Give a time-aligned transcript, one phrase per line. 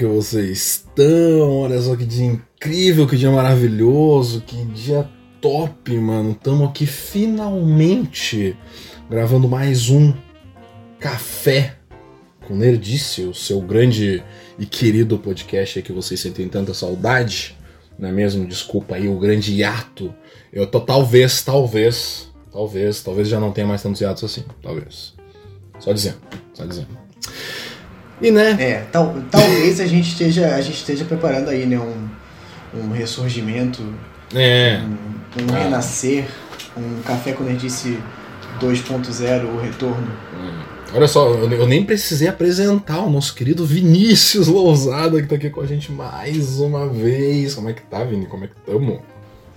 [0.00, 1.58] que vocês estão?
[1.58, 5.06] Olha só que dia incrível, que dia maravilhoso, que dia
[5.42, 6.34] top, mano.
[6.34, 8.56] Tamo aqui finalmente
[9.10, 10.14] gravando mais um
[10.98, 11.76] Café
[12.48, 14.24] com Nerdice, o seu grande
[14.58, 17.54] e querido podcast que vocês sentem tanta saudade,
[17.98, 18.46] não é mesmo?
[18.46, 20.14] Desculpa aí o grande hiato.
[20.50, 25.12] Eu tô talvez, talvez, talvez, talvez já não tenha mais tantos hiatos assim, talvez.
[25.78, 26.16] Só dizendo,
[26.54, 26.88] só dizendo.
[28.20, 28.56] E né?
[28.60, 32.08] É, tal, talvez a gente esteja, a gente esteja preparando aí, né, um,
[32.78, 33.82] um ressurgimento,
[34.34, 34.80] É.
[34.84, 35.64] um, um Ah.
[35.64, 36.26] renascer,
[36.76, 37.98] um café com nerdice
[38.60, 40.06] 2.0, o retorno.
[40.92, 45.48] Olha só, eu eu nem precisei apresentar o nosso querido Vinícius Lousada que tá aqui
[45.48, 47.54] com a gente mais uma vez.
[47.54, 48.26] Como é que tá, Vini?
[48.26, 49.00] Como é que tamo?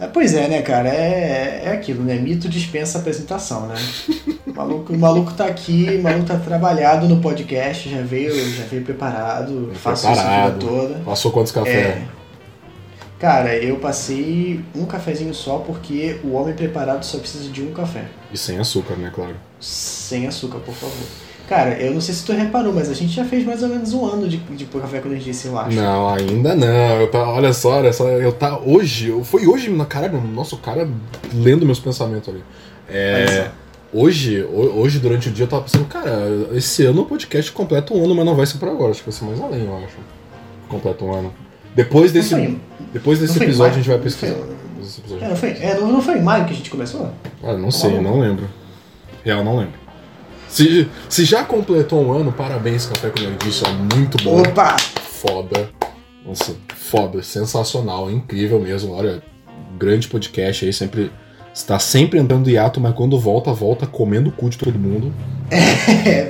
[0.04, 0.90] É, pois é, né, cara?
[0.90, 2.16] É, é aquilo, né?
[2.16, 3.76] Mito dispensa apresentação, né?
[4.46, 8.66] O maluco, o maluco tá aqui, o maluco tá trabalhado no podcast, já veio, já
[8.66, 10.96] veio preparado, faço isso a vida toda.
[11.06, 11.76] Passou quantos cafés?
[11.76, 12.04] É.
[13.18, 18.04] Cara, eu passei um cafezinho só porque o homem preparado só precisa de um café.
[18.32, 19.36] E sem açúcar, né, claro.
[19.62, 21.08] Sem açúcar, por favor.
[21.48, 23.94] Cara, eu não sei se tu reparou, mas a gente já fez mais ou menos
[23.94, 25.76] um ano de, de café com energia, eu acho.
[25.76, 27.02] Não, ainda não.
[27.02, 30.56] Eu tá, olha só, olha só, eu tá hoje, eu, foi hoje, na caralho, nossa,
[30.56, 30.88] o cara
[31.34, 32.42] lendo meus pensamentos ali.
[32.90, 33.50] É,
[33.94, 37.94] hoje, ho- hoje durante o dia eu tava pensando, cara, esse ano o podcast completa
[37.94, 39.76] um ano, mas não vai ser por agora, acho que vai ser mais além, eu
[39.78, 39.98] acho.
[40.70, 41.34] Completa um ano.
[41.76, 42.58] Depois desse, Não foi-
[42.94, 43.84] depois desse não foi episódio a maio?
[43.84, 44.34] gente vai Não pesquisar.
[44.36, 45.26] foi- Esse episódio.
[45.26, 47.12] É, não foi, é, não, não foi em maio que a gente começou?
[47.44, 48.50] Ah, não sei, não lembro.
[49.26, 49.83] Real, não lembro.
[50.54, 54.40] Se, se já completou um ano, parabéns, Café com Nerdice, é muito bom.
[54.42, 54.76] Opa!
[55.02, 55.70] Foda.
[56.24, 58.94] Nossa, foda, sensacional, incrível mesmo.
[58.94, 59.24] Olha,
[59.80, 61.12] grande podcast aí, sempre.
[61.52, 65.12] Está sempre andando hiato, mas quando volta, volta comendo o cu de todo mundo.
[65.52, 65.58] É,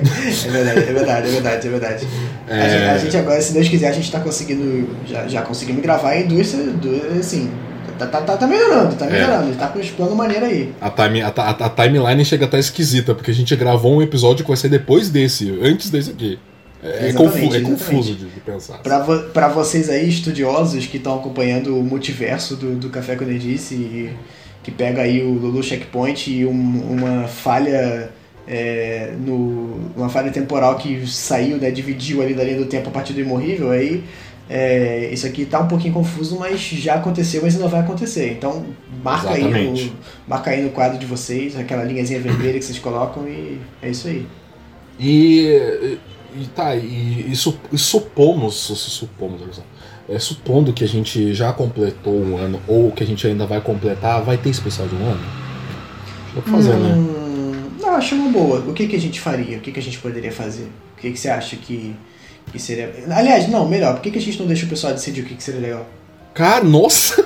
[0.50, 2.06] verdade, é verdade, é verdade, é verdade.
[2.48, 2.70] A, É.
[2.70, 4.88] gente, a gente agora, se Deus quiser, a gente tá conseguindo.
[5.06, 7.50] Já, já conseguimos gravar em duas, duas assim.
[7.98, 9.10] Tá, tá, tá, tá melhorando, tá É.
[9.10, 9.48] melhorando.
[9.48, 10.72] Ele tá com os planos maneiros aí.
[10.80, 14.02] A, time, a, a- a timeline chega a estar esquisita, porque a gente gravou um
[14.02, 16.38] episódio que vai ser depois desse, antes desse aqui.
[16.82, 18.78] É, é confu- é confuso de, de pensar.
[18.78, 23.24] Pra, vo, pra vocês aí, estudiosos, que estão acompanhando o multiverso do, do Café com
[23.24, 24.10] Nerdice e
[24.62, 26.50] que pega aí o Lulu Checkpoint e um-
[26.90, 28.10] uma falha.
[28.46, 32.92] é, no, uma falha temporal que saiu, né, dividiu ali da linha do tempo a
[32.92, 34.04] partir do imorrível, aí
[34.48, 38.32] é, isso aqui tá um pouquinho confuso, mas já aconteceu, mas ainda vai acontecer.
[38.32, 38.64] Então
[39.02, 39.84] marca aí, Exatamente.
[39.86, 39.92] no,
[40.28, 44.08] marca aí no quadro de vocês, aquela linhazinha vermelha que vocês colocam e é isso
[44.08, 44.26] aí.
[44.98, 45.98] E,
[46.36, 49.60] e tá, e, e e supomos, su- supomos,
[50.08, 53.60] é, supondo que a gente já completou um ano ou que a gente ainda vai
[53.60, 55.20] completar, vai ter especial de um ano?
[56.34, 56.94] Dá pra fazer, né?
[56.94, 58.58] Hum, Não, acho uma boa.
[58.60, 59.58] O que, que a gente faria?
[59.58, 60.68] O que, que a gente poderia fazer?
[60.96, 61.94] O que, que você acha que,
[62.52, 62.92] que seria.
[63.10, 65.34] Aliás, não, melhor, por que, que a gente não deixa o pessoal decidir o que,
[65.34, 65.86] que seria legal?
[66.34, 67.24] Cara, nossa!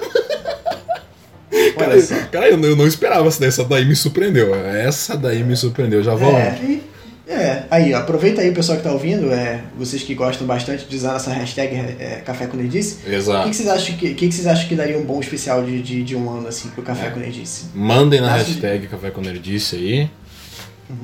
[1.76, 2.14] Olha só.
[2.30, 4.54] Cara, eu, eu não esperava essa daí, essa daí me surpreendeu.
[4.54, 6.02] Essa daí me surpreendeu.
[6.02, 6.32] Já vou.
[6.36, 6.82] É, e-
[7.26, 10.86] é, aí, ó, aproveita aí o pessoal que tá ouvindo, é, vocês que gostam bastante
[10.86, 12.96] de usar essa hashtag é, Café com Nerdice.
[13.02, 13.50] O que, Exato.
[13.50, 15.82] que vocês acham que, o que, que vocês acham que daria um bom especial de,
[15.82, 17.66] de, de um ano assim pro Café com Nerdice?
[17.74, 20.10] Mandem na Nasce- hashtag Café com Nerdice aí.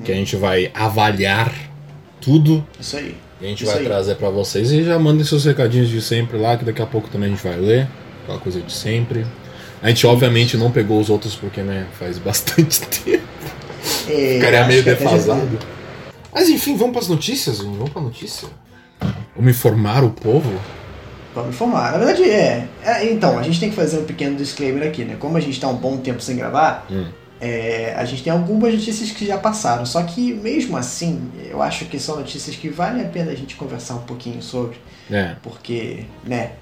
[0.02, 1.52] Que a gente vai avaliar
[2.22, 2.66] tudo.
[2.80, 3.14] Isso aí.
[3.40, 3.86] E a gente Isso vai aí.
[3.86, 4.70] trazer pra vocês.
[4.70, 7.42] E já mandem seus recadinhos de sempre lá, que daqui a pouco também a gente
[7.44, 7.88] vai ler.
[8.22, 9.26] Aquela coisa de sempre.
[9.82, 13.22] A gente obviamente não pegou os outros porque, né, faz bastante tempo.
[14.08, 15.58] É, Ficaria acho meio que até já- defasado.
[16.32, 17.58] Mas enfim, vamos pras notícias?
[17.60, 17.76] Vini?
[17.76, 18.48] Vamos pra notícia?
[19.36, 20.50] Vamos informar o povo?
[21.34, 21.92] Vamos informar.
[21.92, 25.16] Na verdade, é, é, Então, a gente tem que fazer um pequeno disclaimer aqui, né?
[25.18, 27.06] Como a gente tá um bom tempo sem gravar, Hum.
[27.46, 29.84] É, a gente tem algumas notícias que já passaram.
[29.84, 31.20] Só que, mesmo assim,
[31.50, 34.76] eu acho que são notícias que vale a pena a gente conversar um pouquinho sobre,
[35.10, 35.34] É.
[35.42, 36.52] porque, né?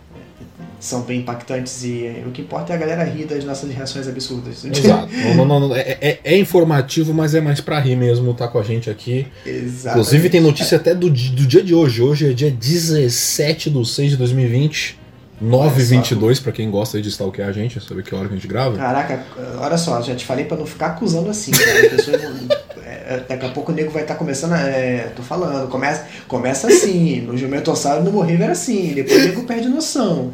[0.81, 4.65] São bem impactantes e o que importa é a galera rir das nossas reações absurdas.
[4.67, 5.09] Exato.
[5.37, 8.59] Não, não, não, é, é- é informativo, mas é mais pra rir mesmo, tá com
[8.59, 9.29] a gente aqui.
[9.47, 9.91] Exatamente.
[10.01, 12.03] Inclusive tem notícia até do, do dia de hoje.
[12.03, 14.99] Hoje é dia 17 de 6 de 2020.
[15.43, 18.47] 9h22, pra quem gosta aí de stalkear a gente, saber que hora que a gente
[18.49, 18.77] grava.
[18.77, 19.25] Caraca,
[19.59, 21.81] olha só, já te falei pra não ficar acusando assim, cara.
[21.81, 24.61] As pessoas não- é, daqui a pouco o nego vai estar começando a.
[24.61, 27.21] É, tô falando, começa, começa assim.
[27.23, 27.73] No Jumento
[28.05, 30.33] no Morrive era assim, depois o nego perde noção.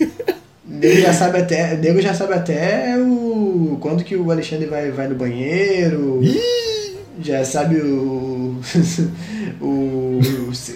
[0.00, 0.06] O
[0.66, 1.76] nego já sabe até.
[1.76, 3.78] nego já sabe até o.
[3.80, 6.20] Quando que o Alexandre vai, vai no banheiro.
[7.20, 8.60] Já sabe o.
[9.60, 10.20] o,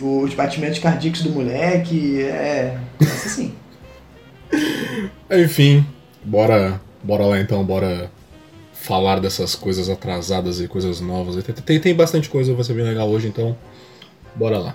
[0.02, 2.22] o- os batimentos cardíacos do moleque.
[2.22, 2.78] É.
[2.98, 3.54] Começa assim.
[5.30, 5.86] Enfim,
[6.22, 8.10] bora, bora lá então, bora
[8.74, 11.42] falar dessas coisas atrasadas e coisas novas.
[11.42, 13.56] Tem, tem, tem bastante coisa, vai ser bem legal hoje, então
[14.34, 14.74] bora lá.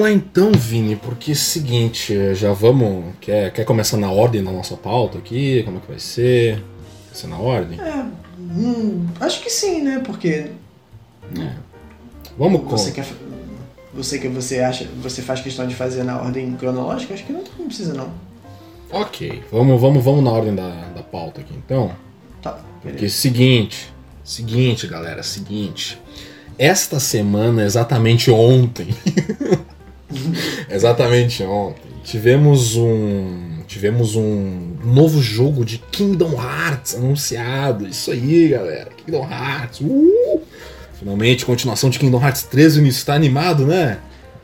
[0.00, 3.14] Vamos lá então, Vini, porque é o seguinte, já vamos.
[3.20, 5.62] Quer, quer começar na ordem da nossa pauta aqui?
[5.64, 6.54] Como é que vai ser?
[6.56, 7.78] Vai ser na ordem?
[7.80, 8.04] É,
[8.38, 10.00] hum, acho que sim, né?
[10.04, 10.50] Porque
[11.38, 11.52] É.
[12.38, 12.70] Vamos com.
[12.70, 13.06] você quer.
[13.92, 14.86] Você que você acha.
[15.02, 17.12] Você faz questão de fazer na ordem cronológica?
[17.14, 18.10] Acho que não, não precisa não.
[18.92, 21.92] Ok, vamos, vamos, vamos na ordem da, da pauta aqui então.
[22.42, 23.14] Tá, Porque beleza.
[23.14, 23.92] seguinte,
[24.24, 26.00] seguinte, galera, seguinte.
[26.58, 28.88] Esta semana, exatamente ontem,
[30.68, 37.86] exatamente ontem, tivemos um tivemos um novo jogo de Kingdom Hearts anunciado.
[37.86, 38.88] Isso aí, galera.
[38.96, 39.80] Kingdom Hearts.
[39.80, 40.40] Uh!
[40.98, 43.98] Finalmente, continuação de Kingdom Hearts 3, o início está animado, né?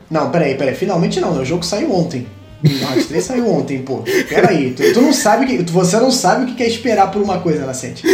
[0.09, 0.73] Não, peraí, peraí.
[0.73, 1.41] Finalmente não, né?
[1.41, 2.25] O jogo saiu ontem.
[2.61, 4.03] Kingdom Hearts 3 saiu ontem, pô.
[4.29, 5.63] Peraí, tu, tu não sabe que.
[5.63, 8.03] tu- Você não sabe o que é esperar por uma coisa, Nascente.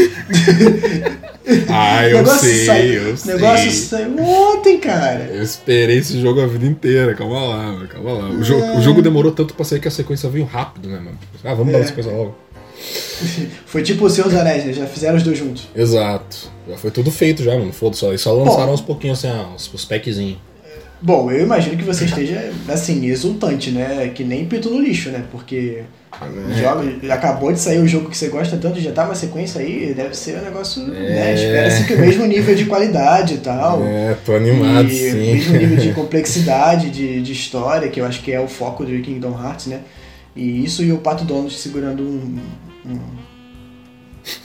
[1.67, 3.33] Ah, O eu negócio sei, saiu- eu O sei.
[3.33, 5.29] negócio saiu ontem, cara.
[5.33, 8.29] Eu esperei esse jogo a vida inteira, calma lá, mano, calma lá.
[8.29, 11.17] O, jogo, o jogo demorou tanto pra sair que a sequência veio rápido, né, mano?
[11.43, 11.81] Ah, vamos dar É.
[11.81, 12.35] uma sequência logo.
[13.65, 14.73] Foi tipo o Senhor dos Anéis, né?
[14.73, 15.67] Já fizeram os dois juntos.
[15.75, 16.49] Exato.
[16.69, 17.73] Já foi tudo feito já, mano.
[17.73, 20.37] Foda-se, eles só lançaram aos pouquinhos, assim, ah, os, os packzinhos.
[21.05, 24.09] Bom, eu imagino que você esteja, assim, exultante, né?
[24.15, 25.25] Que nem pito no lixo, né?
[25.31, 25.83] Porque
[26.21, 26.53] É.
[26.61, 29.93] joga, acabou de sair o jogo que você gosta tanto, já tá uma sequência aí,
[29.93, 30.87] deve ser um negócio, É.
[31.09, 31.33] né?
[31.33, 33.83] Espera-se que o mesmo nível de qualidade e tal.
[33.83, 35.33] É, tô animado, e sim.
[35.33, 39.01] mesmo nível de complexidade de, de história, que eu acho que é o foco do
[39.01, 39.81] Kingdom Hearts, né?
[40.35, 42.39] E isso e o Pato Donald segurando um.
[42.85, 42.99] um-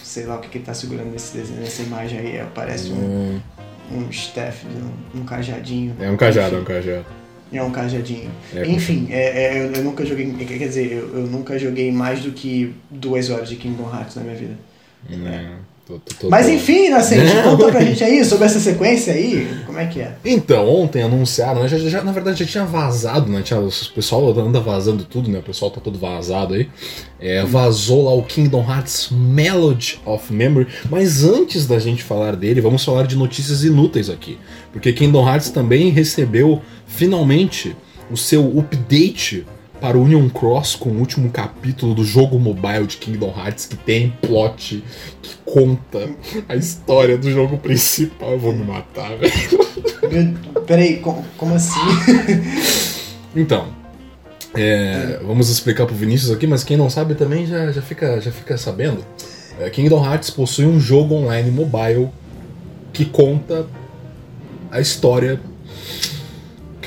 [0.03, 2.43] sei lá o que, que ele tá segurando nesse desenho, nessa imagem aí.
[2.55, 3.41] Parece um, Hum,
[3.93, 5.97] um staff, um, um cajadinho.
[6.01, 7.07] É um cajado, é um cajado.
[7.53, 8.31] É um cajadinho.
[8.55, 10.31] É, Enfim, é, é, eu, nunca joguei.
[10.33, 14.23] Quer dizer, eu, eu nunca joguei mais do que duas horas de Kingdom Hearts na
[14.23, 14.55] minha vida.
[15.11, 15.57] É,
[15.89, 19.49] tô- tô- tô- Mas enfim, Nascente, conta pra gente aí sobre essa sequência aí.
[19.67, 20.15] Como é que é?
[20.25, 21.69] Então, ontem anunciaram, né?
[21.69, 23.43] Já, já- na verdade já tinha vazado, né?
[23.43, 25.39] Tinha, o pessoal anda vazando tudo, né?
[25.39, 26.69] O pessoal tá todo vazado aí.
[27.21, 30.69] É, vazou lá o Kingdom Hearts Melody of Memory.
[30.91, 34.39] Mas antes da gente falar dele, vamos falar de notícias inúteis aqui.
[34.73, 37.75] Porque Kingdom Hearts também recebeu finalmente
[38.11, 39.47] o seu update
[39.81, 43.77] para o Union Cross com o último capítulo do jogo mobile de Kingdom Hearts que
[43.77, 44.83] tem plot
[45.23, 46.09] que conta
[46.49, 48.33] a história do jogo principal.
[48.33, 50.39] Eu vou me matar, velho.
[50.67, 51.79] Peraí, co- como assim?
[53.37, 53.69] Então,
[54.55, 58.33] é, vamos explicar pro Vinícius aqui, mas quem não sabe também já, já, fica, já
[58.33, 59.05] fica sabendo.
[59.61, 62.09] É, Kingdom Hearts possui um jogo online mobile
[62.93, 63.67] que conta
[64.71, 65.41] a história.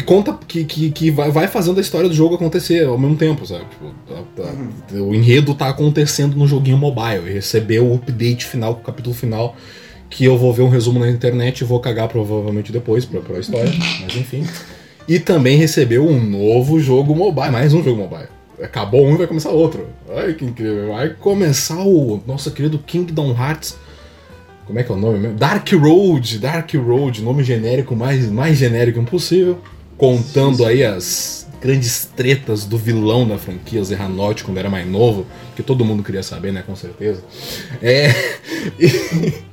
[0.01, 0.37] Que conta.
[0.47, 3.65] Que, que, que vai, vai fazendo a história do jogo acontecer ao mesmo tempo, sabe?
[3.69, 7.27] Tipo, tá- tá- O enredo tá acontecendo no joguinho mobile.
[7.29, 9.55] E recebeu o update final, o capítulo final.
[10.09, 13.39] Que eu vou ver um resumo na internet e vou cagar provavelmente depois pra, pra
[13.39, 13.71] história.
[14.01, 14.45] Mas enfim.
[15.07, 18.27] E também recebeu um novo jogo mobile, mais um jogo mobile.
[18.61, 19.87] Acabou um e vai começar outro.
[20.15, 20.89] Ai que incrível.
[20.89, 23.77] Vai começar o nosso querido Kingdom Hearts.
[24.67, 25.37] Como é que é o nome mesmo?
[25.37, 29.59] Dark Road, Dark Road, nome genérico mais, mais genérico impossível.
[29.97, 35.61] Contando aí as grandes tretas do vilão da franquia, Zerranotti, quando era mais novo, que
[35.61, 36.63] todo mundo queria saber, né?
[36.65, 37.23] Com certeza.
[37.81, 38.09] É.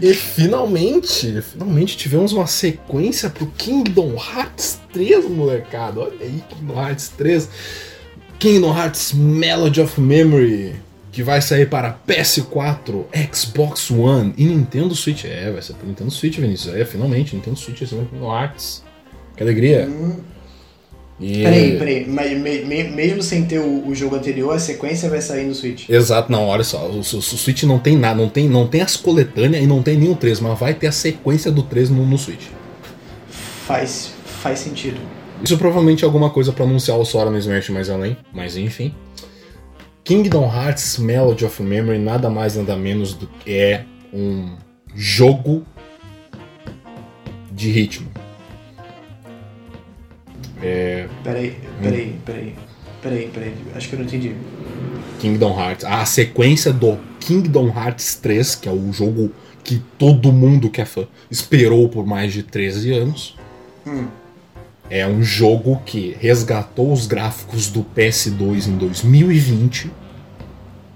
[0.00, 6.00] E, e finalmente, finalmente tivemos uma sequência pro Kingdom Hearts 3, molecada.
[6.00, 7.48] Olha aí, Kingdom Hearts 3.
[8.38, 10.74] Kingdom Hearts Melody of Memory,
[11.12, 15.24] que vai sair para PS4, Xbox One e Nintendo Switch.
[15.24, 16.74] É, vai ser para Nintendo Switch, Vinícius.
[16.74, 18.82] É, finalmente, Nintendo Switch, esse Kingdom Hearts.
[19.40, 19.88] Que alegria.
[19.88, 20.16] Hum,
[21.18, 21.42] E...
[21.42, 22.06] Peraí, peraí.
[22.06, 25.54] Mas me- me- mesmo sem ter o, o jogo anterior, a sequência vai sair no
[25.54, 25.88] Switch.
[25.88, 28.82] Exato, não, olha só, o, o- o Switch não tem nada, não tem, não tem
[28.82, 32.04] as coletâneas e não tem nenhum 3, mas vai ter a sequência do 3 no,
[32.04, 32.48] no Switch.
[33.66, 34.98] Faz, faz sentido.
[35.42, 38.94] Isso provavelmente é alguma coisa pra anunciar o Sora no Smash mais além, mas enfim.
[40.04, 44.54] Kingdom Hearts Melody of Memory nada mais nada menos do que é um
[44.94, 45.64] jogo
[47.50, 48.08] de ritmo.
[50.62, 52.54] É, Peraí, peraí, peraí.
[53.02, 53.54] Peraí, peraí.
[53.74, 54.34] Acho que eu não entendi.
[55.18, 55.84] Kingdom Hearts.
[55.84, 59.32] A sequência do Kingdom Hearts 3, que é o jogo
[59.64, 63.36] que todo mundo que é fã esperou por mais de 13 anos.
[63.86, 64.06] Hum.
[64.90, 69.90] É um jogo que resgatou os gráficos do PS2 em 2020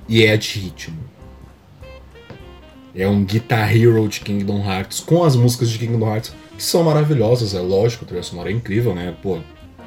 [0.09, 0.99] e é de ritmo.
[2.95, 6.85] É um Guitar Hero de Kingdom Hearts com as músicas de Kingdom Hearts que são
[6.85, 9.15] maravilhosas, é lógico, a trilha sonora é incrível, né?
[9.23, 9.39] Pô,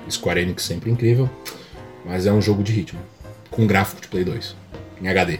[0.10, 1.30] Square Enix sempre incrível,
[2.06, 3.00] mas é um jogo de ritmo
[3.52, 4.56] com gráfico de Play 2
[5.02, 5.40] em HD.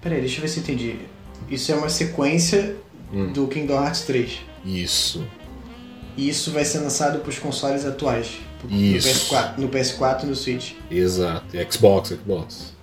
[0.00, 0.96] Peraí, deixa eu ver se eu entendi.
[1.50, 2.76] Isso é uma sequência
[3.12, 3.32] Hum.
[3.32, 4.40] do Kingdom Hearts 3.
[4.64, 5.24] Isso.
[6.16, 8.38] E isso vai ser lançado para os consoles atuais.
[8.68, 9.06] Isso.
[9.06, 10.72] No PS4, no PS4 e no Switch.
[10.90, 11.56] Exato.
[11.56, 12.74] E Xbox, Xbox.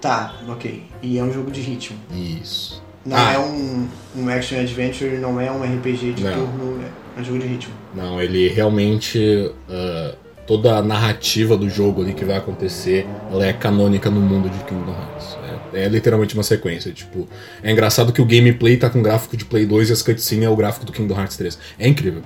[0.00, 0.84] Tá, ok.
[1.02, 1.96] E é um jogo de ritmo.
[2.12, 2.82] Isso.
[3.06, 3.32] Não Ah.
[3.32, 6.34] é um, um action adventure, não é um RPG de Não.
[6.34, 7.72] turno, é um jogo de ritmo.
[7.94, 9.50] Não, ele realmente.
[9.68, 10.14] ah,
[10.46, 14.56] toda a narrativa do jogo ali que vai acontecer, ela é canônica no mundo de
[14.64, 15.36] Kingdom Hearts.
[15.74, 16.90] É, é literalmente uma sequência.
[16.90, 17.28] Tipo,
[17.62, 20.48] é engraçado que o gameplay tá com gráfico de Play 2 e as cutscenes é
[20.48, 21.58] o gráfico do Kingdom Hearts 3.
[21.78, 22.22] É incrível.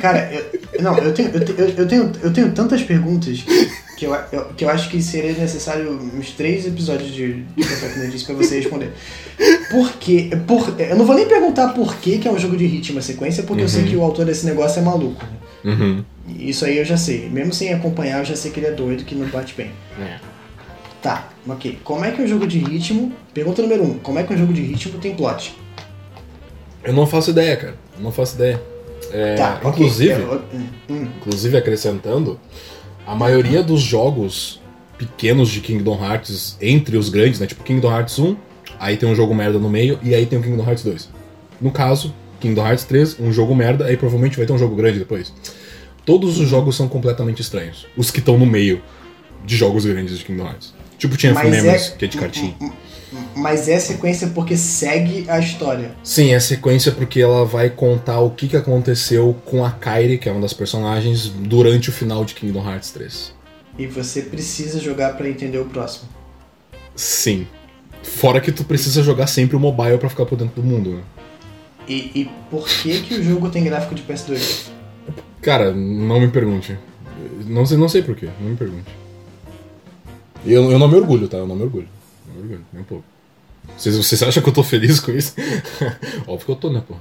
[0.00, 0.28] Cara,
[0.72, 3.44] eu, não, eu tenho, eu, te- eu, eu tenho, eu tenho tantas perguntas
[4.02, 7.98] que eu, eu- que eu acho que seria necessário uns três episódios de, de Perfect
[8.00, 8.90] Nerdice pra você responder.
[9.70, 10.30] Por quê?
[10.46, 13.02] Por, eu não vou nem perguntar por que, que é um jogo de ritmo a
[13.02, 13.88] sequência, porque eu sei Uhum.
[13.88, 15.24] que o autor desse negócio é maluco.
[15.24, 15.72] né?
[15.72, 16.04] Uhum.
[16.36, 17.28] Isso aí eu já sei.
[17.30, 19.70] Mesmo sem acompanhar, eu já sei que ele é doido, que não bate bem.
[20.00, 20.18] É.
[21.00, 21.78] Tá, ok.
[21.84, 23.12] Como é que um jogo de ritmo.
[23.32, 25.54] Pergunta número um: Como é que um jogo de ritmo tem plot?
[26.82, 27.74] Eu não faço ideia, cara.
[27.96, 28.60] Eu não faço ideia.
[29.12, 29.70] É, tá, ok.
[29.84, 31.06] inclusive, Eu- hum, hum.
[31.18, 32.38] inclusive acrescentando,
[33.06, 34.60] a maioria dos jogos
[34.98, 37.46] pequenos de Kingdom Hearts, entre os grandes, né?
[37.46, 38.36] Tipo Kingdom Hearts 1,
[38.78, 41.08] aí tem um jogo merda no meio, e aí tem o Kingdom Hearts 2.
[41.60, 44.98] No caso, Kingdom Hearts 3, um jogo merda, aí provavelmente vai ter um jogo grande
[44.98, 45.32] depois.
[46.04, 47.86] Todos os jogos são completamente estranhos.
[47.96, 48.82] Os que estão no meio
[49.44, 50.74] de jogos grandes de Kingdom Hearts.
[50.98, 52.54] Tipo of Mas Memories, é- que é de cartinha.
[53.34, 55.92] Mas é sequência porque segue a história.
[56.04, 60.28] Sim, é sequência porque ela vai contar o que, que aconteceu com a Kairi, que
[60.28, 63.34] é uma das personagens, durante o final de Kingdom Hearts 3.
[63.78, 66.08] E você precisa jogar pra entender o próximo.
[66.94, 67.46] Sim.
[68.02, 71.02] Fora que tu precisa jogar sempre o mobile pra ficar por dentro do mundo, né?
[71.88, 74.68] E, e por que, que o jogo tem gráfico de PS2?
[75.40, 76.78] Cara, não me pergunte.
[77.46, 78.90] Não sei, não sei porquê, não me pergunte.
[80.44, 81.36] Eu, eu não me orgulho, tá?
[81.36, 81.88] Eu não me orgulho.
[82.26, 83.04] Não me orgulho, nem um pouco.
[83.76, 85.34] Vocês, vocês acham que eu tô feliz com isso?
[86.26, 87.00] Óbvio que eu tô, né, porra?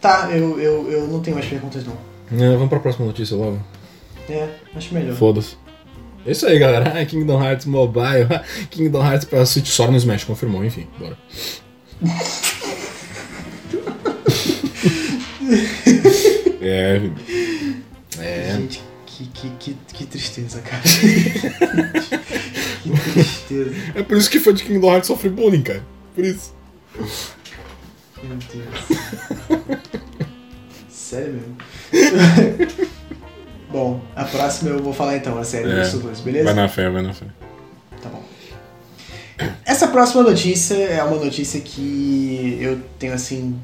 [0.00, 1.96] Tá, eu, eu, eu não tenho mais perguntas não.
[2.32, 3.60] É, vamos pra próxima notícia logo.
[4.28, 5.14] É, acho melhor.
[5.16, 5.56] Foda-se.
[6.26, 7.00] É isso aí, galera.
[7.00, 8.28] Ah, Kingdom Hearts Mobile.
[8.70, 10.64] Kingdom Hearts pra Switch só no Smash, confirmou.
[10.64, 11.16] Enfim, bora.
[16.60, 17.00] é.
[18.18, 18.54] É.
[18.56, 20.82] Gente, que, que, que, que tristeza, cara.
[22.96, 23.70] Que tristeza.
[23.94, 25.82] É por isso que fã de Kingdom Hearts sofre bullying, cara.
[26.14, 26.54] Por isso.
[28.22, 29.78] Meu Deus.
[30.88, 31.56] Sério mesmo.
[33.70, 35.80] Bom, a próxima eu vou falar então, a série É.
[35.80, 36.44] dos dois, beleza?
[36.44, 37.24] Vai na fé, vai na fé.
[38.02, 38.22] Tá bom.
[39.64, 43.58] Essa próxima notícia é uma notícia que eu tenho assim.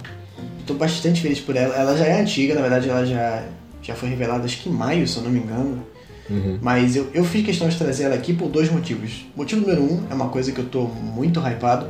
[0.66, 1.75] tô bastante feliz por ela.
[1.75, 3.44] Ela já é antiga, na verdade ela já,
[3.82, 5.87] já foi revelada acho que em maio, se eu não me engano.
[6.30, 6.58] Uhum.
[6.61, 9.26] Mas eu, eu fiz questão de trazer ela aqui por dois motivos.
[9.35, 11.87] Motivo número um é uma coisa que eu tô muito hypado.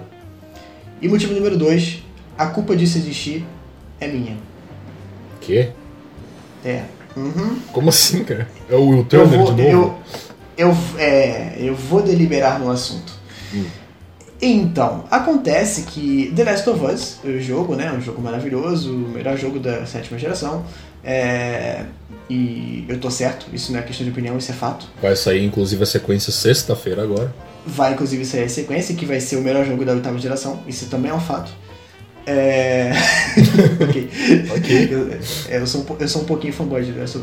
[1.03, 2.03] E motivo número dois,
[2.37, 3.45] a culpa disso existir
[4.01, 4.37] é minha.
[5.41, 5.71] Quê?
[6.65, 6.83] É.
[7.17, 7.59] Uhum.
[7.73, 8.49] Como assim, cara?
[8.71, 9.99] É o Will Eu Turner vou, de novo?
[10.57, 13.13] eu, eu, é, eu vou deliberar no assunto.
[13.55, 13.65] Hum.
[14.41, 17.93] Então, acontece que The Last of Us, o jogo, né?
[17.93, 20.65] Um jogo maravilhoso, o melhor jogo da sétima geração.
[21.05, 21.85] É,
[22.29, 24.87] e eu tô certo, isso não é questão de opinião, isso é fato.
[25.01, 27.33] Vai sair, inclusive, a sequência sexta-feira agora.
[27.67, 30.87] Vai inclusive sair a sequência, que vai ser o melhor jogo da oitava geração, isso
[30.87, 31.51] também é um fato.
[32.31, 32.93] É.
[33.83, 34.11] ok.
[34.55, 34.89] Ok.
[34.91, 35.13] Eu,
[35.49, 37.17] é, eu sou um, eu sou um pouquinho fanboy de Us.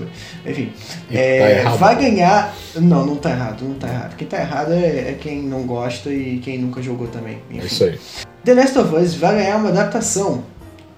[0.43, 0.73] Enfim.
[1.11, 2.55] É, tá vai ganhar.
[2.75, 4.15] Não, não tá errado, não tá errado.
[4.15, 7.37] Quem tá errado é, é quem não gosta e quem nunca jogou também.
[7.51, 7.67] É Enfim.
[7.67, 7.99] isso aí.
[8.43, 10.43] The Last of Us vai ganhar uma adaptação.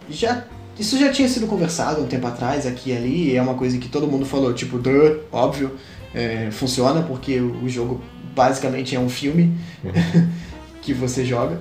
[0.10, 0.46] Já,
[0.80, 3.78] isso já tinha sido conversado um tempo atrás, aqui e ali, e é uma coisa
[3.78, 5.72] que todo mundo falou, tipo, duh, óbvio,
[6.14, 8.02] é, funciona porque o, jogo
[8.36, 9.58] basicamente é um filme
[10.82, 11.60] que você joga,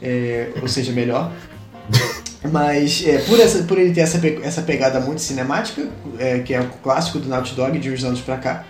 [0.00, 1.32] é, ou seja, melhor.
[2.50, 5.88] Mas é, por, essa, por ele ter essa, essa pegada muito cinemática,
[6.18, 8.64] é, que é o clássico do Naughty Dog de uns anos pra cá,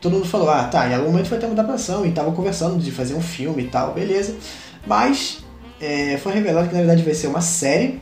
[0.00, 2.78] todo mundo falou, ah, tá, em algum momento vai ter uma adaptação, e tava conversando
[2.78, 4.36] de fazer um filme e tal, beleza.
[4.86, 5.42] Mas
[5.80, 8.00] é, foi revelado que na verdade vai ser uma série,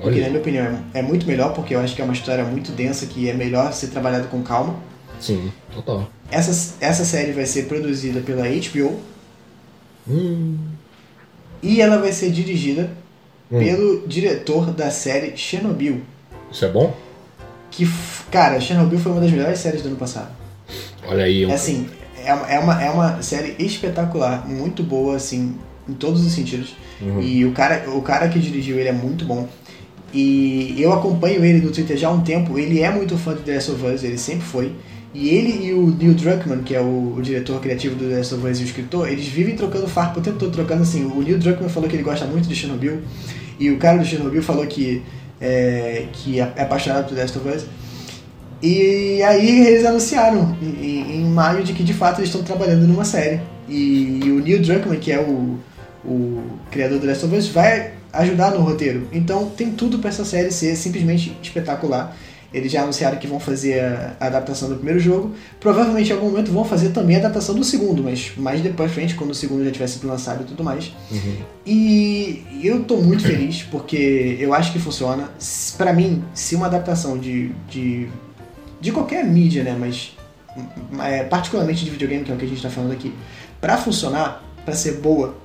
[0.00, 0.28] porque na Olha.
[0.30, 3.06] minha opinião é, é muito melhor, porque eu acho que é uma história muito densa
[3.06, 4.76] que é melhor ser trabalhado com calma.
[5.20, 6.08] Sim, total.
[6.30, 8.98] Essa, essa série vai ser produzida pela HBO
[10.08, 10.56] Hum.
[11.62, 12.90] e ela vai ser dirigida
[13.52, 13.58] Hum.
[13.58, 16.00] pelo diretor da série Chernobyl.
[16.52, 16.94] Isso é bom?
[17.70, 17.88] Que,
[18.30, 20.30] cara, Chernobyl foi uma das melhores séries do ano passado.
[21.06, 21.42] Olha aí.
[21.42, 21.52] É Um...
[21.52, 21.88] assim,
[22.24, 25.56] é uma, é uma, é uma série espetacular, muito boa, assim,
[25.88, 26.76] em todos os sentidos.
[27.00, 27.20] Uhum.
[27.20, 29.48] E o cara, o cara que dirigiu ele é muito bom.
[30.12, 32.58] E eu acompanho ele no Twitter já há um tempo.
[32.58, 34.72] Ele é muito fã de The Last of Us, ele sempre foi.
[35.12, 38.34] E ele e o Neil Druckmann, que é o, o diretor criativo do The Last
[38.34, 41.04] of Us e o escritor, eles vivem trocando farpa o tempo todo, trocando assim.
[41.04, 43.00] O Neil Druckmann falou que ele gosta muito de Chernobyl.
[43.58, 45.02] E o cara do Chernobyl falou que,
[45.40, 47.66] é, que é apaixonado por The Last of Us.
[48.62, 53.04] E aí eles anunciaram em, em maio de que de fato eles estão trabalhando numa
[53.04, 53.40] série.
[53.68, 55.58] E, e o Neil Druckmann, que é o,
[56.04, 59.08] o criador do The Last of Us, vai ajudar no roteiro.
[59.12, 62.16] Então tem tudo para essa série ser simplesmente espetacular.
[62.52, 63.80] Eles já anunciaram que vão fazer
[64.18, 65.32] a adaptação do primeiro jogo.
[65.60, 69.14] Provavelmente em algum momento vão fazer também a adaptação do segundo, mas mais depois frente,
[69.14, 70.92] quando o segundo já tiver sido lançado e tudo mais.
[71.12, 71.36] Uhum.
[71.64, 75.30] E eu tô muito feliz porque eu acho que funciona.
[75.78, 78.08] Para mim, se uma adaptação de, de,
[78.80, 80.16] de qualquer mídia, né, mas
[81.04, 83.14] é, particularmente de videogame, que é o que a gente tá falando aqui,
[83.60, 85.36] para funcionar, para ser boa,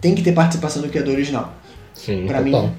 [0.00, 1.54] tem que ter participação do criador original.
[1.96, 2.62] Sim, Pra total.
[2.64, 2.72] mim,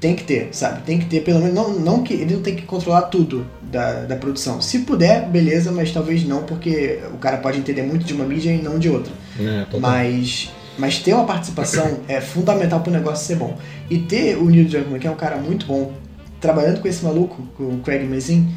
[0.00, 0.82] tem que ter, sabe?
[0.82, 4.02] Tem que ter, pelo menos, não, não que ele não tem que controlar tudo da,
[4.04, 4.60] da produção.
[4.60, 8.50] Se puder, beleza, mas talvez não, porque o cara pode entender muito de uma mídia
[8.50, 9.12] e não de outra.
[9.40, 9.78] É.
[9.78, 13.56] Mas, mas ter uma participação é fundamental pro negócio ser bom.
[13.90, 15.92] E ter o Neil Druckmann, que é um cara muito bom,
[16.40, 18.48] trabalhando com esse maluco, com o Craig Mazin,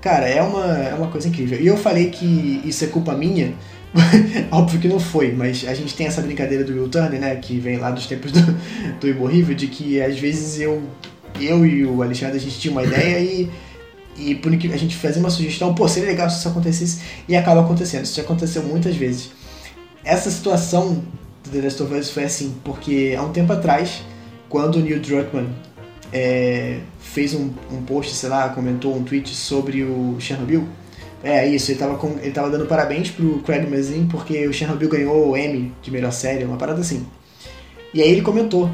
[0.00, 1.58] cara, é uma, é uma coisa incrível.
[1.58, 3.54] E eu falei que isso é culpa minha,
[4.50, 7.58] óbvio que não foi, mas a gente tem essa brincadeira do Will Turner, né, que
[7.58, 8.40] vem lá dos tempos do,
[9.00, 10.82] do Imorrível, de que às vezes eu,
[11.38, 13.50] eu e o Alexandre, a gente tinha uma ideia e
[14.16, 17.34] e por que a gente fazia uma sugestão, pô, seria legal se isso acontecesse, e
[17.34, 18.04] acaba acontecendo.
[18.04, 19.30] Isso já aconteceu muitas vezes.
[20.04, 21.02] Essa situação
[21.42, 24.02] do The Last of Us foi assim, porque há um tempo atrás,
[24.48, 25.48] quando o Neil Druckmann
[26.12, 30.68] é, fez um, um post, sei lá, comentou um tweet sobre o Chernobyl,
[31.22, 34.88] é isso, ele tava, com, ele tava dando parabéns pro Craig Mazin porque o Chernobyl
[34.88, 37.06] ganhou o Emmy de melhor série, uma parada assim.
[37.94, 38.70] E aí ele comentou.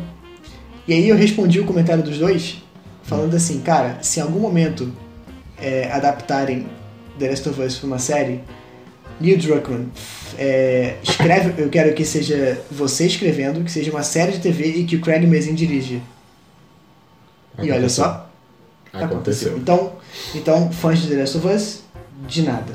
[0.86, 2.62] E aí eu respondi o comentário dos dois,
[3.02, 4.90] falando assim, cara, se em algum momento
[5.60, 6.66] é, adaptarem
[7.18, 8.40] The Last of Us pra uma série,
[9.20, 9.88] Neil Druckmann
[10.38, 14.84] é, escreve, eu quero que seja você escrevendo, que seja uma série de TV e
[14.84, 16.00] que o Craig Mazin dirige.
[17.60, 18.28] E olha só,
[18.92, 19.56] Aconteceu.
[19.56, 19.92] Então,
[20.34, 21.82] então, fãs de The Last of Us,
[22.26, 22.72] de nada.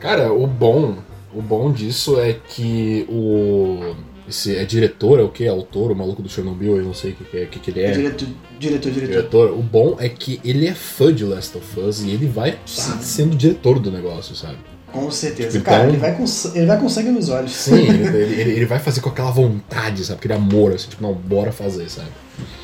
[0.00, 0.96] Cara, o bom,
[1.34, 3.94] o bom disso é que o
[4.28, 5.46] esse é diretor, é o que?
[5.46, 7.88] Autor, o maluco do Chernobyl, eu não sei o que, que, é, que ele É.
[7.88, 7.90] é.
[7.92, 8.28] Diretor,
[8.58, 9.10] diretor, diretor.
[9.16, 12.56] Diretor, o bom é que ele é fã de Last of Us e ele vai
[12.64, 12.98] Sim.
[13.00, 14.56] sendo diretor do negócio, sabe?
[14.92, 15.52] Com certeza.
[15.52, 16.24] Tipo, Cara, então- ele vai, com,
[16.54, 17.52] ele vai com sangue nos olhos.
[17.52, 20.18] Sim, ele, ele- ele vai fazer com aquela vontade, sabe?
[20.18, 22.08] Aquele amor, assim, tipo, não, bora fazer, sabe?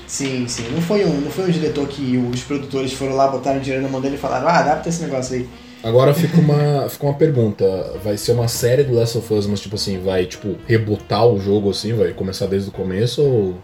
[0.06, 0.64] Sim, sim.
[0.72, 3.88] Não foi, um, não foi um diretor que os produtores foram lá, botaram dinheiro na
[3.90, 5.48] mão dele e falaram, ah, adapta esse negócio aí.
[5.82, 7.92] Agora fica uma, fica uma pergunta.
[8.02, 11.38] Vai ser uma série do Last of Us, mas tipo assim, vai tipo rebutar o
[11.40, 13.54] jogo assim, vai começar desde o começo ou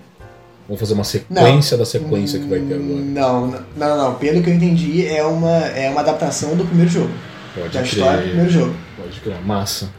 [0.69, 2.89] vão fazer uma sequência da sequência que vai ter agora?
[3.01, 4.15] Não, não, não, não.
[4.15, 7.11] Pelo que eu entendi, é uma, é uma adaptação do primeiro jogo.
[7.55, 8.29] Pode Da história do crer.
[8.29, 8.75] primeiro jogo.
[8.97, 9.41] Pode crer.
[9.45, 9.91] Massa.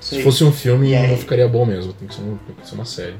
[0.00, 1.92] Isso Se fosse um filme, não ficaria bom mesmo.
[1.92, 3.14] Tem que ser, um- tem que ser uma série.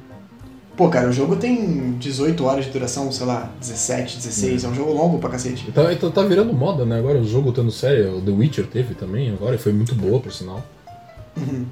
[0.81, 4.65] Pô, cara, o jogo tem 18 horas de duração, sei lá, 17, 16.
[4.65, 5.67] É um jogo longo pra cacete.
[5.69, 6.99] Então, então tá virando moda, né?
[6.99, 10.21] Agora o jogo tendo série, o The Witcher teve também agora, e foi muito boa,
[10.21, 10.65] por sinal.
[11.37, 11.67] Uhum.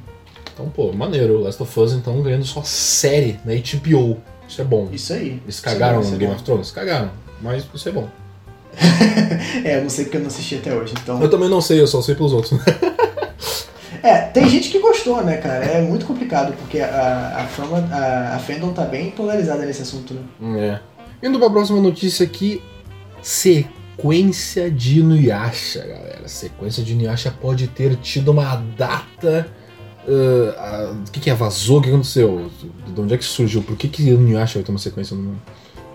[0.53, 1.41] Então, pô, maneiro.
[1.41, 4.19] Last of Us, então, ganhando só série na HBO.
[4.47, 4.91] Isso é bom.
[4.93, 5.41] Isso aí.
[5.43, 6.35] Eles é cagaram no é Game bom.
[6.35, 6.71] of Thrones?
[6.71, 7.11] Cagaram.
[7.41, 8.11] Mas isso é bom.
[9.65, 11.21] É, eu não sei porque eu não assisti até hoje, então...
[11.23, 12.61] Eu também não sei, eu só sei pelos outros.
[14.03, 15.65] É, tem gente que gostou, né, cara?
[15.65, 20.15] É muito complicado, porque a, a, fama, a, a fandom tá bem polarizada nesse assunto,
[20.15, 20.81] né?
[21.23, 21.27] É.
[21.27, 22.63] Indo pra próxima notícia aqui.
[23.21, 26.29] Sequência de Inuyasha, galera.
[26.29, 29.49] Sequência de Inuyasha pode ter tido uma data.
[30.57, 31.35] ah, O que, que é?
[31.35, 31.79] Vazou?
[31.79, 32.51] O que aconteceu?
[32.87, 33.63] De onde é que surgiu?
[33.63, 35.41] Por que, que Inuyasha vai ter uma sequência no mundo?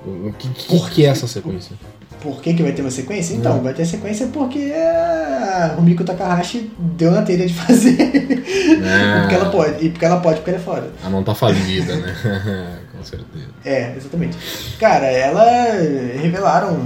[0.06, 1.78] O que, que, Por que é essa sequência?
[2.22, 3.34] Por que, que vai ter uma sequência?
[3.36, 3.64] Então, Hum.
[3.64, 7.98] vai ter sequência porque a Rumiko Takahashi deu na telha de fazer.
[8.84, 9.22] Ah.
[9.22, 9.86] porque ela pode.
[9.86, 10.92] E porque ela pode, porque ela é foda.
[11.02, 12.16] Ela não tá falida, né?
[12.98, 13.46] Com certeza.
[13.66, 14.38] É, exatamente.
[14.80, 15.44] Cara, ela
[16.22, 16.78] revelaram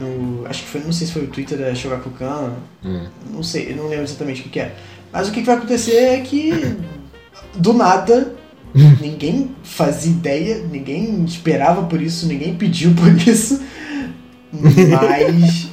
[0.00, 0.46] no.
[0.46, 2.52] Acho que foi, não sei se foi o Twitter da Shogakukan,
[2.84, 3.04] Hum.
[3.32, 4.74] não sei, eu não lembro exatamente o que, que é.
[5.12, 6.76] Mas o que, que vai acontecer é que
[7.56, 8.34] do nada
[9.00, 13.60] ninguém fazia ideia, ninguém esperava por isso, ninguém pediu por isso.
[14.52, 15.68] Mas.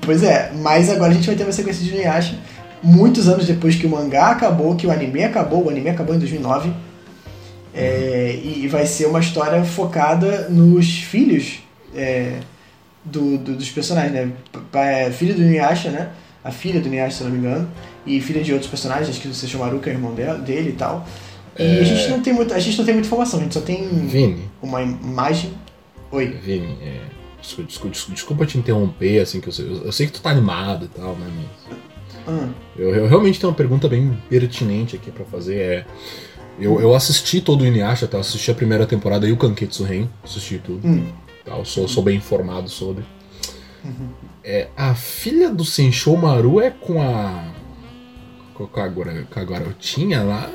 [0.00, 2.38] pois é, mas agora a gente vai ter uma sequência de Inuyasha
[2.82, 6.18] muitos anos depois que o mangá acabou, que o anime acabou, o anime acabou em
[6.18, 6.72] 2009.
[7.74, 11.60] É, e vai ser uma história focada nos filhos
[11.94, 12.38] é,
[13.04, 14.32] do, do- dos personagens, né?
[14.72, 16.08] P- é, filho do Inuyasha, né?
[16.42, 17.70] A filha do Inuyasha, se não me engano.
[18.06, 21.06] E filha de outros personagens, acho que o Sesshomaru, que é irmão dele e tal.
[21.58, 23.60] E a, gente não tem muito, a gente não tem muita informação, a gente só
[23.60, 25.52] tem Vini, uma imagem.
[26.10, 26.26] Oi.
[26.42, 27.00] Vini, é,
[27.40, 30.30] desculpa, desculpa, desculpa te interromper, assim, que eu sei, eu, eu sei que tu tá
[30.30, 31.26] animado e tal, né?
[31.68, 31.78] Mas
[32.26, 35.56] Ah, eu, eu realmente tenho uma pergunta bem pertinente aqui pra fazer.
[35.58, 35.86] É,
[36.58, 38.18] Eu, eu assisti todo o Inuyasha, tá?
[38.18, 40.86] Eu assisti a primeira temporada e o Kanketsu Ren, assisti tudo.
[40.86, 41.06] Hum.
[41.44, 41.56] Tá?
[41.56, 43.02] Eu sou, sou bem informado sobre.
[44.44, 47.50] É, a filha do Senshou Maru é com a.
[48.52, 50.50] Com a, agora, com a garotinha lá.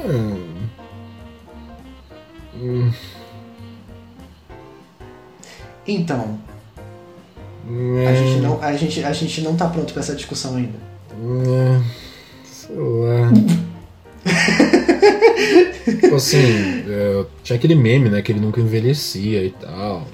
[2.56, 2.92] Hum,
[5.88, 6.40] Então, hum,
[8.08, 10.78] a gente, não, a, gente, a gente não tá pronto pra essa discussão ainda.
[11.20, 11.82] hum,
[12.44, 13.32] sei lá.
[16.02, 18.22] tipo assim, é, tinha aquele meme, né?
[18.22, 20.08] Que ele nunca envelhecia e tal.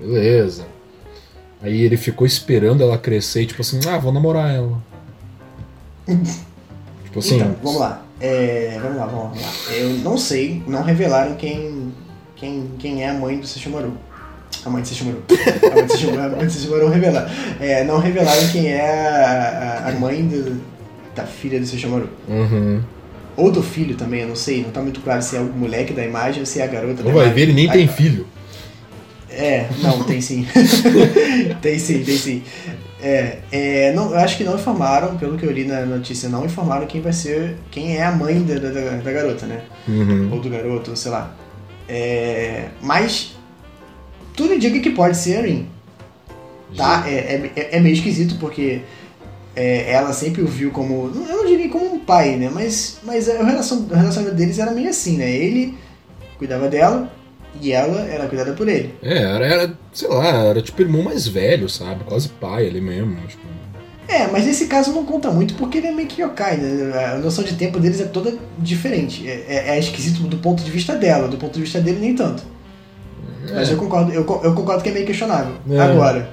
[0.00, 0.64] Beleza.
[1.60, 4.82] Aí ele ficou esperando ela crescer e tipo assim, ah, vou namorar ela.
[7.04, 7.36] tipo assim.
[7.36, 8.04] Então, vamos lá.
[8.20, 9.48] É, vamos lá, vamos lá.
[9.72, 11.92] Eu não sei, não revelaram quem,
[12.36, 13.92] quem, quem é a mãe do Sesshomaru.
[14.64, 15.22] A mãe de Sesshomaru.
[15.28, 15.92] A mãe de
[16.46, 17.30] a Sesshomaru revelar.
[17.60, 20.60] É, não revelaram quem é a, a- a mãe do-
[21.14, 22.08] da filha do Sesshomaru.
[22.28, 22.80] Uhum.
[23.36, 24.62] Ou do filho também, eu não sei.
[24.62, 27.02] Não tá muito claro se é o moleque da imagem ou se é a garota
[27.02, 27.32] da vai imagem.
[27.34, 28.26] ver, ele nem Aí- tem filho.
[29.30, 30.46] É, não, tem sim.
[31.62, 32.42] tem sim, tem sim.
[33.02, 36.44] É, é, não, eu acho que não informaram, pelo que eu li na notícia, não
[36.44, 39.62] informaram quem vai ser, quem é a mãe da, da, da- garota, né?
[39.88, 40.28] Uhum.
[40.32, 41.34] Ou do garoto, sei lá.
[41.88, 43.34] É, mas
[44.34, 45.66] tudo indica que pode ser a Rin,
[46.76, 47.04] tá?
[47.06, 48.80] É, é, é meio esquisito porque
[49.54, 52.50] é, ela sempre o viu como, eu não diria como um pai, né?
[52.52, 55.30] Mas, mas a relação, o relacionamento deles era meio assim, né?
[55.30, 55.76] Ele
[56.38, 57.12] cuidava dela
[57.60, 58.94] e ela era cuidada por ele.
[59.02, 62.04] É, era, era, sei lá, era tipo irmão mais velho, sabe?
[62.04, 63.16] Quase pai ali mesmo.
[63.26, 63.42] Tipo.
[64.08, 67.12] É, mas nesse caso não conta muito porque ele é meio que yokai, né?
[67.14, 69.28] A noção de tempo deles é toda diferente.
[69.28, 72.14] É, é- é esquisito do ponto de vista dela, do ponto de vista dele nem
[72.14, 72.42] tanto.
[73.52, 75.54] Mas eu concordo, eu, eu concordo que é meio questionável.
[75.70, 75.78] É.
[75.78, 76.28] Agora,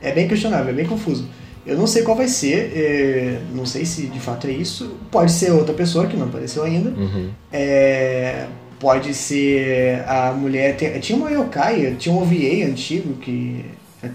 [0.00, 1.28] é bem questionável, é bem confuso.
[1.66, 4.96] Eu não sei qual vai ser, é, não sei se de fato é isso.
[5.10, 6.90] Pode ser outra pessoa que não apareceu ainda.
[6.90, 7.30] Uhum.
[7.52, 8.46] É,
[8.78, 10.76] pode ser a mulher.
[11.00, 13.64] tinha uma yokai, tinha um OVA antigo que.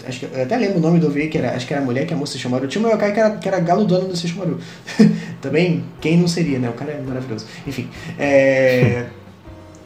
[0.06, 1.84] Acho que, eu até lembro o nome do OVA, que era, acho que era a
[1.84, 2.66] mulher que amou Sesshomaru.
[2.66, 4.58] Tinha uma yokai que era, que era galo dono do Sesshomaru.
[5.42, 6.70] Também, quem não seria, né?
[6.70, 7.44] O cara é maravilhoso.
[7.66, 7.90] Enfim.
[8.18, 9.04] É,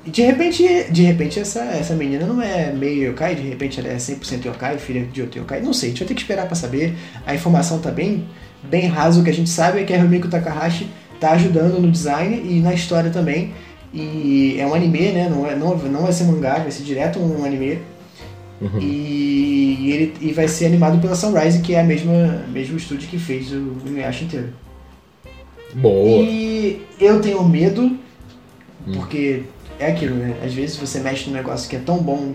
[0.07, 3.88] e de repente, de repente essa, essa menina não é meio yokai, de repente ela
[3.88, 5.61] é 100% yokai, filha de outro yokai.
[5.61, 6.95] Não sei, a gente vai ter que esperar pra saber.
[7.27, 8.25] A informação tá bem,
[8.62, 9.21] bem rasa.
[9.21, 10.88] O que a gente sabe é que a Rumiko Takahashi
[11.19, 13.53] tá ajudando no design e na história também.
[13.92, 15.29] E é um anime, né?
[15.29, 17.81] Não, é, não, não vai ser mangá, vai ser direto um anime.
[18.61, 18.81] Uhum.
[18.81, 23.09] E, e ele e vai ser animado pela Sunrise, que é a mesma mesmo estúdio
[23.09, 24.49] que fez o Inuyasha inteiro.
[25.75, 26.23] Boa.
[26.23, 27.99] E eu tenho medo,
[28.87, 28.92] Hum.
[28.95, 29.42] porque
[29.79, 30.37] é aquilo, né?
[30.45, 32.35] Às vezes você mexe num negócio que é tão bom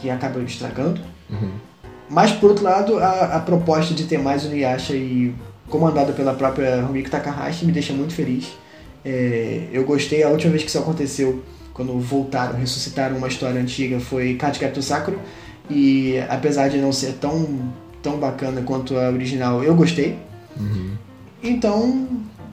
[0.00, 1.00] que acaba estragando.
[1.28, 1.52] Uhum.
[2.08, 5.34] Mas por outro lado, a, a proposta de ter mais o Inuyasha e
[5.68, 8.52] comandado pela própria Rumiko Takahashi me deixa muito feliz.
[9.04, 11.42] É, eu gostei, a última vez que isso aconteceu,
[11.72, 15.18] quando voltaram, ressuscitaram uma história antiga, foi Katsukato Sakura.
[15.70, 20.18] E apesar de não ser tão, tão bacana quanto a original, eu gostei.
[20.58, 20.90] Uhum.
[21.42, 22.08] Então,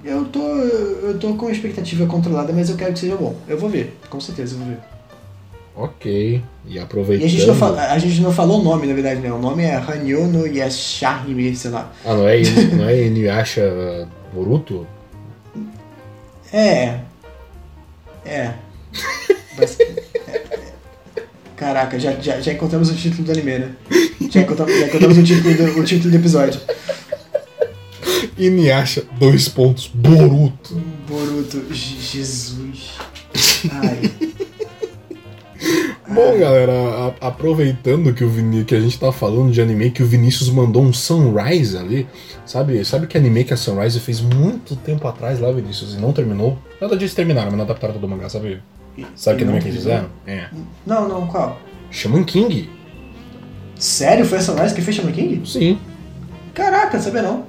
[0.08, 3.36] eu tô, eu tô com a expectativa controlada, mas eu quero que seja bom.
[3.48, 4.78] Eu vou ver, com certeza eu vou ver.
[5.76, 6.42] Ok.
[6.66, 7.26] E E aproveitando.
[7.28, 9.32] a gente, não fala, a gente não falou o nome, na verdade, né?
[9.32, 11.92] O nome é Hanyo no Yashahime, sei lá.
[12.04, 12.42] Ah, não é,
[12.76, 14.88] não é Inuyasha Boruto?
[16.52, 17.00] É.
[18.26, 18.54] É.
[19.58, 20.04] Mas- é.
[21.56, 23.72] Caraca, já, já, já encontramos o título do anime, né?
[24.32, 26.60] Já encontramos, já encontramos o, título do, o título do episódio.
[28.38, 30.76] Inuyasha, dois pontos, Boruto.
[31.08, 32.92] Boruto, Je- Jesus.
[33.72, 34.12] Ai.
[36.08, 36.72] Bom, galera,
[37.22, 40.50] a- aproveitando que, o Vini, que a gente tá falando de anime, que o Vinícius
[40.50, 42.08] mandou um Sunrise ali.
[42.46, 46.14] Sabe, sabe que anime que a Sunrise fez muito tempo atrás lá, Vinícius, e não
[46.14, 46.58] terminou?
[46.80, 48.62] Nada disso terminaram, mas não adaptaram todo o mangá, sabe?
[49.16, 50.08] Sabe que anime que eles fizeram?
[50.26, 50.48] É.
[50.86, 51.60] Não, não, qual?
[51.92, 52.70] Shaman King.
[53.76, 54.26] Sério?
[54.26, 55.42] Foi a Sunrise que fez Shaman King?
[55.50, 55.78] Sim.
[56.54, 57.46] Caraca, sabia não.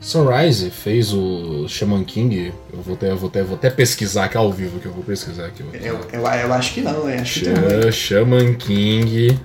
[0.00, 2.52] Sunrise fez o Shaman King.
[2.72, 5.02] Eu vou até, eu vou até, vou até pesquisar aqui ao vivo, que eu vou
[5.02, 5.64] pesquisar aqui.
[5.74, 7.16] Eu, eu, eu acho que não, né?
[7.20, 7.92] Acho que.
[7.92, 9.38] Sh- Shaman King.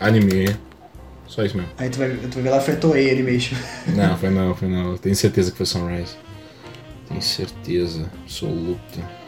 [0.00, 0.56] Anime.
[1.26, 1.70] Só isso mesmo.
[1.76, 3.56] Aí tu vai, tu vai ver lá, foi Toei Animation.
[3.88, 4.92] Não, foi não, foi não.
[4.92, 6.14] Eu tenho certeza que foi Sunrise.
[7.06, 9.18] Tenho certeza absoluta.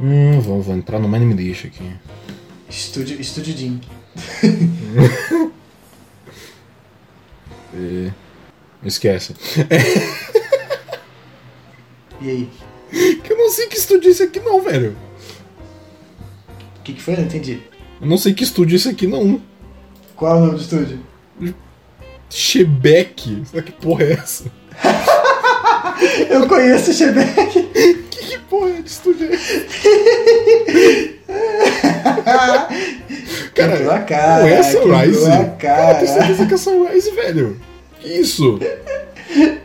[0.00, 1.88] Hum, vamos, vamos entrar no Anime Lixo aqui.
[2.68, 3.80] Estúdio, Estúdio Jin.
[7.76, 8.10] É,
[8.84, 9.34] Esquece.
[12.18, 12.48] E aí?
[13.22, 14.96] Que eu não sei que estúdio é esse aqui não, velho.
[16.78, 17.14] O que, que foi?
[17.14, 17.60] Não entendi.
[18.00, 19.40] Eu não sei que estúdio é esse aqui não.
[20.14, 21.00] Qual é o nome do estúdio?
[22.30, 23.42] Chebeck.
[23.44, 24.50] Será que porra é essa?
[26.30, 28.06] Eu conheço o Shebeck.
[28.16, 29.36] Que, que porra porra de estúdio é?
[33.56, 35.18] Cara, Quebrou a cara, não é Sunrise.
[35.18, 35.92] quebrou a cara.
[35.92, 37.56] eu tenho certeza que é Sunrise, velho.
[38.00, 38.60] Que isso?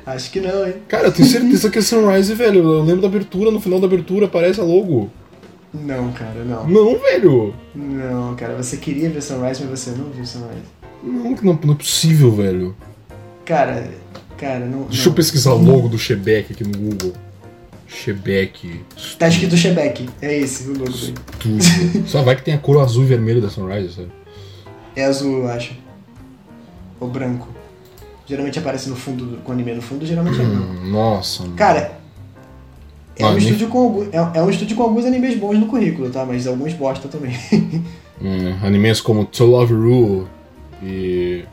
[0.05, 0.73] Acho que não, hein?
[0.87, 2.59] Cara, eu tenho certeza que é Sunrise, velho.
[2.59, 5.09] Eu lembro da abertura, no final da abertura aparece a logo.
[5.73, 6.67] Não, cara, não.
[6.67, 7.53] Não, velho.
[7.73, 10.63] Não, cara, você queria ver Sunrise, mas você não viu Sunrise.
[11.03, 12.75] Não, não, não é possível, velho.
[13.45, 13.87] Cara,
[14.37, 14.83] cara, não.
[14.83, 15.11] Deixa não.
[15.11, 17.13] eu pesquisar o logo do Shebeck aqui no Google.
[17.93, 18.81] Shebeck
[19.19, 20.91] Tá escrito Shebeck, é esse o logo.
[20.91, 22.07] Studio.
[22.07, 24.09] Só vai que tem a cor azul e vermelho da Sunrise, sabe?
[24.95, 25.73] É azul, eu acho.
[26.99, 27.47] Ou branco.
[28.25, 30.61] Geralmente aparece no fundo, do- com anime no fundo, geralmente é não.
[30.63, 31.55] Hum, Nossa, mano.
[31.55, 31.99] Cara,
[33.17, 35.65] é Ah, um, nem- estúdio com, é, é um estúdio com alguns animes bons no
[35.67, 36.25] currículo, tá?
[36.25, 37.35] Mas alguns bosta também.
[38.23, 40.27] Hum, animes como To Love Ru
[40.83, 41.43] e.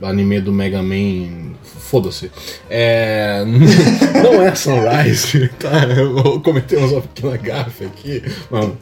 [0.00, 1.49] Anime do Mega Man.
[1.62, 2.30] Foda-se.
[2.68, 3.44] É.
[4.22, 5.84] Não é Sunrise, tá?
[5.84, 8.22] Eu cometei uma pequena gafe aqui.
[8.50, 8.76] Mano,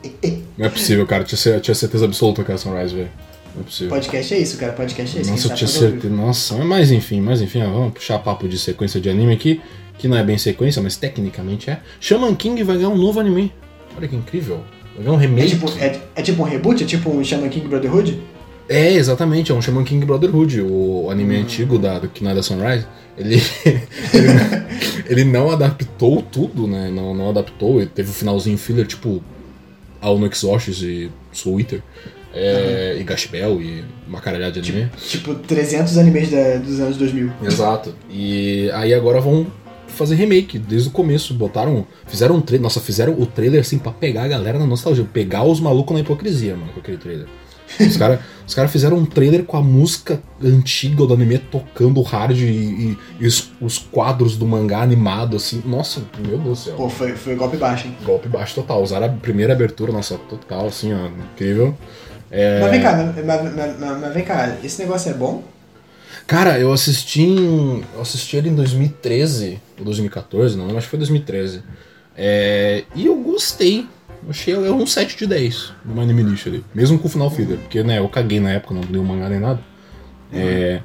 [0.57, 1.25] não é possível, cara.
[1.25, 3.11] Tinha, tinha certeza absoluta que era Sunrise, velho.
[3.55, 3.89] Não é possível.
[3.91, 4.73] Podcast é isso, cara.
[4.73, 5.31] Podcast é isso.
[5.31, 6.15] Nossa, eu tinha certeza.
[6.15, 9.61] Nossa, mas enfim, mas enfim, ó, vamos puxar papo de sequência de anime aqui,
[9.97, 11.81] que não é bem sequência, mas tecnicamente é.
[12.01, 13.53] Shaman King vai ganhar um novo anime.
[13.97, 14.63] Olha que incrível.
[14.95, 15.21] Vai ganhar um.
[15.21, 15.49] É remake.
[15.51, 16.83] tipo, é, é tipo um reboot?
[16.83, 18.21] É tipo um Shaman King Brotherhood?
[18.69, 22.35] É, exatamente, é um Shaman King Brotherhood, o anime antigo da, do que não é
[22.35, 22.85] da Sunrise.
[23.17, 23.37] Ele,
[24.13, 24.29] ele,
[25.09, 26.91] ele não adaptou tudo, né?
[26.93, 29.23] Não, não adaptou, ele teve o finalzinho filler, tipo
[30.01, 31.83] Ao no Exorcist e Soul Eater.
[32.35, 34.91] É, E Gash Bell e uma caralhada de anime.
[35.09, 37.33] Tipo, 300 animes da- dos anos 2000.
[37.43, 37.95] Exato.
[38.11, 39.47] E aí agora vão
[39.89, 41.33] fazer remake desde o começo.
[41.33, 41.87] Botaram.
[42.07, 42.63] Fizeram um trailer.
[42.63, 45.05] Nossa, fizeram o trailer assim pra pegar a galera na nostalgia.
[45.11, 47.27] Pegar os malucos na hipocrisia, mano, com aquele trailer.
[47.81, 52.39] Os caras os cara fizeram um trailer com a música antiga do anime tocando hard
[52.39, 55.63] e, e- e os, os quadros do mangá animado, assim.
[55.67, 56.75] Nossa, meu Deus do céu.
[56.77, 57.97] Pô, foi, foi golpe baixo, hein?
[58.05, 58.83] Golpe baixo total.
[58.83, 61.77] Usaram a primeira abertura, nossa, total, assim, ó, incrível.
[62.31, 62.61] É...
[62.63, 65.43] Mas vem cá, mas, mas- mas- mas- vem cá, esse negócio é bom?
[66.27, 70.99] Cara, eu assisti em, eu assisti ele em 2013 ou 2014, não, acho que foi
[70.99, 71.63] 2013.
[72.17, 73.87] É, e eu gostei.
[74.29, 76.65] Achei é um 7 de 10 no anime lixo ali.
[76.75, 79.29] Mesmo com o final filler, porque né, eu caguei na época, não li o mangá
[79.29, 79.61] nem nada.
[80.33, 80.83] É.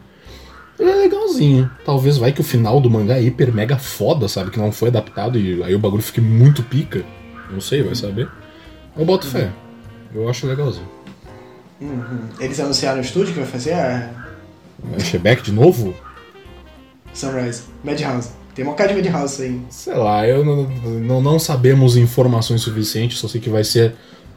[0.80, 1.70] Ele é legalzinho.
[1.86, 4.50] Talvez vai que o final do mangá é hiper mega foda, sabe?
[4.50, 7.04] Que não foi adaptado e aí o bagulho fique muito pica.
[7.52, 8.30] Não sei, vai saber.
[8.98, 9.52] Eu boto fé.
[10.14, 10.88] Eu acho legalzinho.
[11.82, 12.30] Uhum.
[12.40, 14.10] Eles anunciaram o estúdio que vai fazer a
[14.96, 15.94] É Shebeck de novo?
[17.14, 17.64] Sunrise.
[17.84, 18.30] Madhouse.
[18.56, 19.62] Tem uma cara de Madhouse aí.
[19.70, 20.64] Sei lá, eu não,
[21.00, 23.96] não, não sabemos informações suficientes, só sei que vai ser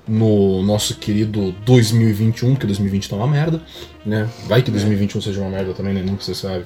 [0.08, 3.60] no nosso querido 2021, porque 2020 tá uma merda,
[4.04, 4.28] né?
[4.46, 6.02] Vai que 2021 seja uma merda também, né?
[6.02, 6.64] Nunca você sabe.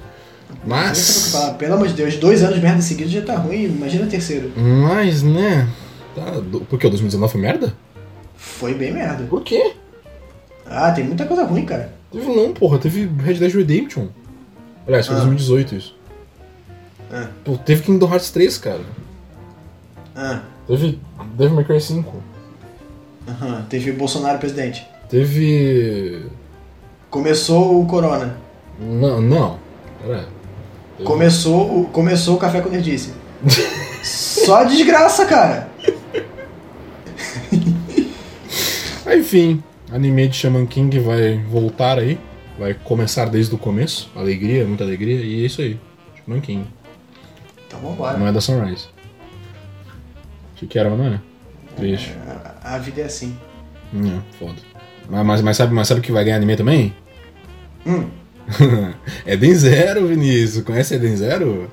[0.65, 1.33] Mas...
[1.57, 4.51] Pelo amor de Deus, dois anos merda seguidos já tá ruim, imagina o terceiro.
[4.55, 5.67] Mas, né?
[6.15, 6.23] Tá,
[6.69, 6.87] por que?
[6.87, 7.73] O 2019 foi merda?
[8.35, 9.23] Foi bem merda.
[9.25, 9.73] Por quê?
[10.65, 11.93] Ah, tem muita coisa ruim, cara.
[12.11, 14.07] Teve não, porra, teve Red Dead Redemption.
[14.85, 15.19] Aliás, foi Ah.
[15.19, 15.95] 2018 isso.
[17.11, 17.27] Ah.
[17.43, 18.81] Pô, teve Kingdom Hearts 3, cara.
[20.15, 20.99] Ah, Teve
[21.37, 22.13] Devil May Cry 5.
[23.27, 23.65] aham.
[23.69, 24.87] Teve Bolsonaro presidente.
[25.09, 26.25] Teve.
[27.09, 28.37] Começou o Corona.
[28.79, 29.59] Não, não.
[30.01, 30.27] Pera.
[30.97, 33.13] Teve- Começou o, começou o Café com Nerdice.
[34.03, 35.69] Só desgraça, cara.
[39.13, 42.17] Enfim, anime de Shaman King vai voltar aí.
[42.57, 44.09] Vai começar desde o começo.
[44.15, 45.15] Alegria, muita alegria.
[45.21, 45.79] E é isso aí.
[46.23, 46.65] Shaman King.
[47.71, 48.17] Então vambora.
[48.17, 48.87] Não é da Sunrise.
[50.53, 51.21] Achei que era, mas não é.
[51.77, 52.13] Triste.
[52.61, 53.37] A, a vida é assim.
[53.93, 54.55] Não, foda.
[55.09, 56.93] Mas, mas, mas sabe, mas sabe que vai ganhar anime também?
[57.85, 58.09] Hum,
[59.25, 60.63] Eden Zero, Vinícius.
[60.65, 61.71] Conhece Eden Zero?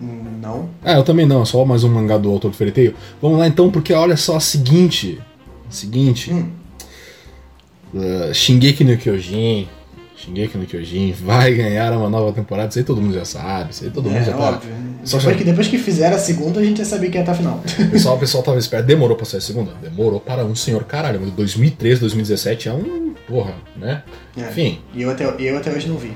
[0.00, 0.70] não.
[0.82, 1.44] Ah, eu também não.
[1.44, 2.94] Só mais um mangá do autor do Fairy.
[3.22, 5.20] Vamos lá então, porque olha só a seguinte.
[5.68, 6.32] Seguinte.
[6.32, 6.50] Hum.
[7.94, 9.68] Uh, Shingeki no Kyojin.
[10.24, 12.68] Shingeki no Kyojin vai ganhar uma nova temporada.
[12.68, 13.70] Isso aí todo mundo já sabe.
[13.72, 14.38] Isso aí todo mundo É, já tá.
[14.38, 14.70] óbvio.
[15.04, 17.24] Só Depois que- que, depois que fizeram a segunda, a gente já sabia que ia
[17.30, 17.62] a final.
[17.78, 18.84] O pessoal, o pessoal tava esperto.
[18.86, 19.72] Demorou pra sair a segunda?
[19.80, 21.20] Demorou para um senhor caralho.
[21.22, 23.14] Mas 2013, 2017 é um.
[23.26, 24.02] Porra, né?
[24.36, 24.42] É.
[24.42, 26.12] Enfim, E eu até, eu até hoje não vi.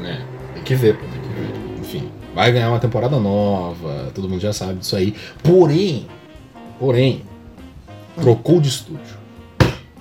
[0.00, 0.22] né?
[0.54, 1.50] Tem que ver, pô, tem que ver.
[1.80, 4.10] Enfim, vai ganhar uma temporada nova.
[4.14, 5.14] Todo mundo já sabe disso aí.
[5.42, 6.06] Porém,
[6.78, 7.22] porém,
[8.20, 9.16] trocou de estúdio.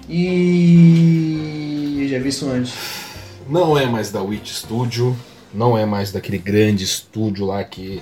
[0.09, 2.73] E eu já vi isso antes.
[3.47, 5.15] Não é mais da Witch Studio,
[5.53, 8.01] não é mais daquele grande estúdio lá que.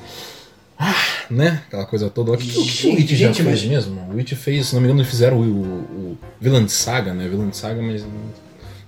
[0.77, 0.95] Ah,
[1.29, 1.61] né?
[1.67, 2.31] Aquela coisa toda.
[2.31, 4.01] O que, o que o Witch já Gente, fez mas- mesmo?
[4.11, 5.47] O Witch fez, se não me engano, eles fizeram o, o,
[6.13, 7.27] o Villain Saga, né?
[7.27, 8.03] Villain Saga, mas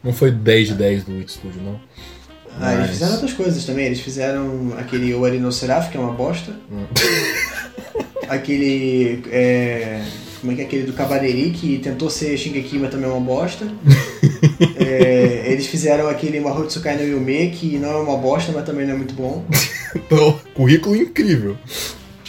[0.03, 1.79] não foi 10 de 10 do Witch Studio, não.
[2.59, 3.85] Ah, eles Mas- fizeram outras coisas também.
[3.85, 6.53] Eles fizeram aquele no Seraph, que é uma bosta.
[8.27, 9.23] aquele.
[9.31, 10.03] É,
[10.39, 13.19] como é que é aquele do Cavaleiri, que tentou ser Shingeki, mas também é uma
[13.21, 13.67] bosta.
[14.77, 18.93] É, eles fizeram aquele Mahotsukai no Yume, que não é uma bosta, mas também não
[18.93, 19.43] é muito bom.
[19.95, 21.55] Então, currículo incrível.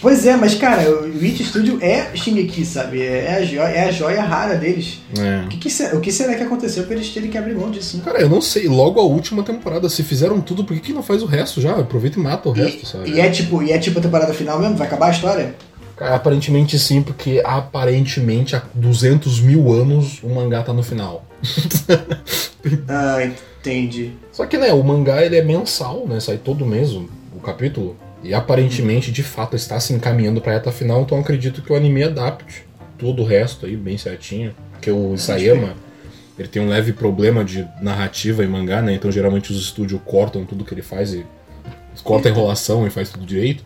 [0.01, 3.03] Pois é, mas cara, o Witch Studio é Shingeki, sabe?
[3.03, 5.01] É a joia, é a joia rara deles.
[5.19, 5.45] É.
[5.45, 7.69] O que, que será, o que será que aconteceu pra eles terem que abrir mão
[7.69, 8.03] disso, né?
[8.05, 8.69] Cara, eu não sei.
[8.69, 11.73] Logo a última temporada, se fizeram tudo, por que, que não faz o resto já?
[11.73, 13.11] Aproveita e mata o resto, E, sabe?
[13.11, 14.77] e é tipo, e é tipo a temporada final mesmo?
[14.77, 15.57] Vai acabar a história?
[15.97, 21.27] Cara, aparentemente sim, porque aparentemente há 200 mil anos o mangá tá no final.
[22.89, 24.13] Ah, entendi.
[24.33, 26.19] Só que, né, o mangá ele é mensal, né?
[26.19, 27.97] Sai todo mês o, o capítulo.
[28.25, 31.77] E aparentemente, de fato, está se encaminhando pra reta final, então eu acredito que o
[31.77, 32.67] anime adapte
[32.99, 34.53] todo o resto aí, bem certinho.
[34.73, 35.75] Porque o Isayama,
[36.39, 38.95] ele tem um leve problema de narrativa em mangá, né?
[38.95, 41.25] Então geralmente os estúdios cortam tudo que ele faz e
[42.03, 43.65] corta a enrolação e faz tudo direito.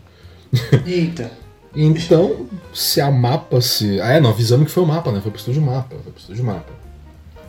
[0.85, 1.31] Eita.
[1.75, 3.99] Então, se a mapa se.
[4.01, 5.21] Ah, é, não, avisamos que foi o mapa, né?
[5.21, 5.89] Foi pro estúdio mapa.
[6.03, 6.71] Foi pro estúdio mapa.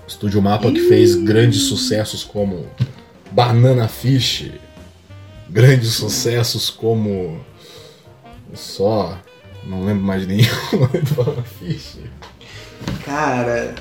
[0.07, 2.67] Estúdio mapa que fez grandes sucessos como
[3.31, 4.51] Banana Fish.
[5.49, 7.41] Grandes sucessos como.
[8.55, 9.19] Só.
[9.65, 10.45] Não lembro mais nenhum
[11.05, 11.99] do Banana Fish.
[13.05, 13.75] Cara,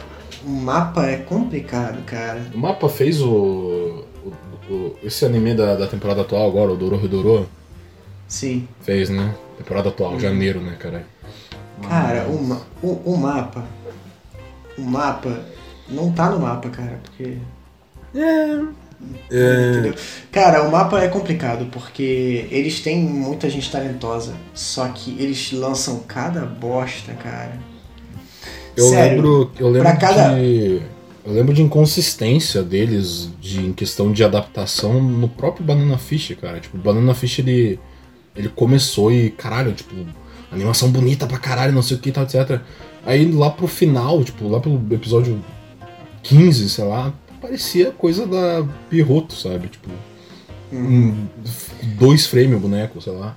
[0.45, 2.41] o mapa é complicado, cara.
[2.53, 3.27] O mapa fez o.
[3.29, 4.03] o-
[4.69, 7.49] o- esse anime da, da temporada atual agora, o Doro Doro,
[8.27, 8.67] Sim.
[8.81, 9.33] fez, né?
[9.63, 11.05] Temporada atual, janeiro, né, cara?
[11.87, 13.63] Cara, o, ma- o, o mapa.
[14.77, 15.39] O mapa
[15.89, 17.37] não tá no mapa, cara, porque.
[18.15, 18.59] É.
[19.31, 19.95] Entendeu?
[20.31, 25.99] Cara, o mapa é complicado porque eles têm muita gente talentosa, só que eles lançam
[26.07, 27.57] cada bosta, cara.
[28.77, 30.81] Eu Sério, lembro, eu lembro pra cada- de
[31.25, 36.59] eu lembro de inconsistência deles de em questão de adaptação no próprio Banana Fish, cara.
[36.59, 37.79] Tipo, o Banana Fish ele
[38.35, 39.93] ele começou e caralho, tipo,
[40.51, 42.59] animação bonita pra caralho, não sei o que, tal, etc.
[43.05, 45.43] Aí lá pro final, tipo, lá pelo episódio
[46.23, 49.67] 15, sei lá, parecia coisa da Pirroto, sabe?
[49.67, 49.89] Tipo,
[51.97, 53.35] dois frames o boneco, sei lá.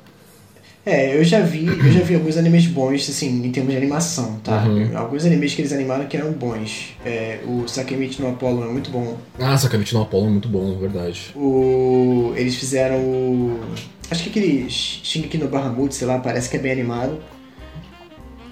[0.86, 4.38] É, eu já vi, eu já vi alguns animes bons, assim, em termos de animação,
[4.44, 4.64] tá?
[4.64, 4.90] Uhum.
[4.94, 6.94] Alguns animes que eles animaram que eram bons.
[7.06, 9.16] É, o Sakemichi no Apollo é muito bom.
[9.38, 11.32] Ah, Sakamichi no Apollo é muito bom, verdade.
[11.34, 13.60] O, eles fizeram o.
[14.10, 17.18] Acho que aquele Shingeki no Bahamut, sei lá, parece que é bem animado.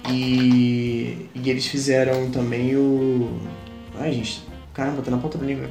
[0.09, 3.39] E, e eles fizeram também o.
[3.97, 5.69] Ai, gente, caramba, tá na ponta da língua.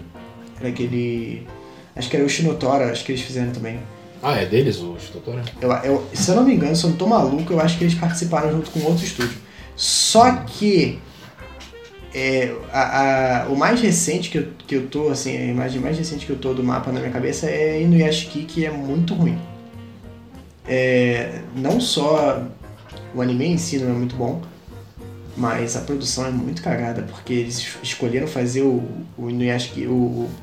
[0.59, 1.47] Era aquele.
[1.95, 3.79] Acho que era o Shinotora, acho que eles fizeram também.
[4.23, 5.43] Ah, é deles o Shitotora?
[5.61, 7.85] Eu, eu, se eu não me engano, se eu não tô maluco, eu acho que
[7.85, 9.37] eles participaram junto com outro estúdio.
[9.77, 10.99] Só que
[12.15, 15.99] é, a, a- o mais recente que eu, que eu tô, assim, a imagem mais
[15.99, 19.37] recente que eu tô do mapa na minha cabeça é Inuyashiki, que é muito ruim.
[20.67, 22.43] É, não só
[23.15, 24.41] o anime em si não é muito bom,
[25.37, 28.83] mas a produção é muito cagada, porque eles es- escolheram fazer o,
[29.19, 29.93] o Inuyashiki, o,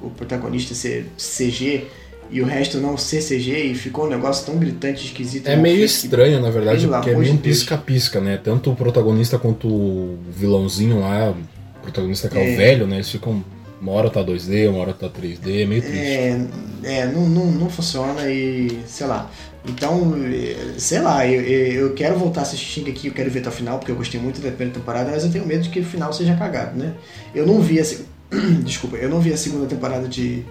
[0.03, 1.86] o, protagonista ser CG
[2.32, 5.47] e o resto não ser CG e ficou um negócio tão gritante, esquisito.
[5.47, 8.38] É meio feito que- estranho, na verdade, Pelo porque é meio um pisca-pisca, né?
[8.43, 12.53] Tanto o protagonista quanto o vilãozinho lá, o protagonista que é, É.
[12.53, 12.97] o velho, né?
[12.97, 13.43] Eles ficam.
[13.82, 15.97] Uma hora tá 2D, uma hora tá 3D, é meio triste.
[15.97, 16.47] É,
[16.84, 19.32] é não, não, não funciona e sei lá.
[19.67, 23.39] Então, é, sei lá, eu, eu eu quero voltar a assistir aqui, eu quero ver
[23.39, 25.69] até o final, porque eu gostei muito da primeira temporada, mas eu tenho medo de
[25.69, 26.93] que o final seja cagado, né?
[27.36, 27.84] Eu não vi a.
[27.86, 28.06] se-
[28.63, 30.44] Desculpa, eu não vi a segunda temporada de,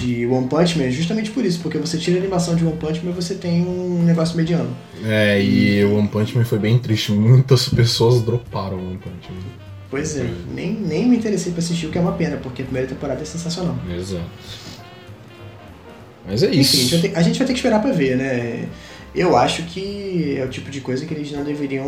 [0.00, 3.04] de One Punch Man justamente por isso, porque você tira a animação de One Punch
[3.04, 4.74] Man e você tem um negócio mediano.
[5.04, 7.12] É, e o One Punch Man foi bem triste.
[7.12, 9.62] Muitas pessoas droparam o One Punch Man.
[9.90, 12.64] Pois é, nem, nem me interessei pra assistir, o que é uma pena, porque a
[12.64, 13.76] primeira temporada é sensacional.
[13.94, 14.24] Exato.
[16.26, 16.76] Mas é Enfim, a isso.
[16.76, 18.68] gente, vai ter, a gente vai ter que esperar pra ver, né?
[19.14, 21.86] Eu acho que é o tipo de coisa que eles não deveriam.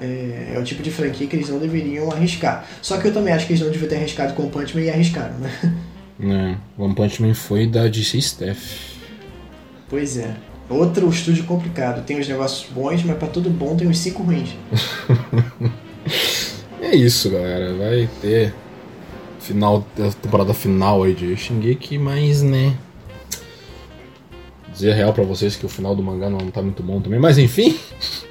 [0.00, 2.66] É, é o tipo de franquia que eles não deveriam arriscar.
[2.82, 4.82] Só que eu também acho que eles não deviam ter arriscado com o Punch Man
[4.82, 6.58] e arriscaram, né?
[6.76, 8.60] O One Punch Man foi da DC Staff.
[9.88, 10.34] Pois é.
[10.68, 12.04] Outro estúdio complicado.
[12.04, 14.50] Tem os negócios bons, mas pra tudo bom tem os cinco ruins.
[16.80, 17.72] É isso, galera.
[17.74, 18.52] Vai ter
[19.38, 22.76] final da temporada final aí de Shingeki, mas né.
[24.82, 27.20] Dizer a real pra vocês que o final do mangá não tá muito bom também,
[27.20, 27.78] mas enfim.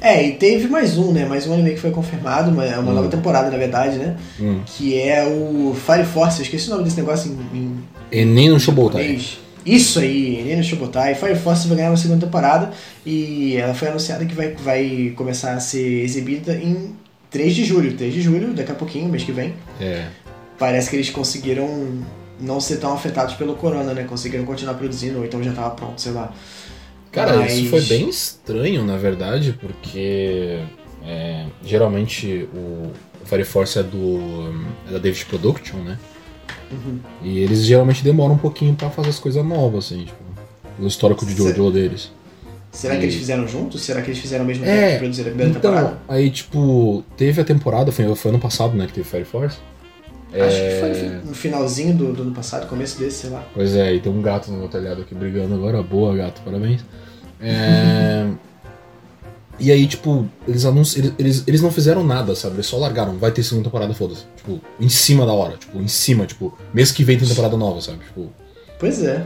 [0.05, 1.25] É, e teve mais um, né?
[1.25, 2.93] Mais um anime que foi confirmado, uma, uma Hum.
[2.93, 4.17] nova temporada, na verdade, né?
[4.37, 4.59] Hum.
[4.65, 6.39] Que é o Fire Force.
[6.39, 7.79] Eu esqueci o nome desse negócio em, em
[8.11, 9.17] Enem no Shobotai.
[9.65, 11.15] Isso aí, Nina Shobotai.
[11.15, 12.71] Fire Force vai ganhar uma segunda temporada
[13.05, 16.93] e ela foi anunciada que vai, vai começar a ser exibida em
[17.31, 17.93] 3 de julho.
[17.95, 19.53] 3 de julho, daqui a pouquinho, mês que vem.
[19.79, 20.07] É.
[20.59, 22.03] Parece que eles conseguiram
[22.43, 24.03] não ser tão afetados pelo corona, né?
[24.03, 26.31] Conseguiram continuar produzindo, ou então já tava pronto, sei lá.
[27.11, 30.59] Cara, Mas- isso foi bem estranho, na verdade, porque
[31.05, 32.91] é, geralmente o
[33.25, 34.19] Fire Force é do
[34.87, 35.97] é da David Production, né?
[36.71, 36.99] Uhum.
[37.21, 40.17] E eles geralmente demoram um pouquinho pra fazer as coisas novas, assim, tipo,
[40.79, 42.11] no histórico de Jojo deles.
[42.71, 43.81] Será que eles fizeram juntos?
[43.83, 45.99] Será que eles fizeram ao mesmo É, tempo que produziram a primeira Então, temporada?
[46.07, 49.57] aí, tipo, teve a temporada, foi, foi ano passado, né, que teve Fire Force.
[50.41, 53.43] Acho que foi no É, no finalzinho do, do ano passado, começo desse, sei lá.
[53.53, 55.81] Pois é, e tem um gato no meu telhado aqui brigando agora.
[55.83, 56.81] Boa, gato, parabéns.
[57.39, 58.27] É,
[59.59, 60.97] E aí, tipo, eles, anunci...
[60.99, 62.55] eles, eles, eles não fizeram nada, sabe?
[62.55, 64.23] Eles só largaram, vai ter segunda temporada, foda-se.
[64.35, 67.79] Tipo, em cima da hora, tipo, em cima, tipo, mês que vem tem temporada nova,
[67.79, 67.99] sabe?
[67.99, 68.31] Tipo,
[68.79, 69.23] Pois é.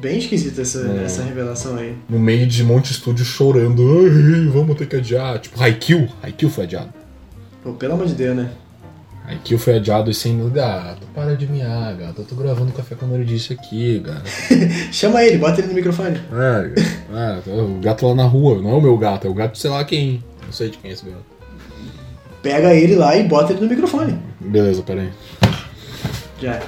[0.00, 1.04] Bem esquisita essa, É.
[1.04, 1.94] essa revelação aí.
[2.08, 5.38] no meio de um monte de estúdio chorando, ai, vamos ter que adiar.
[5.38, 6.92] Tipo, Haikyuu, Haikyuu foi adiado.
[7.62, 8.50] Pô, pelo amor de Deus, né?
[9.28, 12.22] Haikyuu foi adiado e sem gato, para de miar, gato.
[12.22, 14.22] Eu tô gravando café com disse aqui, gato.
[14.92, 16.20] Chama ele, bota ele no microfone.
[16.32, 19.58] É, é, o gato lá na rua, não é o meu gato, é o gato
[19.58, 20.22] sei lá quem.
[20.44, 21.24] Não sei de quem é esse gato.
[22.40, 24.16] Pega ele lá e bota ele no microfone.
[24.40, 25.10] Beleza, peraí.
[26.40, 26.60] Já.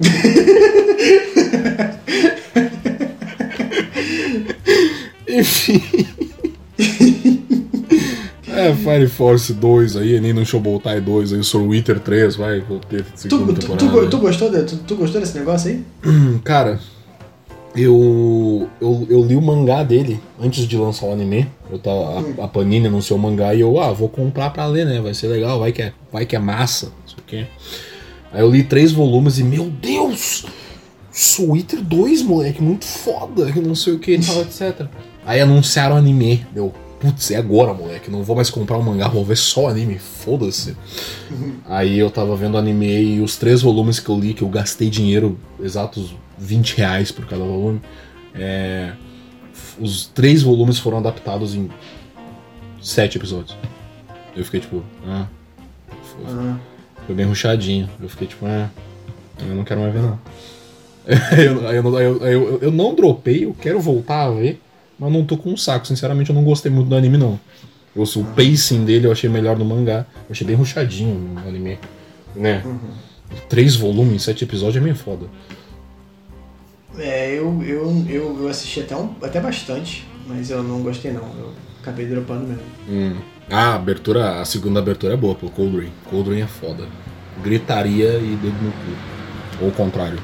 [5.28, 5.82] Enfim.
[8.48, 12.78] é, Fire Force 2 aí, nem no Showbotai 2 aí, Soul Wither 3, vai, vou
[12.78, 15.82] ter Tu, tu, tu, tu gostou de- tu, tu gostou desse negócio aí?
[16.04, 16.78] Hum, Cara,
[17.74, 21.46] eu, eu eu li o mangá dele antes de lançar o anime.
[21.70, 24.86] Eu tava, a, a Panini anunciou o mangá e eu, ah, vou comprar pra ler,
[24.86, 25.00] né?
[25.00, 27.46] Vai ser legal, vai que é, vai que é massa, não sei o quê.
[28.32, 30.46] Aí eu li três volumes e, meu Deus!
[31.10, 34.86] Soul Eater 2, moleque, muito foda, que não sei o que e tal, etc.
[35.26, 39.24] Aí anunciaram anime, deu, putz, é agora, moleque, não vou mais comprar o mangá, vou
[39.24, 40.76] ver só anime, foda-se.
[41.66, 44.88] Aí eu tava vendo anime e os três volumes que eu li, que eu gastei
[44.88, 47.82] dinheiro, exatos 20 reais por cada volume,
[48.34, 48.92] é,
[49.80, 51.68] os três volumes foram adaptados em
[52.80, 53.56] sete episódios.
[54.36, 55.26] Eu fiquei tipo, ah,
[55.88, 56.58] foi, Ah,
[57.04, 57.88] foi bem ruchadinho.
[58.00, 58.70] Eu fiquei tipo, ah,
[59.40, 60.18] eu não quero mais ver não.
[61.38, 64.60] eu, eu, eu, eu, eu não dropei, eu quero voltar a ver,
[64.98, 65.86] mas não tô com um saco.
[65.86, 67.38] Sinceramente, eu não gostei muito do anime, não.
[67.94, 70.06] Eu, o pacing dele eu achei melhor no mangá.
[70.28, 71.78] Eu achei bem ruchadinho no anime.
[72.34, 72.62] Né?
[73.48, 75.26] Três volumes, sete episódios é meio foda.
[76.98, 81.22] é, eu, eu, eu, eu assisti até, um, até bastante, mas eu não gostei não.
[81.38, 82.62] Eu acabei dropando mesmo.
[82.88, 83.16] Hum.
[83.50, 85.48] Ah, a abertura, a segunda abertura é boa, pô.
[85.48, 85.92] Cold Rain.
[86.10, 86.84] Cold Rain é foda.
[87.42, 89.62] Gritaria e dedo no cu.
[89.62, 90.18] Ou o contrário.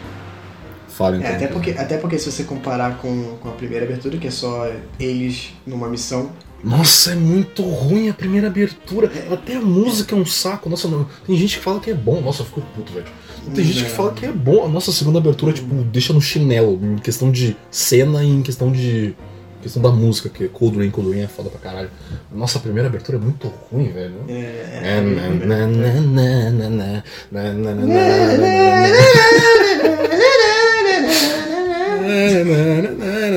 [0.97, 4.27] Falem É, até porque, até porque se você comparar com, com a primeira abertura, que
[4.27, 4.71] é só
[5.01, 6.31] eles numa missão,
[6.63, 9.11] Nossa, é muito ruim a primeira abertura.
[9.33, 10.69] Até a música é um saco.
[10.69, 12.21] Nossa, não- tem gente que fala que é bom.
[12.21, 13.07] Nossa, eu fico puto, velho.
[13.55, 14.65] Tem gente que fala que é bom.
[14.65, 16.79] A nossa segunda abertura, tipo, deixa no chinelo.
[16.81, 19.17] Em questão de cena e em questão de.
[19.61, 21.91] questão da música, que Cold Rain, Cold Rain é foda pra caralho.
[22.33, 24.15] A nossa primeira abertura é muito ruim, velho.
[24.29, 24.83] é,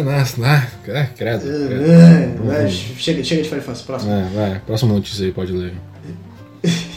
[0.03, 0.67] nossa, né?
[0.83, 1.07] credo.
[1.13, 2.43] É, credo.
[2.43, 2.69] Né?
[2.69, 4.11] Chega, chega de Firefox, próximo.
[4.11, 5.73] É, vai, próximo notícia aí, pode ler.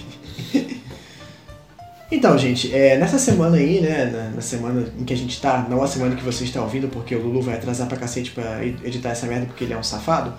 [2.10, 5.66] Então, gente, é, nessa semana aí, né, na, na, semana em que a gente tá,
[5.68, 8.64] não a semana que você está ouvindo, porque o Lulu vai atrasar pra cacete pra
[8.64, 10.32] editar essa merda porque ele é um safado,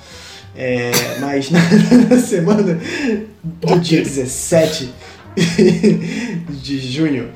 [0.56, 1.60] é, mas na,
[2.10, 2.64] na, semana
[3.44, 4.90] do dia 17
[6.64, 7.30] de junho,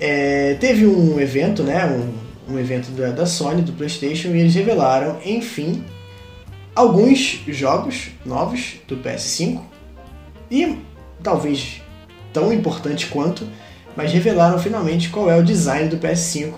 [0.00, 4.54] é, teve um evento, né, um um evento da, da Sony, do Playstation, e eles
[4.54, 5.84] revelaram, enfim,
[6.74, 9.60] alguns jogos novos do PS5
[10.50, 10.78] e
[11.22, 11.82] talvez
[12.32, 13.46] tão importante quanto,
[13.96, 16.52] mas revelaram finalmente qual é o design do PS5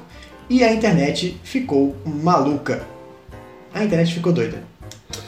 [0.51, 2.85] e a internet ficou maluca.
[3.73, 4.63] A internet ficou doida.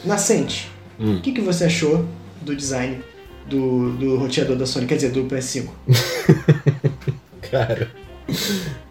[0.04, 1.16] Nascente, Hum.
[1.16, 2.04] o que, que você achou
[2.42, 3.02] do design
[3.48, 5.68] do, do roteador da Sony, quer dizer, do PS5?
[7.50, 7.90] Cara,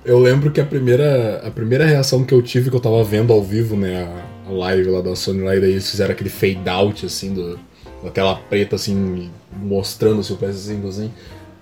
[0.06, 3.32] eu lembro que a primeira, a primeira reação que eu tive que eu tava vendo
[3.34, 4.04] ao vivo, né,
[4.46, 7.34] a, a live lá da Sony lá, e daí eles fizeram aquele fade out, assim,
[7.34, 7.60] do,
[8.04, 9.30] da tela preta, assim,
[9.62, 11.12] mostrando o seu PS5, assim.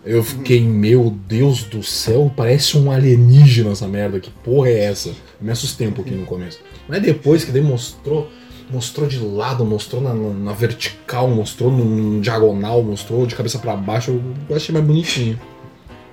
[0.05, 5.11] Eu fiquei, meu Deus do céu, parece um alienígena essa merda, que porra é essa?
[5.41, 6.59] Me assustei um pouquinho no começo.
[6.88, 8.30] Mas depois que daí mostrou,
[8.71, 13.75] mostrou de lado, mostrou na, na- na vertical, mostrou no diagonal, mostrou de cabeça pra
[13.75, 15.38] baixo, eu achei mais bonitinho.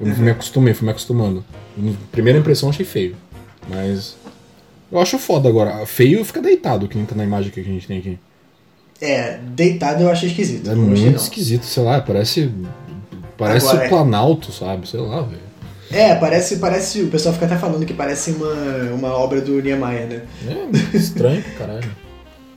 [0.05, 1.45] Eu me acostumei, fui me acostumando.
[2.13, 3.17] Primeira impressão achei feio.
[3.69, 4.17] Mas.
[4.91, 5.85] Eu acho foda agora.
[5.87, 8.19] Feio fica deitado, que nem tá na imagem que a gente tem aqui.
[9.01, 10.71] É, deitado eu achei esquisito.
[10.71, 11.17] É muito não.
[11.17, 12.51] esquisito, sei lá, parece.
[13.37, 14.89] Parece Agora o é- Planalto, sabe?
[14.89, 15.43] Sei lá, velho.
[15.91, 17.03] É, parece, parece.
[17.03, 20.23] O pessoal fica até falando que parece uma, uma obra do Niemeyer, né?
[20.47, 21.91] É, estranho caralho.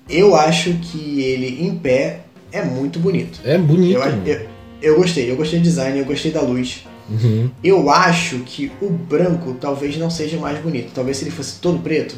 [0.10, 2.22] Eu acho que ele em pé
[2.52, 3.42] é muito bonito.
[3.44, 4.00] É bonito.
[4.00, 4.48] Eu, eu,
[4.82, 6.86] eu gostei, eu gostei do design, eu gostei da luz.
[7.10, 7.50] Uhum.
[7.64, 10.92] Eu acho que o branco talvez não seja mais bonito.
[10.94, 12.16] Talvez se ele fosse todo preto.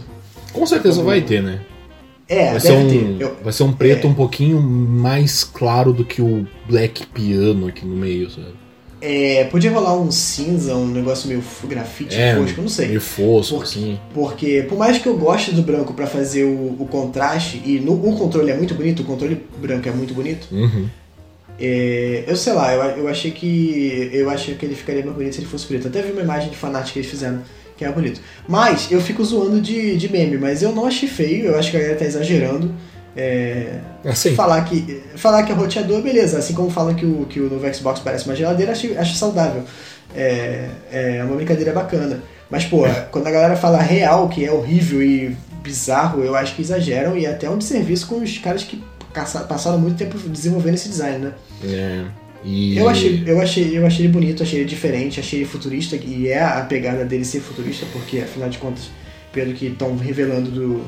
[0.51, 1.61] Com certeza vai ter, né?
[2.27, 3.15] É, Vai ser, um, ter.
[3.23, 4.09] Eu- vai ser um preto é.
[4.09, 8.53] um pouquinho mais claro do que o black piano aqui no meio, sabe?
[9.01, 12.89] é, podia rolar um cinza, um negócio meio grafite É, fosco, não sei.
[12.89, 13.97] Meio fosco, Por- assim.
[14.13, 17.93] Porque, por mais que eu goste do branco pra fazer o, o contraste, e no,
[17.93, 20.85] o controle é muito bonito, o controle branco é muito bonito, Uhum.
[21.59, 24.09] É, eu sei lá, eu, eu achei que.
[24.13, 25.87] Eu achei que ele ficaria mais bonito se ele fosse preto.
[25.87, 27.41] Até vi uma imagem de fanática que eles fizeram,
[27.75, 28.21] que é bonito.
[28.47, 31.77] Mas eu fico zoando de, de meme, mas eu não achei feio, eu acho que
[31.77, 32.73] a galera tá exagerando.
[33.15, 36.37] É, Assim, falar, que, falar que é roteador, beleza.
[36.37, 39.63] Assim como falam que o, que o novo Xbox parece uma geladeira, acho, acho saudável.
[40.15, 42.21] É, é uma brincadeira bacana.
[42.49, 46.61] Mas, pô, quando a galera fala real, que é horrível e bizarro, eu acho que
[46.61, 48.81] exageram e é até um desserviço com os caras que
[49.13, 51.33] passaram muito tempo desenvolvendo esse design, né?
[51.63, 52.05] é.
[52.43, 52.77] E...
[52.77, 56.29] Eu achei, eu, achei, eu achei ele bonito, achei ele diferente, achei ele futurista, e
[56.29, 58.89] é a pegada dele ser futurista, porque afinal de contas,
[59.33, 60.85] pelo que estão revelando do,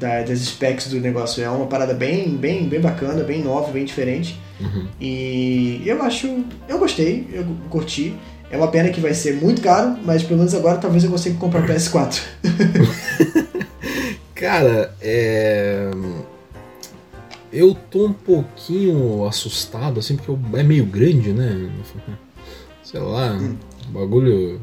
[0.00, 3.84] da- das specs do negócio, é uma parada bem, bem, bem bacana, bem nova, bem
[3.84, 4.36] diferente.
[4.60, 4.88] Uhum.
[5.00, 6.44] E eu acho.
[6.68, 8.14] Eu gostei, eu curti.
[8.50, 11.36] É uma pena que vai ser muito caro, mas pelo menos agora talvez eu consiga
[11.38, 12.20] comprar o PS4.
[14.34, 15.88] Cara, é.
[17.52, 21.68] Eu tô um pouquinho assustado, assim, porque é meio grande, né?
[22.82, 23.56] Sei lá, Hum.
[23.90, 24.60] bagulho.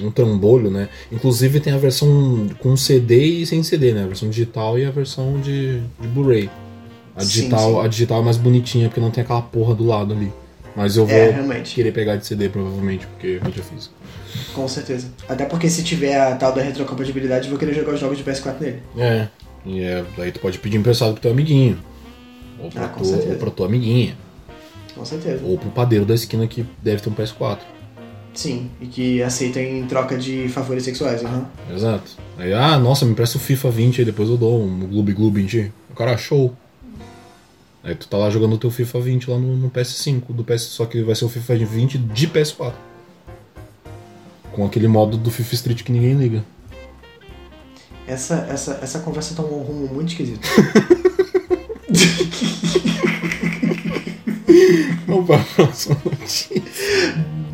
[0.00, 0.88] Um trambolho, né?
[1.12, 4.04] Inclusive tem a versão com CD e sem CD, né?
[4.04, 6.48] A versão digital e a versão de, de Blu-ray.
[7.14, 7.84] A digital, sim.
[7.84, 10.32] a digital é mais bonitinha, porque não tem aquela porra do lado ali.
[10.74, 13.90] Mas eu vou É, querer pegar de CD, provavelmente, porque eu já fiz.
[14.54, 15.08] Com certeza.
[15.28, 18.24] Até porque se tiver a tal da retrocompatibilidade, eu vou querer jogar os jogos de
[18.24, 18.78] PS4 nele.
[18.96, 19.26] É,
[19.66, 21.78] e é, daí tu pode pedir emprestado pro teu amiguinho.
[22.62, 24.16] Ou pra, Ah, com tu, ou tua amiguinha.
[24.94, 25.42] Com certeza.
[25.44, 27.58] Ou pro padeiro da esquina que deve ter um PS4.
[28.32, 31.24] Sim, e que aceita em troca de favores sexuais.
[31.24, 31.46] aham.
[31.74, 32.12] Exato.
[32.38, 35.42] Aí, ah, nossa, me empresta o FIFA 20 aí, depois eu dou um Gloob Gloob
[35.42, 35.72] em ti.
[35.90, 36.54] O cara, show.
[37.82, 40.62] Aí tu tá lá jogando o teu FIFA 20 lá no, no PS5, do PS,
[40.62, 42.72] só que vai ser o FIFA 20 de PS4.
[44.52, 46.44] Com aquele modo do FIFA Street que ninguém liga.
[48.06, 50.46] Essa, essa, essa conversa tá um rumo muito esquisito.
[55.06, 56.62] Vamos pra próxima notícia.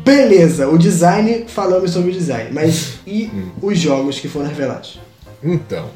[0.03, 2.49] Beleza, o design, falamos sobre o design.
[2.53, 3.49] Mas e Hum.
[3.61, 4.99] os jogos que foram revelados?
[5.43, 5.89] Então,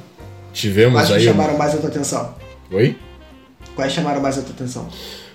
[0.53, 1.24] tivemos Quais que aí.
[1.24, 1.59] chamaram Uma...
[1.59, 2.36] mais a tua atenção?
[2.72, 2.97] Oi?
[3.76, 4.88] Quais chamaram mais a tua atenção?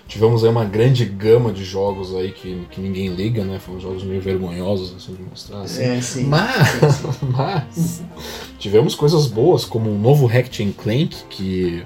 [0.06, 3.58] Tivemos aí uma grande gama de jogos aí que, que ninguém liga, né?
[3.58, 5.62] Foram jogos meio vergonhosos assim, de mostrar.
[5.62, 5.82] Assim.
[5.82, 6.24] É, sim.
[6.24, 8.02] Mas, mas
[8.58, 11.84] tivemos coisas boas, como o novo Hack and Clank, que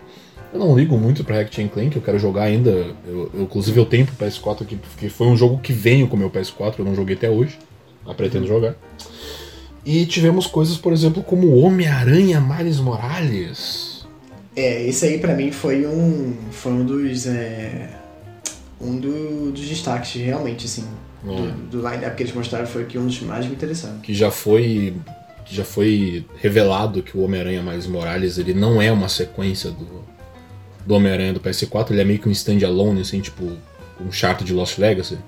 [0.52, 2.70] eu não ligo muito pra Hack and Clank, eu quero jogar ainda.
[2.70, 6.16] Eu, eu, inclusive eu tenho pro PS4 aqui, porque foi um jogo que veio com
[6.16, 7.58] o meu PS4, eu não joguei até hoje,
[8.04, 8.74] mas pretendo jogar.
[9.84, 14.06] E tivemos coisas, por exemplo, como o Homem-Aranha Miles Morales.
[14.54, 16.34] É, esse aí pra mim foi um.
[16.50, 17.26] Foi um dos.
[17.26, 17.88] é,
[18.80, 20.84] um do- dos destaques, realmente, assim.
[21.24, 21.26] É.
[21.26, 23.98] Do, do line-up que eles mostraram foi que um dos mais me interessaram.
[24.00, 24.94] que já foi
[25.46, 30.04] já foi revelado que o Homem-Aranha Miles Morales ele não é uma sequência do,
[30.86, 33.44] do Homem-Aranha do PS4, ele é meio que um standalone, assim, tipo
[34.00, 35.18] um chart de Lost Legacy.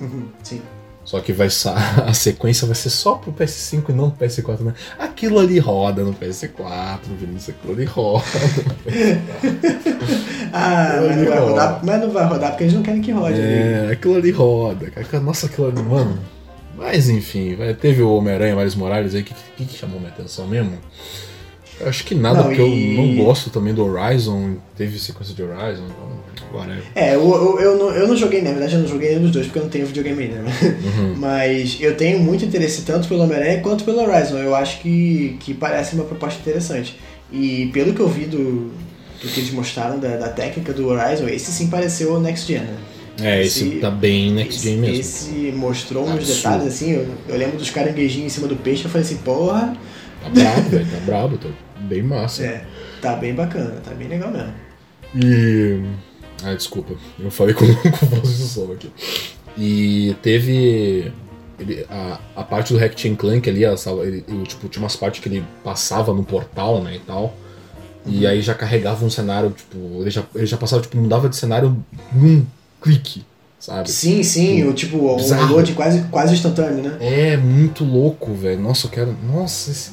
[0.00, 0.60] Uhum, sim.
[1.04, 1.74] Só que vai sa-
[2.06, 4.74] a sequência vai ser só pro PS5 e não pro PS4, né?
[4.98, 8.24] Aquilo ali roda no PS4, Vinícius, aquilo ali roda.
[10.52, 11.50] Ah, Aquilo mas ali não, vai roda.
[11.50, 13.38] rodar, mas não vai rodar porque eles não querem que rode.
[13.38, 13.88] né?
[13.88, 14.90] É, aquilo ali roda.
[14.90, 15.20] cara.
[15.20, 16.18] Nossa, aquilo ali, mano.
[16.76, 20.72] Mas enfim, teve o Homem-Aranha Miles Morales aí, que, que, que chamou minha atenção mesmo?
[21.86, 25.42] Acho que nada, Não, porque e- eu não gosto também do Horizon, teve sequência de
[25.42, 26.82] Horizon, então, whatever.
[26.94, 29.30] É, eu, eu, eu, não, eu não joguei, na verdade eu não joguei nenhum dos
[29.30, 30.52] dois porque eu não tenho videogame ainda, né?
[30.84, 31.14] Uhum.
[31.18, 34.36] Mas eu tenho muito interesse tanto pelo Homem-Aranha quanto pelo Horizon.
[34.38, 36.98] Eu acho que, que parece uma proposta interessante.
[37.32, 38.72] E pelo que eu vi do,
[39.22, 42.60] do que eles mostraram da, da técnica do Horizon, esse sim pareceu o Next Gen,
[42.62, 42.76] né?
[43.22, 45.00] É, esse, Esse- tá bem next esse, gen mesmo.
[45.00, 46.36] Esse mostrou uns Absurdo.
[46.36, 49.76] detalhes assim, eu, eu lembro dos caranguejinhos em cima do peixe, eu falei assim, porra,
[50.22, 51.48] Tá brabo, velho, tá brabo, tá
[51.90, 52.42] bem massa.
[52.44, 52.64] é,
[53.02, 54.52] tá bem bacana, tá bem legal mesmo.
[55.14, 55.80] E.
[56.42, 58.90] Ah, desculpa, eu falei com, com voz de som aqui.
[59.58, 61.12] E teve.
[61.58, 64.82] ele- a, a parte do Hack and Clank ali, a sala, ele, ele, tipo, tinha
[64.82, 67.34] umas partes que ele passava no portal, né, e tal.
[68.06, 71.36] E aí já carregava um cenário, tipo, ele já, ele já passava, tipo, mudava de
[71.36, 71.76] cenário
[72.14, 72.46] num
[72.80, 73.26] clique.
[73.58, 73.90] sabe?
[73.90, 75.52] Sim, sim, o tipo, o Bizarro.
[75.52, 76.96] load quase, quase instantâneo, né?
[76.98, 78.58] É muito louco, velho.
[78.58, 79.14] Nossa, eu quero.
[79.30, 79.90] Nossa, esse.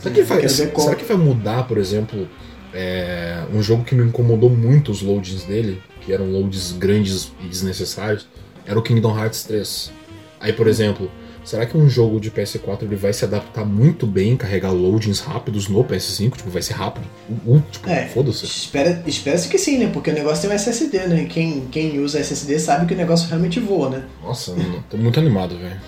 [0.00, 2.28] Será que, vai, será que vai mudar, por exemplo,
[2.72, 7.46] é, um jogo que me incomodou muito os loadings dele, que eram loads grandes e
[7.48, 8.26] desnecessários,
[8.66, 9.92] era o Kingdom Hearts 3.
[10.40, 11.10] Aí, por exemplo,
[11.44, 15.68] será que um jogo de PS4 ele vai se adaptar muito bem, carregar loadings rápidos
[15.68, 16.36] no PS5?
[16.36, 17.04] Tipo, vai ser rápido?
[17.44, 18.46] Uh, tipo, É, foda-se.
[18.46, 19.90] espera, espera-se que sim, né?
[19.92, 21.26] Porque o negócio tem um SSD, né?
[21.28, 24.04] Quem, quem usa SSD sabe que o negócio realmente voa, né?
[24.22, 24.54] Nossa,
[24.88, 25.80] tô muito animado, velho.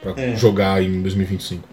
[0.00, 0.36] Pra É.
[0.36, 1.66] jogar em 2025.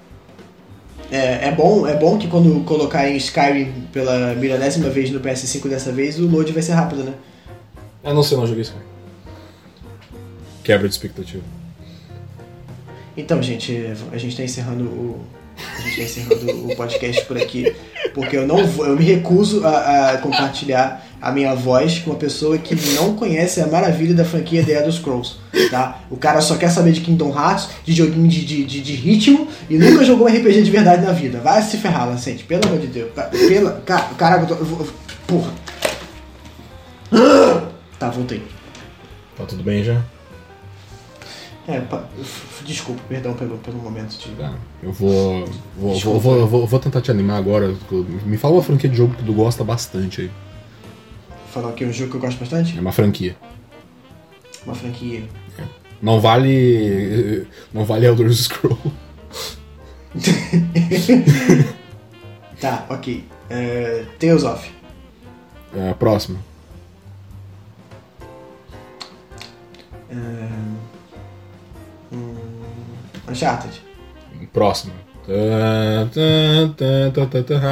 [1.11, 5.69] É, é, bom, é bom que quando colocar em Skyrim pela milionésima vez no PS5
[5.69, 7.13] dessa vez, o load vai ser rápido, né?
[8.03, 8.75] Ah, não sei, não joguei isso.
[10.63, 11.43] Quebra de expectativa.
[13.15, 15.25] Então, gente, a gente tá encerrando o.
[15.55, 17.75] A gente tá encerrando o podcast por aqui.
[18.13, 22.19] Porque eu não vou, eu me recuso a, a compartilhar a minha voz com uma
[22.19, 25.35] pessoa que não conhece a maravilha da franquia The Elder Scrolls.
[25.71, 26.01] Tá?
[26.11, 29.47] O cara só quer saber de Kingdom Hearts, de joguinho de, de, de, de ritmo
[29.69, 31.39] e nunca jogou um RPG de verdade na vida.
[31.39, 33.09] Vai se ferrar, Lancente, pelo amor de Deus.
[33.47, 34.87] Pela, ca- caraca, eu tô, eu vou-
[35.25, 35.53] porra.
[37.99, 38.43] Tá, voltei.
[39.37, 40.01] Tá tudo bem já?
[41.67, 42.03] É, pa-
[42.65, 44.29] desculpa, perdão pelo, pelo momento de.
[44.35, 44.53] Tá.
[44.81, 45.45] Eu vou.
[45.77, 46.19] Vou, Desculpa.
[46.19, 47.73] vou, vou, vou, vou tentar te animar agora.
[48.25, 50.31] Me fala uma franquia de jogo que tu gosta bastante aí.
[51.53, 52.75] Falar aqui um jogo que eu gosto bastante.
[52.75, 53.35] É uma franquia.
[54.65, 55.23] Uma franquia.
[56.01, 57.45] Não vale.
[57.71, 58.79] Não vale Elder Scroll.
[62.59, 63.23] Tá, ok.
[63.49, 64.71] É, Tales of.
[65.75, 66.39] É, próximo.
[70.09, 70.15] É,
[72.13, 72.35] hum,
[73.29, 73.81] Uncharted.
[74.53, 74.93] Próximo.
[75.27, 76.07] Ah,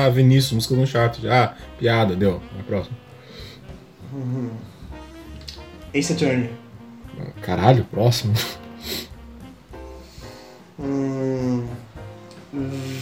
[0.09, 1.29] Vinícius, música do Uncharted.
[1.29, 2.41] Ah, piada, deu.
[2.59, 2.97] É próximo.
[5.93, 6.49] Ace Attorney.
[7.41, 8.33] Caralho, próximo.
[10.79, 11.65] Hum,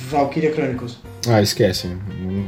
[0.09, 0.97] Valkyria Chronicles.
[1.27, 1.87] Ah, esquece.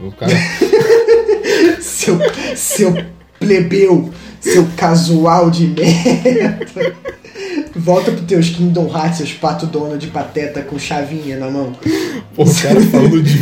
[0.06, 0.34] O cara.
[1.82, 2.18] Seu,
[2.56, 2.94] seu
[3.40, 4.12] plebeu.
[4.40, 6.96] Seu casual de merda.
[7.76, 11.74] Volta pro teus Kingdom Hearts, seus pato dono de pateta com chavinha na mão.
[12.36, 13.38] Pô, o cara falando de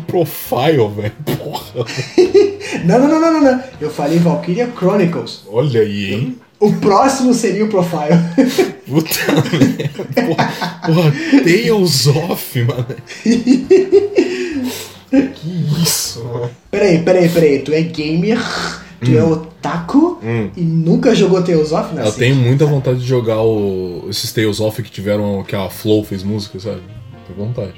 [0.00, 1.12] Profile, velho.
[1.38, 1.84] Porra.
[2.84, 3.62] Não, não, não, não, não, não.
[3.80, 5.42] Eu falei Valkyria Chronicles.
[5.50, 6.38] Olha aí, hein?
[6.60, 8.14] O próximo seria o Profile.
[8.86, 10.04] Puta merda.
[10.26, 11.12] Porra, porra,
[11.42, 12.86] Tales of, mano.
[15.34, 16.50] Que isso, mano.
[16.70, 17.58] Peraí, peraí, peraí.
[17.60, 18.38] Tu é gamer,
[19.04, 20.50] tu é otaku Hum.
[20.56, 22.06] e nunca jogou Tales of, né?
[22.06, 25.42] Eu tenho muita vontade de jogar o, esses Tales of que tiveram.
[25.42, 26.82] que a Flow fez música, sabe?
[27.26, 27.74] Tenho vontade.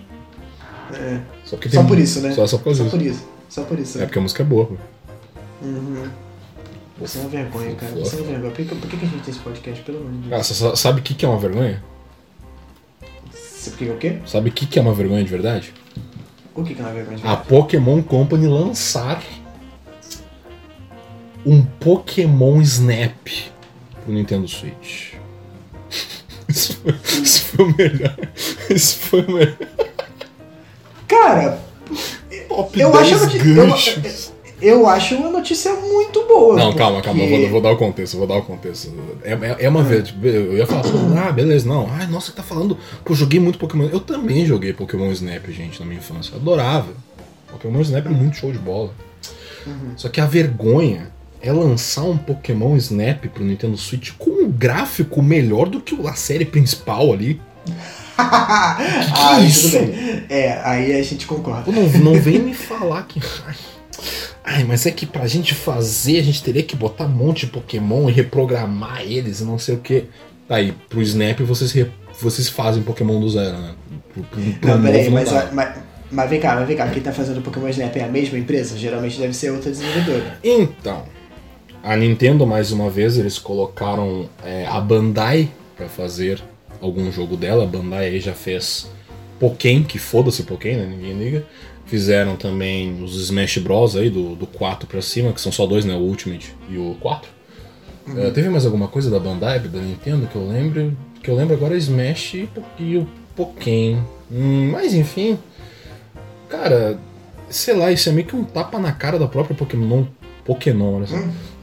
[0.92, 1.18] É,
[1.52, 2.32] Só, porque Só por isso, né?
[2.32, 2.90] Só, só por só isso.
[2.96, 3.28] por isso.
[3.50, 3.98] Só por isso.
[3.98, 4.06] É né?
[4.06, 4.70] porque a música é boa.
[5.60, 6.08] Uhum.
[6.98, 7.92] Você é uma vergonha, cara.
[7.92, 8.52] Você é uma vergonha.
[8.54, 9.82] Por que, por que a gente tem esse podcast?
[9.84, 10.32] Pelo amor de Deus.
[10.32, 11.82] Ah, você sa- sabe o que, que é uma vergonha?
[13.30, 14.18] Você- Por que o quê?
[14.24, 15.74] Sabe o que, que é uma vergonha de verdade?
[16.54, 17.18] O que que é uma vergonha?
[17.18, 17.48] de A verdade?
[17.48, 19.22] Pokémon Company lançar
[21.44, 23.28] um Pokémon Snap
[24.04, 25.12] pro Nintendo Switch.
[26.48, 28.16] Isso foi, isso foi o melhor.
[28.70, 29.56] Isso foi o melhor.
[31.22, 31.58] Cara,
[32.48, 34.32] Top eu 10 acho, ganchos.
[34.60, 36.56] eu, eu acho uma notícia muito boa.
[36.56, 38.92] Não, calma, calma, eu porque- vou, vou dar o contexto, vou dar o contexto.
[39.22, 40.82] É, é, é uma vez, tipo, eu ia falar,
[41.28, 41.88] ah, beleza, não.
[41.90, 42.76] Ai, nossa, você tá falando.
[43.04, 43.88] Pô, joguei muito Pokémon.
[43.92, 46.34] Eu também joguei Pokémon Snap, gente, na minha infância.
[46.36, 46.88] Adorava.
[47.50, 48.90] Pokémon Snap é muito show de bola.
[49.96, 55.22] Só que a vergonha é lançar um Pokémon Snap pro Nintendo Switch com um gráfico
[55.22, 57.40] melhor do que a série principal ali.
[58.18, 60.24] ah, isso tudo bem.
[60.28, 61.70] É, aí a gente concorda.
[61.70, 61.82] Não,
[62.12, 63.20] não vem me falar que.
[64.44, 67.52] Ai, mas é que pra gente fazer, a gente teria que botar um monte de
[67.52, 70.04] Pokémon e reprogramar eles e não sei o que.
[70.48, 71.90] Aí, pro Snap vocês, re-
[72.20, 73.74] vocês fazem Pokémon do zero, né?
[74.12, 75.74] Pro, pro, pro Não, peraí, mas, mas,
[76.10, 76.88] mas vem cá, mas vem cá.
[76.88, 78.76] Quem tá fazendo Pokémon Snap é a mesma empresa?
[78.76, 80.38] Geralmente deve ser outra desenvolvedora.
[80.42, 81.04] Então,
[81.82, 86.42] a Nintendo, mais uma vez, eles colocaram é, a Bandai pra fazer
[86.82, 87.64] algum jogo dela.
[87.64, 88.90] A Bandai aí já fez
[89.38, 90.86] Pokémon, que foda-se Pokémon, né?
[90.86, 91.46] Ninguém liga.
[91.86, 93.96] Fizeram também os Smash Bros.
[93.96, 95.94] aí, do, do 4 pra cima, que são só dois, né?
[95.94, 97.28] O Ultimate e o 4.
[98.16, 100.96] É, teve mais alguma coisa da Bandai, da Nintendo, que eu lembro?
[101.22, 103.06] Que eu lembro agora é Smash e, e o
[103.36, 104.02] Pokémon.
[104.30, 105.38] Hum, mas enfim.
[106.48, 106.98] Cara,
[107.48, 110.04] sei lá, isso é meio que um tapa na cara da própria Pokémon.
[110.44, 111.16] Pokémon, olha só.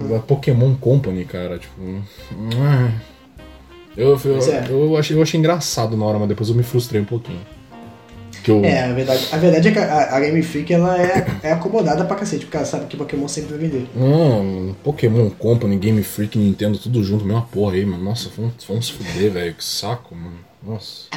[0.08, 1.58] Da Pokémon Company, cara.
[1.58, 1.82] Tipo.
[1.82, 2.02] hum.
[4.00, 4.66] Eu, eu, é.
[4.70, 7.42] eu, achei, eu achei engraçado na hora, mas depois eu me frustrei um pouquinho.
[8.42, 8.64] que eu.
[8.64, 12.06] É, a verdade, a verdade é que a, a Game Freak ela é, é acomodada
[12.06, 13.88] pra cacete, porque ela sabe que Pokémon sempre vai vender.
[13.94, 18.02] Não, Pokémon Company, Game Freak, Nintendo, tudo junto, mesma porra aí, mano.
[18.02, 19.54] Nossa, vamos, vamos se fuder, velho.
[19.54, 20.38] Que saco, mano.
[20.66, 21.08] Nossa.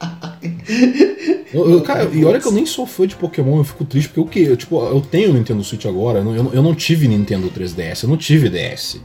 [1.54, 4.08] Eu, eu, cara, e olha que eu nem sou fã de Pokémon, eu fico triste
[4.08, 4.50] porque o que?
[4.50, 8.08] Eu, tipo, eu tenho Nintendo Switch agora, eu, eu, eu não tive Nintendo 3DS, eu
[8.08, 9.00] não tive DS.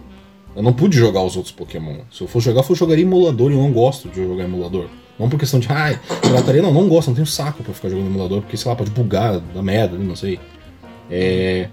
[0.55, 1.99] Eu não pude jogar os outros Pokémon.
[2.11, 4.87] Se eu for jogar, eu jogaria emulador e eu não gosto de jogar emulador.
[5.17, 8.07] Não por questão de, ai, pirataria, não, não gosto, não tenho saco pra ficar jogando
[8.07, 10.39] emulador, porque sei lá, pode bugar, dar merda, não sei.
[11.09, 11.69] É.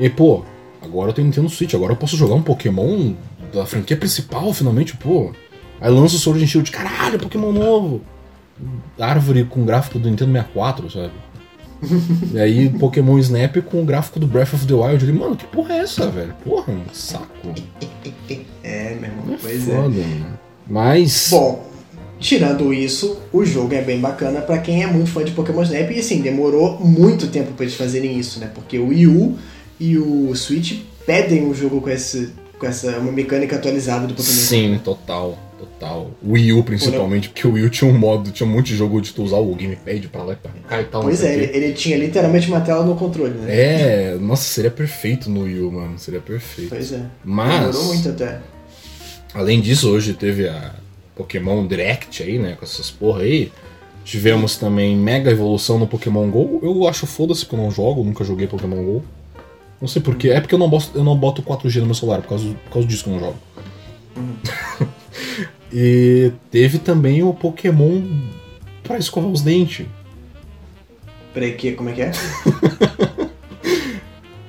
[0.00, 0.44] E pô,
[0.82, 3.14] agora eu tenho Nintendo Switch, agora eu posso jogar um Pokémon
[3.52, 5.32] da franquia principal, finalmente, pô.
[5.80, 8.02] Aí lança o Sword and Shield, caralho, Pokémon novo!
[8.98, 11.12] Árvore com gráfico do Nintendo 64, sabe?
[12.34, 14.98] e aí Pokémon Snap com o gráfico do Breath of the Wild.
[14.98, 16.34] Falei, mano, que porra é essa, velho?
[16.44, 17.54] Porra, um saco.
[18.62, 20.04] É, meu irmão, É pois foda, é.
[20.04, 20.38] mano.
[20.68, 21.28] Mas.
[21.30, 21.66] Bom,
[22.18, 25.90] tirando isso, o jogo é bem bacana pra quem é muito fã de Pokémon Snap.
[25.90, 28.50] E assim, demorou muito tempo pra eles fazerem isso, né?
[28.54, 29.38] Porque o Wii U
[29.80, 34.34] e o Switch pedem um jogo com, esse, com essa uma mecânica atualizada do Pokémon
[34.34, 34.48] Snap.
[34.48, 36.10] Sim, total, total.
[36.26, 39.00] Wii U principalmente, porque o Wii U tinha um modo, tinha um monte de jogo
[39.00, 41.02] de tu usar o gamepad pra lá e pra cá e tal.
[41.02, 43.46] Pois é, ele, ele tinha literalmente uma tela no controle, né?
[43.48, 45.98] É, nossa, seria perfeito no Wii U, mano.
[45.98, 46.70] Seria perfeito.
[46.70, 47.02] Pois é.
[47.24, 48.40] Mas, Demorou muito até.
[49.34, 50.74] além disso, hoje teve a
[51.16, 52.56] Pokémon Direct aí, né?
[52.58, 53.52] Com essas porra aí.
[54.04, 56.60] Tivemos também Mega Evolução no Pokémon GO.
[56.62, 59.04] Eu acho foda-se que eu não jogo, nunca joguei Pokémon GO.
[59.80, 60.30] Não sei porquê.
[60.30, 62.72] É porque eu não, boto, eu não boto 4G no meu celular, por causa, por
[62.72, 63.38] causa disso que eu não jogo.
[65.72, 68.02] e teve também o Pokémon
[68.82, 69.86] pra escovar os dentes.
[71.34, 72.12] Peraí, que, como é que é?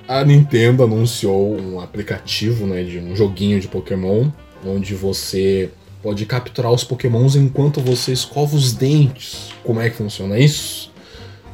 [0.08, 4.30] A Nintendo anunciou um aplicativo, né, de um joguinho de Pokémon,
[4.66, 5.70] onde você
[6.02, 9.50] pode capturar os Pokémons enquanto você escova os dentes.
[9.64, 10.92] Como é que funciona isso?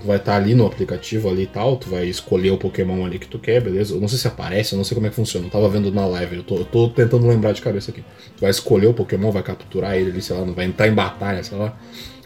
[0.06, 3.28] Vai estar ali no aplicativo ali e tal, tu vai escolher o Pokémon ali que
[3.28, 3.96] tu quer, beleza?
[3.96, 5.48] Eu não sei se aparece, eu não sei como é que funciona.
[5.48, 8.04] Eu tava vendo na live, eu tô, eu tô tentando lembrar de cabeça aqui.
[8.36, 10.94] Tu vai escolher o Pokémon, vai capturar ele ali, sei lá, não vai entrar em
[10.94, 11.76] batalha, sei lá.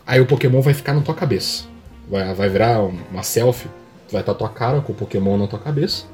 [0.05, 1.63] Aí o Pokémon vai ficar na tua cabeça.
[2.09, 3.69] Vai, vai virar uma selfie,
[4.11, 6.05] vai estar tua cara com o Pokémon na tua cabeça.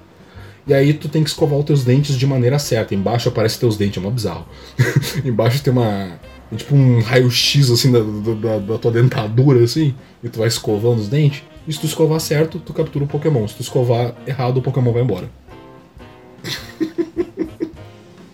[0.68, 2.96] E aí tu tem que escovar os teus dentes de maneira certa.
[2.96, 4.46] Embaixo aparece teus dentes, é mó bizarro.
[5.24, 6.20] Embaixo tem uma.
[6.50, 9.94] tem tipo um raio-x assim da, da, da tua dentadura, assim,
[10.24, 11.44] e tu vai escovando os dentes.
[11.68, 13.48] E se tu escovar certo, tu captura o Pokémon.
[13.48, 15.30] Se tu escovar errado, o Pokémon vai embora.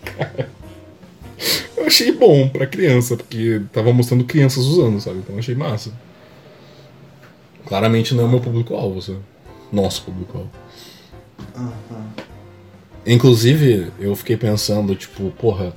[0.03, 0.49] Cara,
[1.77, 5.19] eu achei bom pra criança, porque tava mostrando crianças usando, sabe?
[5.19, 5.93] Então eu achei massa.
[7.65, 9.19] Claramente não é o meu público-alvo, sabe?
[9.71, 10.51] Nosso público-alvo.
[13.05, 15.73] Inclusive, eu fiquei pensando, tipo, porra,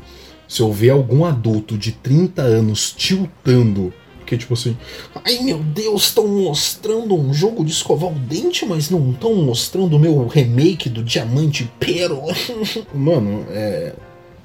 [0.49, 3.95] se eu ver algum adulto de 30 anos tiltando,
[4.27, 4.77] que tipo assim,
[5.25, 9.97] ai meu Deus, estão mostrando um jogo de escovar o dente, mas não estão mostrando
[9.97, 12.35] o meu remake do Diamante Pérola.
[12.95, 13.93] Mano, é.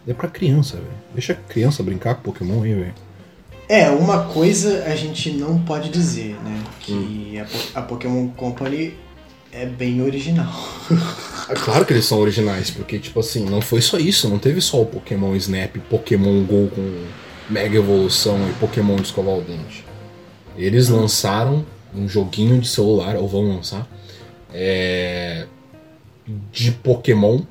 [0.07, 0.87] É pra criança, velho.
[1.13, 2.93] Deixa a criança brincar com Pokémon aí, velho.
[3.67, 6.63] É, uma coisa a gente não pode dizer, né?
[6.79, 7.39] Que Hum.
[7.39, 8.95] a, Po- a Pokémon Company
[9.51, 10.51] é bem original.
[11.47, 14.61] É claro que eles são originais, porque, tipo assim, não foi só isso, não teve
[14.61, 17.03] só o Pokémon Snap, Pokémon Go com
[17.49, 19.85] Mega Evolução e Pokémon de escovar o dente.
[20.55, 23.87] Eles lançaram um joguinho de celular, ou vão lançar,
[24.53, 25.45] é,
[26.51, 27.41] de Pokémon,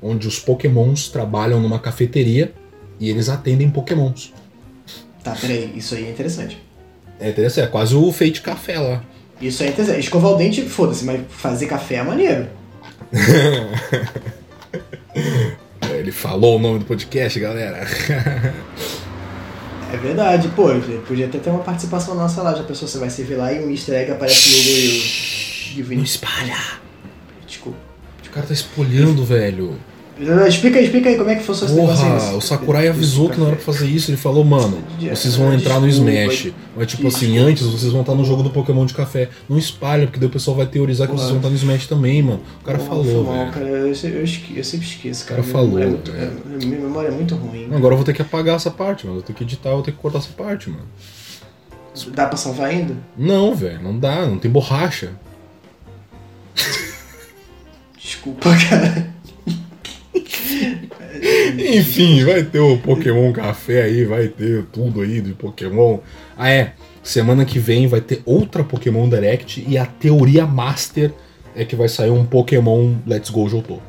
[0.00, 2.52] onde os Pokémons trabalham numa cafeteria
[3.00, 4.32] e eles atendem Pokémons.
[5.22, 6.62] Tá, peraí, isso aí é interessante.
[7.18, 9.02] É interessante, é quase o Fate Café lá.
[9.40, 10.00] Isso aí é interessante.
[10.00, 12.48] Escovar o dente, foda-se, mas fazer café é maneiro.
[15.80, 17.86] É, Ele falou o nome do podcast, galera.
[19.92, 20.68] É verdade, pô,
[21.06, 23.70] podia até ter uma participação nossa lá, já pensou, você vai servir lá e um
[23.70, 26.56] easter egg aparece logo e de Não espalha!
[27.46, 27.78] Desculpa.
[28.26, 29.78] O cara tá espolhando, velho.
[30.48, 33.38] Explica aí, explica aí como é que funciona esse negócio Porra, o Sakurai avisou que
[33.38, 34.10] não era pra fazer isso.
[34.10, 36.52] Ele falou, mano, vocês vão entrar no Smash.
[36.76, 39.28] Mas tipo assim, antes vocês vão estar no jogo do Pokémon de café.
[39.48, 41.24] Não espalha, porque daí o pessoal vai teorizar que Porra.
[41.26, 42.40] vocês vão estar no Smash também, mano.
[42.60, 43.52] O cara falou, velho.
[43.52, 45.40] cara, eu, sempre esqueço, cara.
[45.40, 45.86] O cara falou, é é.
[45.86, 47.68] é, Minha memória é muito ruim.
[47.72, 49.18] Agora eu vou ter que apagar essa parte, mano.
[49.18, 50.86] Eu vou ter que editar, eu vou ter que cortar essa parte, mano.
[52.08, 52.96] Dá pra salvar ainda?
[53.16, 55.12] Não, velho, não dá, não tem borracha.
[57.96, 59.17] Desculpa, cara.
[61.76, 65.98] Enfim, vai ter o Pokémon Café aí, vai ter tudo aí de Pokémon.
[66.36, 66.72] Ah, é.
[67.02, 71.12] Semana que vem vai ter outra Pokémon Direct e a teoria master
[71.56, 73.80] é que vai sair um Pokémon Let's Go Johto.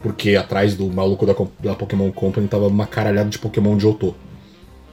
[0.00, 4.14] Porque atrás do maluco da, da Pokémon Company tava uma caralhada de Pokémon de Johto.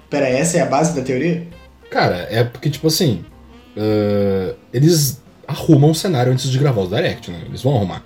[0.09, 1.45] Pera, essa é a base da teoria?
[1.91, 3.23] Cara, é porque, tipo assim.
[3.77, 7.43] ah, eles arrumam o cenário antes de gravar o Direct, né?
[7.45, 8.03] Eles vão arrumar.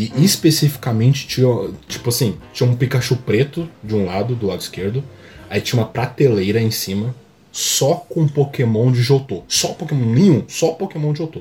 [0.00, 1.48] E especificamente tinha,
[1.88, 5.02] tipo assim, tinha um Pikachu preto de um lado, do lado esquerdo.
[5.50, 7.14] Aí tinha uma prateleira em cima,
[7.50, 9.42] só com Pokémon de Jotô.
[9.48, 11.40] Só Pokémon nenhum, só Pokémon de Jotô.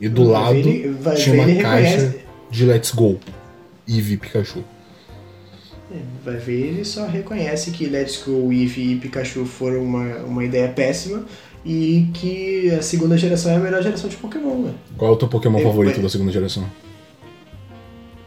[0.00, 2.18] E do Vai lado ele- vai tinha uma caixa reconhece.
[2.50, 3.18] de Let's Go.
[3.88, 4.62] Eevee Pikachu.
[6.24, 10.68] Vai ver, ele só reconhece que Let's Go, Eevee e Pikachu foram uma, uma ideia
[10.68, 11.24] péssima
[11.64, 14.74] e que a segunda geração é a melhor geração de Pokémon, né?
[14.98, 16.64] Qual é o teu Pokémon Eu- favorito da segunda geração?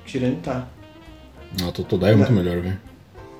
[0.09, 0.67] Tirando tá.
[1.59, 2.43] Não, o Totodile é muito Não.
[2.43, 2.79] melhor, velho.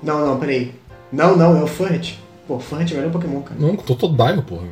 [0.02, 0.72] Não, não, peraí.
[1.12, 2.16] Não, não, é o Furret.
[2.46, 3.58] Pô, Furret é o melhor Pokémon, cara.
[3.60, 4.66] Não, o Totodile, porra.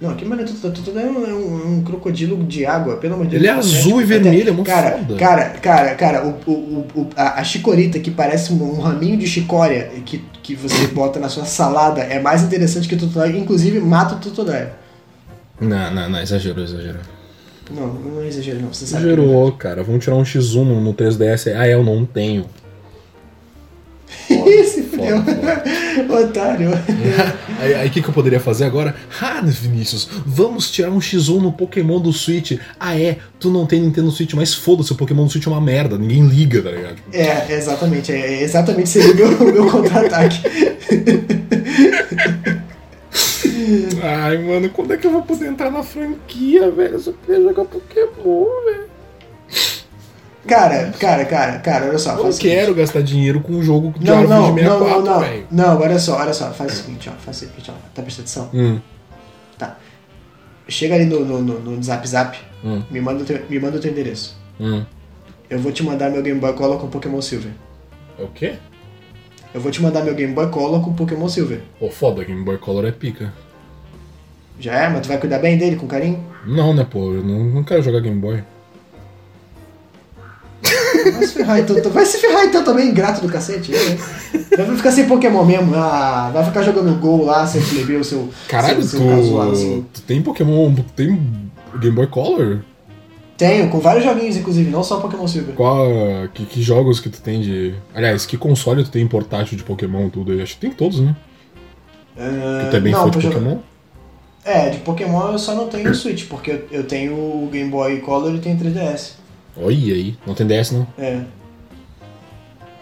[0.00, 3.32] Não, que maneiro, tudo é um, é um- um crocodilo de água, pelo amor de
[3.32, 3.42] Deus.
[3.42, 5.16] Ele é azul e vermelho, é muito cara, foda.
[5.16, 9.26] Cara, cara, cara, o, o, o, a, a chicorita que parece um, um raminho de
[9.26, 13.80] chicória que, que você bota na sua salada é mais interessante que o Totodile, inclusive
[13.80, 14.68] mata o Totodile.
[15.60, 17.00] Não, não, não, exagerou, exagerou.
[17.70, 19.04] Não, não é exagero não, você sabe.
[19.04, 19.82] Exagerou, cara.
[19.82, 21.54] Vamos tirar um X1 no 3DS.
[21.56, 22.46] Ah, é, eu não tenho.
[24.30, 25.22] Ih, se fudeu.
[25.22, 25.62] foda,
[26.24, 26.70] Otário.
[27.60, 28.94] Aí o que, que eu poderia fazer agora?
[29.20, 32.58] Ah, Vinícius, vamos tirar um X1 no Pokémon do Switch.
[32.78, 35.60] Ah, é, tu não tem Nintendo Switch, mas foda-se, o Pokémon do Switch é uma
[35.60, 36.96] merda, ninguém liga, tá ligado?
[37.12, 40.40] É, exatamente, é, é exatamente seria o meu, o meu contra-ataque.
[44.02, 46.94] Ai, mano, quando é que eu vou poder entrar na franquia, velho?
[46.94, 48.84] Eu só queria jogar Pokémon, velho.
[50.46, 52.16] Cara, cara, cara, cara, olha só.
[52.18, 55.02] Eu não quero gastar dinheiro com um jogo de Não, não, de não, 64, não,
[55.14, 55.20] não.
[55.20, 55.46] velho.
[55.50, 57.74] Não, olha só, olha só, faz o seguinte, ó, faz o seguinte, ó.
[57.94, 58.50] Tá prestando atenção?
[58.52, 58.78] Hum,
[59.58, 59.78] Tá.
[60.68, 63.78] Chega ali no, no, no, no Zap Zap, hum, me manda, o teu, me manda
[63.78, 64.36] o teu endereço.
[64.60, 64.84] hum.
[65.48, 67.52] Eu vou te mandar meu Game Boy Color com Pokémon Silver.
[68.18, 68.54] O quê?
[69.54, 71.60] Eu vou te mandar meu Game Boy Color com Pokémon Silver.
[71.78, 73.32] Pô, foda, Game Boy Color é pica.
[74.58, 74.88] Já é?
[74.88, 76.22] Mas tu vai cuidar bem dele com carinho?
[76.46, 78.42] Não, né, pô, eu não, não quero jogar Game Boy.
[81.12, 83.72] Vai se ferrar então, tu vai se ferrar então também, ingrato do cacete.
[83.72, 83.78] né?
[84.56, 88.30] Vai ficar sem Pokémon mesmo, ah, vai ficar jogando Gol lá, seu plebeu, seu.
[88.48, 91.20] Caralho, seu, seu tu, tu tem Pokémon, tu tem
[91.78, 92.60] Game Boy Color?
[93.36, 95.54] Tenho, com vários joguinhos, inclusive, não só Pokémon Silver.
[95.54, 95.88] Qual,
[96.32, 97.74] que, que jogos que tu tem de...
[97.92, 100.40] Aliás, que console tu tem portátil de Pokémon tudo aí?
[100.40, 101.14] Acho que tem todos, né?
[102.16, 103.58] Ah, Tu é bem não, fã de pra jogar- Pokémon?
[104.44, 108.00] É, de Pokémon eu só não tenho o Switch, porque eu, tenho o Game Boy
[108.00, 109.12] Color e tenho 3DS.
[109.56, 110.86] Olha aí, não tem DS não?
[110.98, 111.20] É.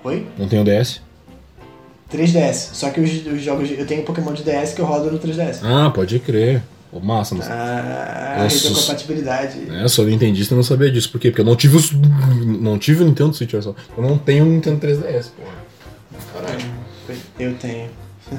[0.02, 0.26] Oi?
[0.36, 1.00] Não tem o DS?
[2.12, 2.70] 3DS.
[2.72, 3.70] Só que os, os jogos.
[3.70, 5.60] Eu tenho Pokémon de DS que eu rodo no 3DS.
[5.62, 6.62] Ah, pode crer.
[6.90, 7.48] Pô, massa, mas...
[7.50, 8.68] Ah, Nossa.
[8.68, 9.60] retrocompatibilidade.
[9.70, 11.10] É, sou nintendista e não sabia disso.
[11.10, 11.30] Por quê?
[11.30, 11.90] Porque eu não tive os...
[11.90, 13.74] Não tive o Nintendo Switch, olha só.
[13.96, 15.62] Eu não tenho o Nintendo 3DS, porra.
[16.34, 16.66] Caralho.
[17.38, 17.88] Eu tenho.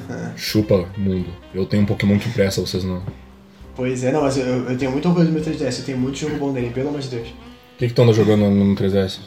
[0.36, 1.28] Chupa, mundo.
[1.54, 2.98] Eu tenho um Pokémon que presta, vocês não.
[2.98, 3.24] O
[3.76, 5.80] Pois é, não, mas eu, eu tenho muito orgulho do meu 3DS.
[5.80, 7.28] Eu tenho muito jogo bom nele, pelo amor de Deus.
[7.76, 9.18] que, que tu andou jogando no 3DS?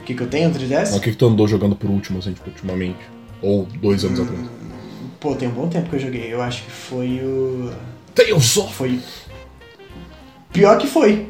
[0.00, 0.90] O que, que, eu tenho no 3DS?
[0.90, 2.98] Não, O que, que tu andou jogando por último, assim, tipo, ultimamente?
[3.40, 4.40] Ou dois anos atrás?
[5.18, 6.32] Pô, tem um bom tempo que eu joguei.
[6.32, 7.72] Eu acho que foi o.
[8.14, 8.74] Tales of...
[8.74, 9.00] Foi.
[10.52, 11.26] Pior que foi.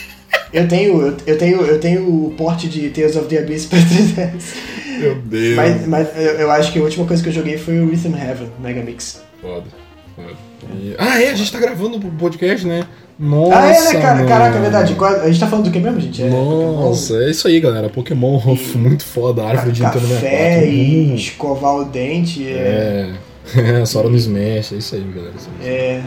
[0.52, 3.78] Eu tenho, eu, eu tenho, eu tenho o porte de Tales of the Abyss pra
[3.78, 4.69] 3DS.
[5.00, 5.56] Meu Deus.
[5.56, 8.14] Mas, mas eu, eu acho que a última coisa que eu joguei foi o Rhythm
[8.14, 9.22] Heaven Mega Mix.
[9.40, 9.64] Foda.
[10.16, 10.28] foda.
[10.74, 12.84] E- Ah, é, a gente tá gravando o podcast, né?
[13.18, 14.14] Nossa, ah, é, né, cara?
[14.16, 14.28] mano.
[14.28, 14.96] Caraca, é verdade.
[15.22, 16.22] A gente tá falando do que mesmo, gente?
[16.22, 17.88] É Nossa, é isso aí, galera.
[17.90, 20.68] Pokémon E- muito foda, árvore de Nintendo Café 64.
[20.70, 22.46] e Uh, escovar o dente.
[22.48, 23.10] É.
[23.56, 25.34] É, Sora no Smash, é isso aí, galera.
[25.36, 25.66] Isso aí.
[25.68, 26.02] é-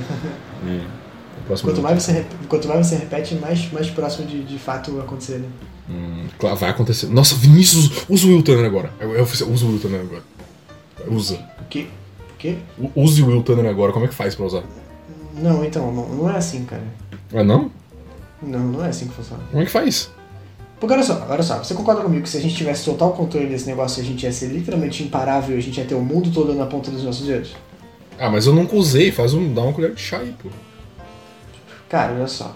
[0.67, 0.79] É.
[1.61, 5.39] Quanto, mais você, rep- quanto mais você repete, mais, mais próximo de, de fato acontecer,
[5.39, 5.47] né?
[5.89, 7.07] Hum, claro, vai acontecer.
[7.07, 8.91] Nossa, Vinícius, usa o Will Turner agora.
[8.99, 10.23] Eu, eu, usa o Will Turner agora.
[11.07, 11.36] Usa.
[11.61, 11.88] O quê?
[12.34, 12.57] O quê?
[12.95, 13.91] Use o Will Turner agora.
[13.91, 14.63] Como é que faz pra usar?
[15.36, 16.84] Não, então, não, não é assim, cara.
[17.34, 17.71] Ah, não?
[18.41, 19.43] Não, não é assim que funciona.
[19.49, 20.09] Como é que faz?
[20.79, 23.47] Porque olha só, olha só, você concorda comigo que se a gente tivesse total controle
[23.47, 26.53] desse negócio, a gente ia ser literalmente imparável, a gente ia ter o mundo todo
[26.53, 27.55] na ponta dos nossos dedos?
[28.19, 29.11] Ah, mas eu nunca usei.
[29.11, 30.49] Faz um, dá uma colher de chá aí, pô.
[31.89, 32.55] Cara, olha só.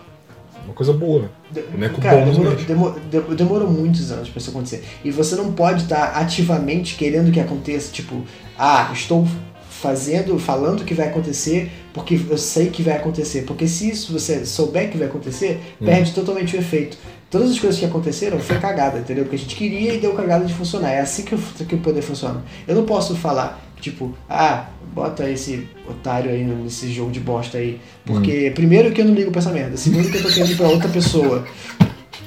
[0.65, 1.31] Uma coisa boa.
[1.51, 2.65] De- Boneco Cara, demorou, Smash.
[2.65, 4.83] demo- de- demorou muitos anos pra isso acontecer.
[5.03, 8.23] E você não pode estar ativamente querendo que aconteça, tipo,
[8.57, 9.25] ah, estou
[9.69, 13.43] fazendo, falando que vai acontecer porque eu sei que vai acontecer.
[13.43, 15.85] Porque se isso você souber que vai acontecer, Hum.
[15.85, 16.97] perde totalmente o efeito.
[17.29, 19.25] Todas as coisas que aconteceram foi cagada, entendeu?
[19.25, 20.91] Porque a gente queria e deu cagada de funcionar.
[20.91, 22.41] É assim que o, que o poder funciona.
[22.67, 27.79] Eu não posso falar, tipo, ah, bota esse otário aí nesse jogo de bosta aí.
[28.05, 29.77] Porque, primeiro, que eu não ligo pra essa merda.
[29.77, 31.45] Segundo, que eu tô querendo pra outra pessoa.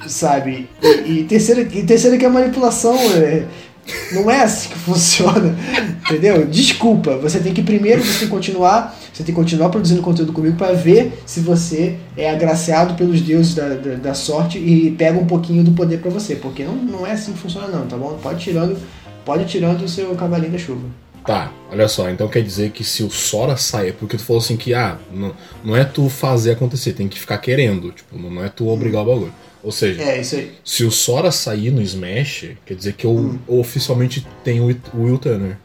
[0.07, 0.69] Sabe?
[0.83, 3.45] E, e terceiro, e terceiro, que a manipulação é.
[4.13, 5.57] Não é assim que funciona,
[6.05, 6.47] entendeu?
[6.47, 10.33] Desculpa, você tem que primeiro você tem que continuar, você tem que continuar produzindo conteúdo
[10.33, 15.19] comigo para ver se você é agraciado pelos deuses da, da, da sorte e pega
[15.19, 17.97] um pouquinho do poder para você, porque não, não é assim que funciona não, tá
[17.97, 18.17] bom?
[18.23, 18.77] Pode tirando,
[19.25, 20.87] pode tirando o seu cavalinho da chuva.
[21.27, 24.57] Tá, olha só, então quer dizer que se o Sora sair, porque tu falou assim
[24.57, 28.49] que, ah, não, não é tu fazer acontecer, tem que ficar querendo, tipo, não é
[28.49, 29.35] tu obrigar o bagulho.
[29.63, 34.65] Ou seja, É, se o Sora sair no Smash, quer dizer que eu oficialmente tenho
[34.95, 35.59] o Will- Turner.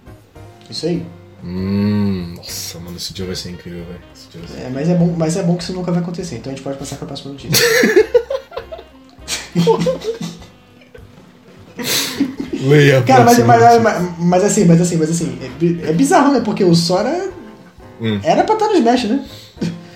[0.69, 1.01] Isso aí.
[1.41, 4.01] Hum, nossa, mano, esse dia vai ser incrível, velho.
[4.13, 6.55] Ser- É, mas é bom, mas é bom que isso nunca vai acontecer, então a
[6.55, 7.65] gente pode passar para a próxima notícia.
[12.63, 16.41] Leia Cara, mas, mas, mas, mas assim, mas assim, mas assim, é, é bizarro, né?
[16.43, 17.29] Porque o Sora
[18.01, 18.19] Hum.
[18.23, 19.25] era pra estar no Smash, né?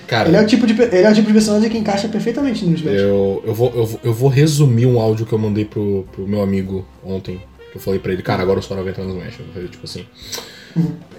[0.07, 2.65] Cara, Ele é, o tipo de, ele é o tipo de personagem que encaixa perfeitamente
[2.65, 2.95] no Smash.
[2.95, 6.27] eu, eu, vou, eu, vou, eu vou resumir um áudio que eu mandei pro, pro
[6.27, 7.41] meu amigo ontem.
[7.71, 9.39] Que eu falei pra ele, cara, agora o Sora vai entrar no Smash.
[9.39, 10.05] Eu falei, tipo assim.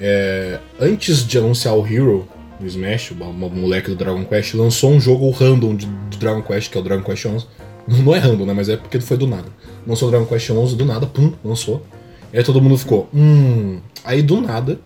[0.01, 2.27] é, antes de anunciar o Hero
[2.59, 6.71] no Smash, o moleque do Dragon Quest lançou um jogo random de, de Dragon Quest,
[6.71, 7.47] que é o Dragon Quest 11.
[8.05, 8.53] Não é random, né?
[8.53, 9.49] Mas é porque foi do nada.
[9.87, 11.85] Lançou o Dragon Quest 11 do nada, pum, lançou.
[12.33, 13.81] E aí todo mundo ficou, hum.
[14.05, 14.79] Aí do nada,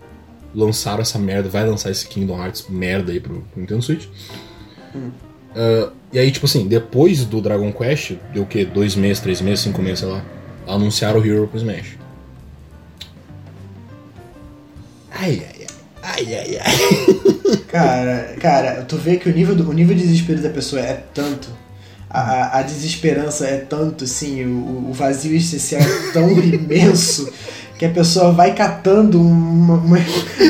[0.54, 4.06] lançaram essa merda, vai lançar esse Kingdom Hearts merda aí pro, Nintendo Switch.
[5.54, 8.64] Ah, e aí, tipo assim, depois do Dragon Quest, deu o quê?
[8.64, 10.24] Dois meses, três meses, cinco meses, sei lá.
[10.66, 11.98] Anunciaram o Hero pro Smash.
[15.10, 15.66] Ai, ai,
[16.02, 17.54] ai, ai, ai, ai.
[17.68, 21.04] Cara, cara, tu vê que o nível, do, o nível de desespero da pessoa é
[21.12, 21.48] tanto.
[22.14, 27.28] A, a- desesperança é tanto, assim, o, o vazio existencial é tão imenso
[27.76, 29.98] que a pessoa vai catando uma- uma-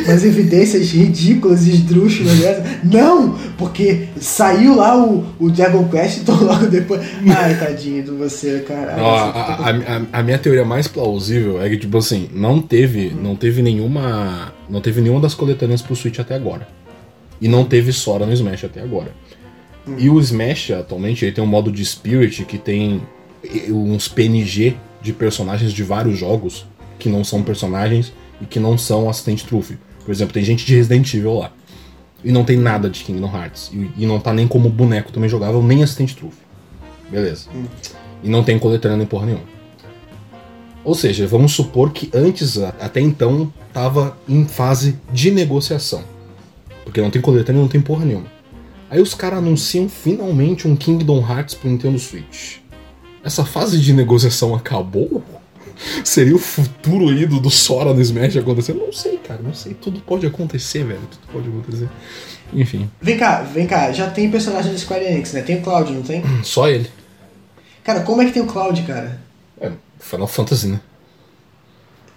[0.07, 2.63] umas evidências ridículas e esdrúxulas dessa.
[2.85, 3.39] Não!
[3.57, 7.01] Porque saiu lá o, o Dragon Quest, então logo depois.
[7.35, 8.93] Ai, tadinho de você, cara.
[8.97, 9.71] Ai, Ó, a,
[10.13, 14.53] a, a- minha teoria mais plausível é que, tipo assim, não teve, não teve nenhuma.
[14.69, 16.69] Não teve nenhuma das coletâneas pro Switch até agora.
[17.41, 19.09] E não teve Sora no Smash até agora.
[19.99, 23.03] E o Smash, atualmente, ele tem um modo de Spirit que tem
[23.69, 26.67] uns PNG de personagens de vários jogos
[26.99, 29.77] que não são personagens e que não são assistente trufe.
[30.05, 31.53] Por exemplo, tem gente de Resident Evil lá.
[32.23, 33.71] E não tem nada de Kingdom Hearts.
[33.73, 36.39] E, e não tá nem como boneco também jogável, nem assistente trufe.
[37.11, 37.49] Beleza.
[38.23, 39.45] E não tem coletânea nem porra nenhuma.
[40.83, 46.03] Ou seja, vamos supor que antes, até então, tava em fase de negociação.
[46.85, 48.34] Porque não tem coletânea e não tem porra nenhuma.
[48.91, 52.59] Aí os caras anunciam finalmente um Kingdom Hearts pro Nintendo Switch.
[53.23, 55.23] Essa fase de negociação acabou?
[56.05, 58.75] Seria o futuro ídolo do Sora no Smash acontecer?
[58.75, 59.75] Não sei, cara, não sei.
[59.75, 61.01] Tudo pode acontecer, velho.
[61.11, 61.89] Tudo pode acontecer.
[62.53, 65.43] Enfim, Vem cá, vem cá, já tem personagem da Square Enix, né?
[65.43, 66.23] Tem o Cloud, não tem?
[66.45, 66.89] só ele.
[67.83, 69.21] Cara, como é que tem o Cloud, cara?
[69.61, 70.81] É, Final Fantasy, né?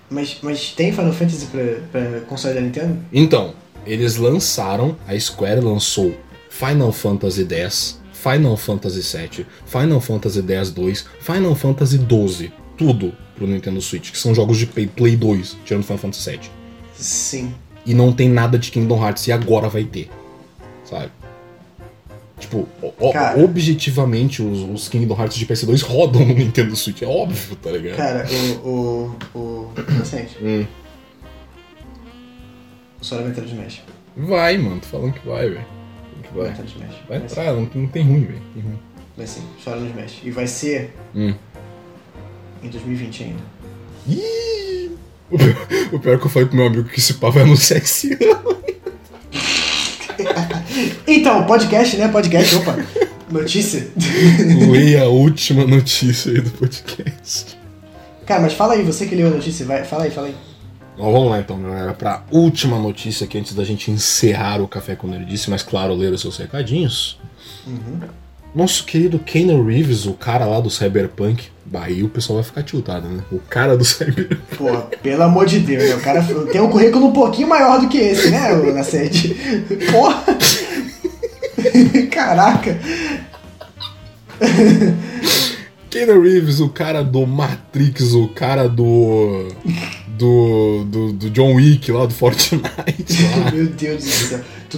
[0.09, 2.99] Mas, mas tem Final Fantasy pra, pra console da Nintendo?
[3.11, 3.53] Então,
[3.85, 6.15] eles lançaram, a Square lançou
[6.57, 13.79] Final Fantasy X, Final Fantasy VII, Final Fantasy X-2, Final Fantasy XII, tudo pro Nintendo
[13.79, 16.39] Switch, que são jogos de Play, Play 2, tirando Final Fantasy VII.
[16.95, 17.53] Sim.
[17.85, 20.09] E não tem nada de Kingdom Hearts, e agora vai ter,
[20.83, 21.11] sabe?
[22.39, 22.67] Tipo,
[23.13, 23.39] Cara.
[23.43, 27.97] objetivamente, os, os Kingdom Hearts de PS2 rodam no Nintendo Switch, é óbvio, tá ligado?
[27.97, 28.25] Cara,
[28.63, 29.15] o.
[29.33, 29.37] o.
[29.37, 29.71] o.
[29.91, 30.37] Inocente.
[30.41, 30.65] Hum.
[32.99, 33.83] O Sora vai entrar no Smash.
[34.15, 35.76] Vai, mano, tô falando que vai, velho.
[36.31, 36.95] Que Vai entrar no Smash.
[37.07, 38.41] Vai Vai, entrar, não, não tem ruim, velho.
[38.53, 38.79] Tem ruim.
[39.15, 40.19] Vai sim, Sora no Smash.
[40.23, 41.33] E vai ser Hum.
[42.63, 43.41] em 2020 ainda.
[44.07, 44.91] Ih!
[45.29, 45.55] O pior,
[45.93, 48.57] o pior que eu falei pro meu amigo que esse pau vai anunciar esse ano.
[51.07, 52.07] Então, podcast, né?
[52.07, 52.75] Podcast, opa.
[53.29, 53.87] Notícia.
[54.71, 57.57] Leia a última notícia aí do podcast.
[58.25, 60.35] Cara, mas fala aí, você que leu a notícia, vai, fala aí, fala aí.
[60.97, 64.95] Ó, vamos lá então, galera, pra última notícia aqui antes da gente encerrar o Café
[64.95, 67.19] com Nerdice, mas claro, ler os seus recadinhos.
[68.55, 72.63] Nosso querido Keanu Reeves, o cara lá do Cyberpunk, bah, aí o pessoal vai ficar
[72.63, 73.21] tiltado, né?
[73.31, 74.57] O cara do Cyberpunk.
[74.57, 75.95] Pô, pelo amor de Deus, né?
[75.95, 79.35] O cara tem um currículo um pouquinho maior do que esse, né, Nascente?
[79.91, 80.23] Porra!
[82.09, 82.79] Caraca!
[85.89, 89.47] Keanu Reeves, o cara do Matrix, o cara do.
[90.17, 90.83] Do.
[90.85, 93.51] do, do John Wick lá, do Fortnite lá.
[93.51, 94.39] Meu Deus do céu.
[94.69, 94.77] Tu,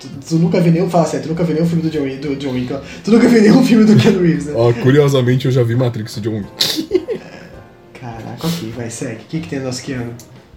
[0.00, 0.88] tu, tu nunca viu nenhum.
[0.90, 2.80] Fala sério, tu nunca viu nenhum filme do John, Wick- do John Wick, ó.
[3.04, 4.52] Tu nunca viu nenhum filme do Ken Reeves, né?
[4.56, 7.00] Ó, curiosamente eu já vi Matrix e John Wick.
[8.00, 9.16] Caraca, ok, vai, segue.
[9.22, 10.12] O que, que tem no nosso Keanu?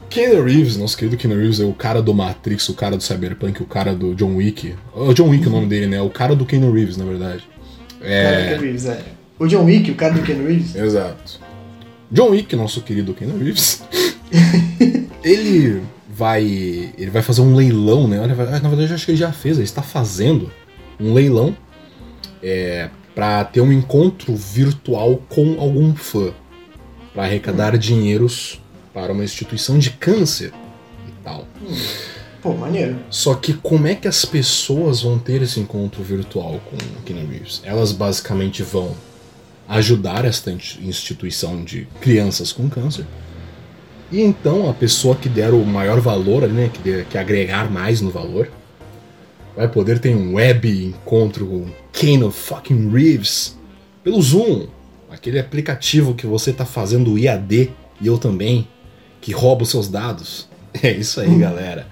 [0.10, 3.62] Keanu Reeves, nosso querido Keanu Reeves, é o cara do Matrix, o cara do Cyberpunk,
[3.62, 4.76] o cara do John Wick.
[4.96, 6.02] O John Wick é o nome dele, né?
[6.02, 7.44] O cara do Keanu Reeves, na verdade.
[8.00, 8.56] O cara do É.
[8.56, 9.02] Ken Reeves, é.
[9.40, 10.76] O John Wick, o cara do Ken Reeves?
[10.76, 11.40] Exato.
[12.12, 13.84] John Wick, nosso querido Keanu Reeves,
[15.24, 18.20] ele vai ele vai fazer um leilão, né?
[18.20, 20.52] Olha, Na verdade, eu acho que ele já fez, ele está fazendo
[21.00, 21.56] um leilão
[22.42, 26.34] é, para ter um encontro virtual com algum fã,
[27.14, 28.60] para arrecadar dinheiros
[28.94, 30.54] para uma instituição de câncer
[31.08, 31.48] e tal.
[32.42, 33.00] Pô, maneiro.
[33.10, 37.28] Só que como é que as pessoas vão ter esse encontro virtual com o Keanu
[37.28, 37.62] Reeves?
[37.64, 38.94] Elas basicamente vão
[39.68, 43.06] ajudar esta instituição de crianças com câncer.
[44.14, 48.00] E então a pessoa que der o maior valor, né, que, der, que agregar mais
[48.00, 48.48] no valor,
[49.58, 53.58] vai poder ter um web encontro com Keanu fucking Reeves
[54.04, 54.68] pelo Zoom,
[55.10, 58.68] aquele aplicativo que você tá fazendo IAD e eu também,
[59.20, 60.48] que rouba os seus dados.
[60.82, 61.88] É isso aí, galera.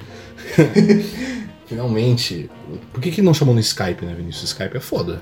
[1.70, 2.50] Finalmente.
[2.92, 4.50] Por que, que não chamou no Skype, né, Vinícius?
[4.50, 5.22] Skype é foda.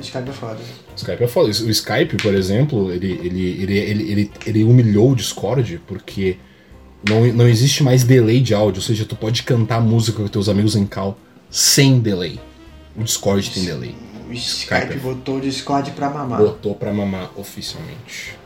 [0.00, 0.58] Skype é foda.
[0.96, 1.48] Skype é foda.
[1.48, 6.36] O Skype, por exemplo, ele, ele, ele, ele, ele, ele humilhou o Discord porque
[7.08, 8.80] não, não existe mais delay de áudio.
[8.80, 11.18] Ou seja, tu pode cantar música com teus amigos em call
[11.50, 12.38] sem delay.
[12.96, 13.94] O Discord tem delay.
[14.28, 16.38] O Skype, Skype botou o Discord pra mamar.
[16.38, 18.36] Botou pra mamar oficialmente.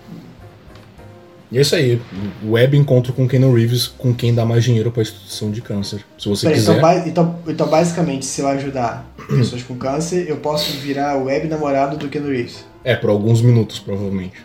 [1.52, 2.00] E é isso aí.
[2.42, 6.02] Web encontro com Keanu Reeves, com quem dá mais dinheiro para a instituição de câncer.
[6.18, 6.78] Se você Peraí, quiser.
[6.78, 11.96] Então, então, então, basicamente, se eu ajudar pessoas com câncer, eu posso virar web namorado
[11.96, 12.64] do Keanu Reeves.
[12.84, 14.44] É, por alguns minutos, provavelmente.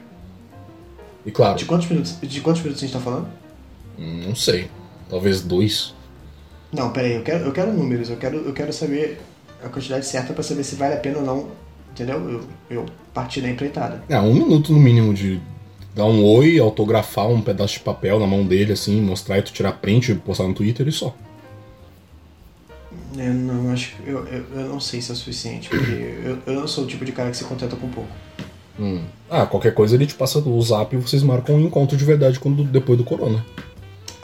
[1.26, 1.58] E claro.
[1.58, 3.28] De quantos minutos, de quantos minutos a gente tá falando?
[4.00, 4.70] Hum, não sei.
[5.10, 5.94] Talvez dois.
[6.72, 9.20] Não, peraí, eu quero, eu quero números, eu quero, eu quero saber
[9.64, 11.48] a quantidade certa para saber se vale a pena ou não.
[11.92, 12.30] Entendeu?
[12.30, 14.04] Eu, eu parti da empreitada.
[14.08, 15.42] É, um minuto no mínimo de
[15.96, 19.52] dar um oi, autografar um pedaço de papel na mão dele, assim, mostrar e tu
[19.52, 21.16] tirar print e postar no Twitter e só.
[23.18, 25.92] Eu não acho eu, eu, eu não sei se é o suficiente, porque
[26.24, 28.10] eu, eu não sou o tipo de cara que se contenta com pouco.
[28.80, 29.04] Hum.
[29.30, 32.40] Ah, qualquer coisa ele te passa o zap e vocês marcam um encontro de verdade
[32.40, 33.44] quando, depois do corona.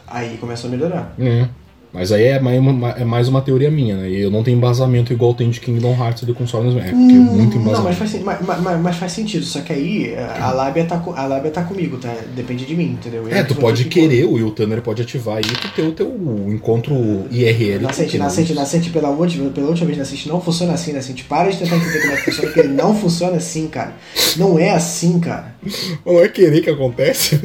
[0.07, 1.13] Aí começa a melhorar.
[1.19, 1.49] É.
[1.93, 4.09] Mas aí é mais, uma, é mais uma teoria minha, né?
[4.09, 6.95] E eu não tenho embasamento igual tem de Kingdom Hearts ali com Sonic É, porque
[6.95, 7.71] hum, muito embasamento.
[7.71, 9.45] Não, mas faz, mas, mas, mas faz, sentido.
[9.45, 12.11] Só que aí a lábia, tá, a lábia tá comigo, tá?
[12.35, 13.27] Depende de mim, entendeu?
[13.29, 16.11] Eu é, tu pode querer, o Will Tanner pode ativar aí tu ter o teu
[16.47, 16.95] encontro
[17.29, 17.83] IRL.
[17.83, 21.23] Nascente, nascente, nascente, pela última, pela última vez, Nascente, não funciona assim, Nascente.
[21.25, 23.93] Para de tentar entender como é que funciona, porque não funciona assim, cara.
[24.35, 25.55] Não é assim, cara.
[26.03, 27.39] Não é querer que acontece.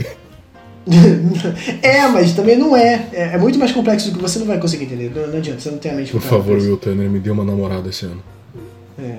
[1.82, 3.08] É, mas também não é.
[3.12, 3.34] é.
[3.34, 3.38] é.
[3.38, 5.12] muito mais complexo do que você não vai conseguir entender.
[5.14, 7.44] Não, não adianta, você não tem a mente Por favor, Will Turner, me dê uma
[7.44, 8.22] namorada esse ano.
[8.98, 9.18] É.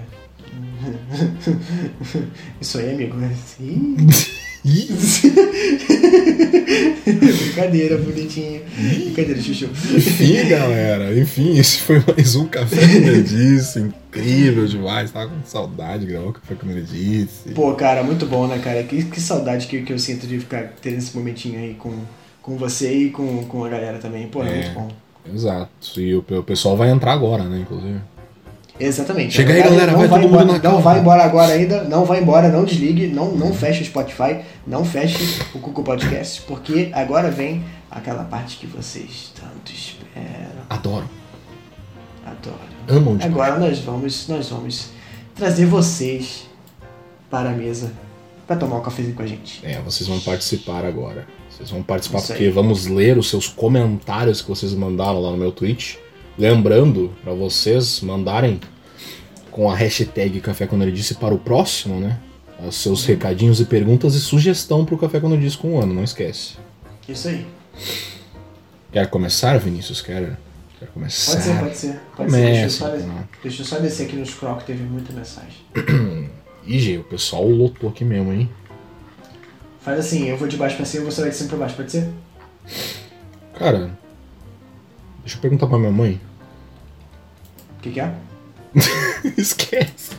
[2.59, 3.15] Isso aí, amigo.
[7.05, 8.61] Brincadeira, bonitinho.
[8.75, 9.65] Brincadeira, chuchu.
[9.65, 11.19] Enfim, galera.
[11.19, 13.79] Enfim, esse foi mais um Café com Nerdice.
[13.79, 15.11] Incrível demais.
[15.11, 17.49] Tava com saudade de gravar o Café com Nerdice.
[17.55, 18.83] Pô, cara, muito bom, né, cara?
[18.83, 21.93] Que, que saudade que, que eu sinto de ficar tendo esse momentinho aí com,
[22.41, 24.27] com você e com, com a galera também.
[24.27, 24.87] Pô, é, é muito bom.
[25.33, 25.99] Exato.
[25.99, 27.99] E o, o pessoal vai entrar agora, né, inclusive.
[28.79, 29.33] Exatamente.
[29.33, 32.21] Chega aí, galera, vai, todo embora, mundo na Não vai embora agora ainda, não vai
[32.21, 37.29] embora, não desligue, não, não feche o Spotify, não feche o Google Podcast, porque agora
[37.29, 40.63] vem aquela parte que vocês tanto esperam.
[40.69, 41.09] Adoro.
[42.25, 42.59] Adoro.
[42.87, 43.25] Amam demais.
[43.25, 44.89] Agora nós vamos, nós vamos
[45.35, 46.47] trazer vocês
[47.29, 47.91] para a mesa
[48.47, 49.59] para tomar um cafezinho com a gente.
[49.63, 51.27] É, vocês vão participar agora.
[51.49, 55.51] Vocês vão participar porque vamos ler os seus comentários que vocês mandaram lá no meu
[55.51, 55.99] tweet
[56.39, 58.61] Lembrando para vocês mandarem
[59.51, 62.17] com a hashtag Café Quando Ele Disse para o próximo, né?
[62.65, 65.93] Os seus recadinhos e perguntas e sugestão pro Café Quando Ele Disse com o ano,
[65.93, 66.55] não esquece.
[67.09, 67.45] Isso aí.
[68.89, 70.01] Quer começar, Vinícius?
[70.01, 70.37] Quer,
[70.79, 71.33] quer começar?
[71.33, 71.99] Pode ser, pode ser.
[72.15, 72.37] Pode ser.
[72.37, 73.27] Deixa, eu só, então.
[73.43, 75.57] deixa eu só descer aqui nos Croc, teve muita mensagem.
[76.65, 78.49] Ih, o pessoal lotou aqui mesmo, hein?
[79.81, 81.75] Faz assim, eu vou de baixo pra cima e você vai de cima pra baixo,
[81.75, 82.09] pode ser?
[83.55, 83.91] Cara,
[85.19, 86.28] deixa eu perguntar pra minha mãe.
[87.79, 88.13] O que, que é?
[89.37, 90.11] Esquece.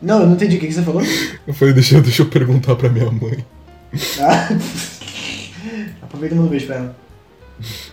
[0.00, 1.02] Não, eu não entendi o que, que você falou.
[1.46, 3.44] Eu falei, deixa, deixa eu perguntar pra minha mãe.
[4.20, 4.48] Ah.
[6.00, 6.96] Aproveita e manda um beijo pra ela.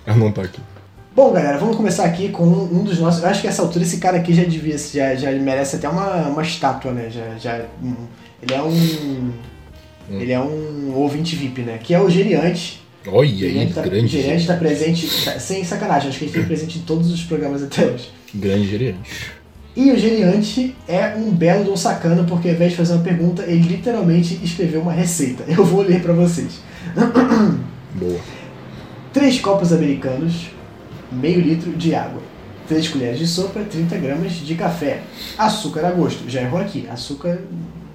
[0.06, 0.62] Ela não tá aqui.
[1.16, 3.24] Bom, galera, vamos começar aqui com um, dos nossos.
[3.24, 6.28] Eu acho que essa altura esse cara aqui já devia, já, já merece até uma,
[6.28, 7.10] uma estátua, né?
[7.10, 7.96] Já, já, um,
[8.42, 8.70] ele é um.
[8.70, 9.32] Hum.
[10.12, 11.80] Ele é um ouvinte VIP, né?
[11.80, 12.87] Que é o Geriante.
[13.08, 14.06] Olha aí, tá, grande.
[14.06, 17.24] O Geriante tá presente, tá, sem sacanagem, acho que ele esteve presente em todos os
[17.24, 18.10] programas até hoje.
[18.34, 19.00] Grande Geriante.
[19.76, 23.04] E o Geriante é um belo de um sacana, porque ao invés de fazer uma
[23.04, 25.44] pergunta, ele literalmente escreveu uma receita.
[25.48, 26.62] Eu vou ler para vocês.
[27.94, 28.20] Boa.
[29.14, 30.48] Três copos americanos,
[31.12, 32.22] meio litro de água.
[32.68, 35.02] 3 colheres de sopa, 30 gramas de café.
[35.38, 36.30] Açúcar a gosto.
[36.30, 36.86] Já errou aqui.
[36.92, 37.40] Açúcar.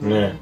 [0.03, 0.33] É.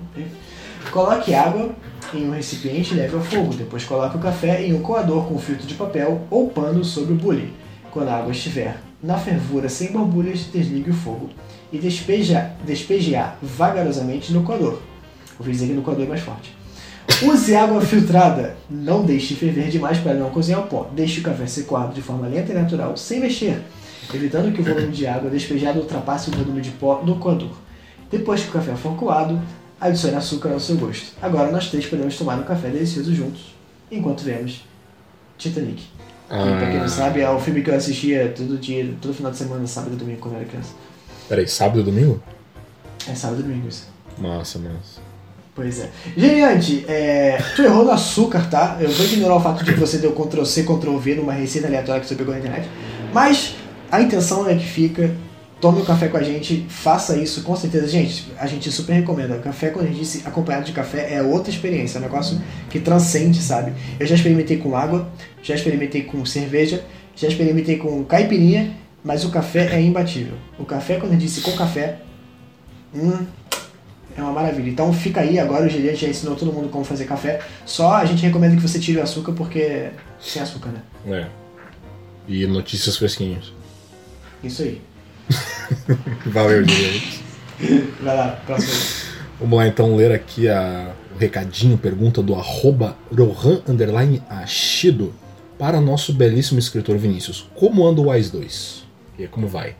[0.93, 1.75] Coloque água
[2.15, 3.55] em um recipiente leve ao fogo.
[3.55, 7.16] Depois coloque o café em um coador com filtro de papel ou pano sobre o
[7.16, 7.53] bule.
[7.91, 11.31] Quando a água estiver na fervura sem borbulhas, desligue o fogo
[11.73, 14.81] e despeja, despejear vagarosamente no coador.
[15.39, 16.55] Vou dizer que no coador é mais forte.
[17.23, 18.57] Use água filtrada.
[18.69, 20.89] Não deixe ferver demais para não cozinhar o pó.
[20.95, 23.61] Deixe o café ser coado de forma lenta e natural, sem mexer,
[24.12, 27.53] evitando que o volume de água despejado ultrapasse o volume de pó no coador.
[28.11, 29.41] Depois que o café for coado,
[29.81, 31.12] adicione açúcar ao seu gosto.
[31.23, 33.55] Agora nós três podemos tomar um café delicioso juntos,
[33.90, 34.65] enquanto vemos
[35.39, 35.82] Titanic.
[36.28, 36.44] Ah.
[36.44, 39.32] Que, pra quem não sabe, é o filme que eu assistia todo dia, todo final
[39.32, 40.70] de semana, sábado e domingo, quando eu era criança.
[41.28, 42.23] Peraí, sábado e domingo?
[43.09, 43.89] É sábado e domingo isso.
[44.19, 45.01] Massa, massa.
[45.55, 45.90] Pois é.
[46.16, 48.77] Geniante, é, tu errou no açúcar, tá?
[48.81, 51.66] Eu vou ignorar o fato de que você deu Ctrl C, Ctrl V numa receita
[51.66, 52.69] aleatória que você pegou na internet.
[53.12, 53.57] Mas
[53.90, 55.15] a intenção é que fica.
[55.61, 57.87] Tome um café com a gente, faça isso com certeza.
[57.87, 59.39] Gente, a gente super recomenda.
[59.39, 61.99] Café, quando a gente disse acompanhado de café, é outra experiência.
[61.99, 63.74] É um negócio que transcende, sabe?
[63.99, 65.11] Eu já experimentei com água,
[65.43, 66.82] já experimentei com cerveja,
[67.15, 68.74] já experimentei com caipirinha,
[69.05, 70.35] mas o café é imbatível.
[70.59, 71.99] O café, quando a gente disse com café,
[72.95, 73.27] hum,
[74.16, 74.70] é uma maravilha.
[74.70, 77.41] Então fica aí agora, o Geliante já ensinou todo mundo como fazer café.
[77.66, 80.82] Só a gente recomenda que você tire o açúcar porque sem açúcar, né?
[81.07, 81.27] É.
[82.27, 83.53] E notícias fresquinhas.
[84.43, 84.81] Isso aí.
[86.27, 87.07] Valeu, Diego.
[88.02, 88.73] Vai lá, próximo.
[89.39, 95.15] Vamos lá então ler aqui a, o recadinho, pergunta do arroba Rohan underline Ashido
[95.59, 97.48] para nosso belíssimo escritor Vinícius.
[97.55, 98.85] Como anda o Wise 2?
[99.19, 99.77] E aí, como vai?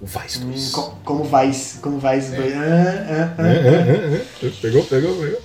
[0.00, 0.68] O Wise 2.
[0.68, 1.50] Hum, co- como vai?
[1.80, 2.18] Como vai?
[2.18, 4.44] Ah, ah, ah, É, é, ah.
[4.44, 4.50] é, é.
[4.60, 5.40] Pegou, pegou, pegou.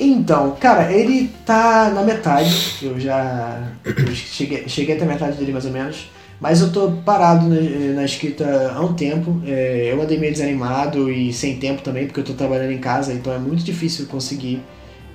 [0.00, 2.76] Então, cara, ele tá na metade.
[2.80, 6.08] Eu já eu cheguei, cheguei até a metade dele mais ou menos.
[6.40, 7.60] Mas eu tô parado na,
[7.94, 9.40] na escrita há um tempo.
[9.44, 13.12] É, eu andei meio desanimado e sem tempo também, porque eu tô trabalhando em casa,
[13.12, 14.60] então é muito difícil conseguir,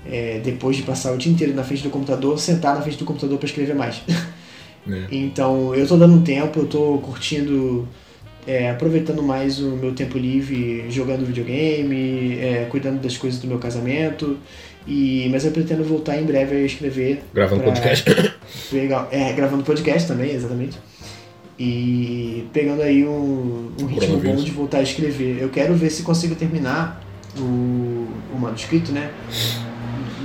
[0.06, 3.06] é, depois de passar o dia inteiro na frente do computador, sentar na frente do
[3.06, 4.02] computador para escrever mais.
[4.86, 5.06] É.
[5.16, 7.88] Então eu tô dando um tempo, eu tô curtindo,
[8.46, 13.60] é, aproveitando mais o meu tempo livre, jogando videogame, é, cuidando das coisas do meu
[13.60, 14.38] casamento.
[14.86, 17.24] E, mas eu pretendo voltar em breve a escrever.
[17.34, 18.04] Gravando pra- podcast.
[18.74, 19.08] Legal.
[19.10, 20.78] É, gravando podcast também, exatamente.
[21.58, 25.40] E pegando aí um, um ritmo bom de voltar a escrever.
[25.40, 27.02] Eu quero ver se consigo terminar
[27.38, 29.12] o, o manuscrito, né?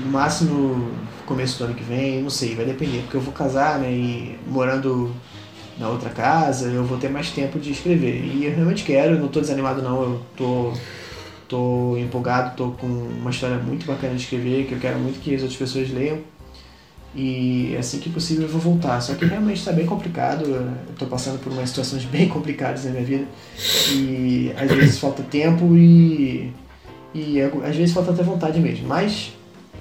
[0.04, 0.90] No máximo
[1.26, 3.92] começo do ano que vem, não sei, vai depender, porque eu vou casar, né?
[3.92, 5.14] E morando
[5.78, 8.24] na outra casa, eu vou ter mais tempo de escrever.
[8.24, 10.72] E eu realmente quero, não tô desanimado não, eu tô,
[11.46, 15.34] tô empolgado, tô com uma história muito bacana de escrever, que eu quero muito que
[15.34, 16.18] as outras pessoas leiam.
[17.14, 19.00] E assim que possível eu vou voltar.
[19.00, 20.44] Só que realmente está bem complicado.
[20.90, 23.24] Estou passando por umas situações bem complicadas na minha vida.
[23.92, 26.52] E às vezes falta tempo e,
[27.14, 28.86] e às vezes falta até vontade mesmo.
[28.86, 29.32] Mas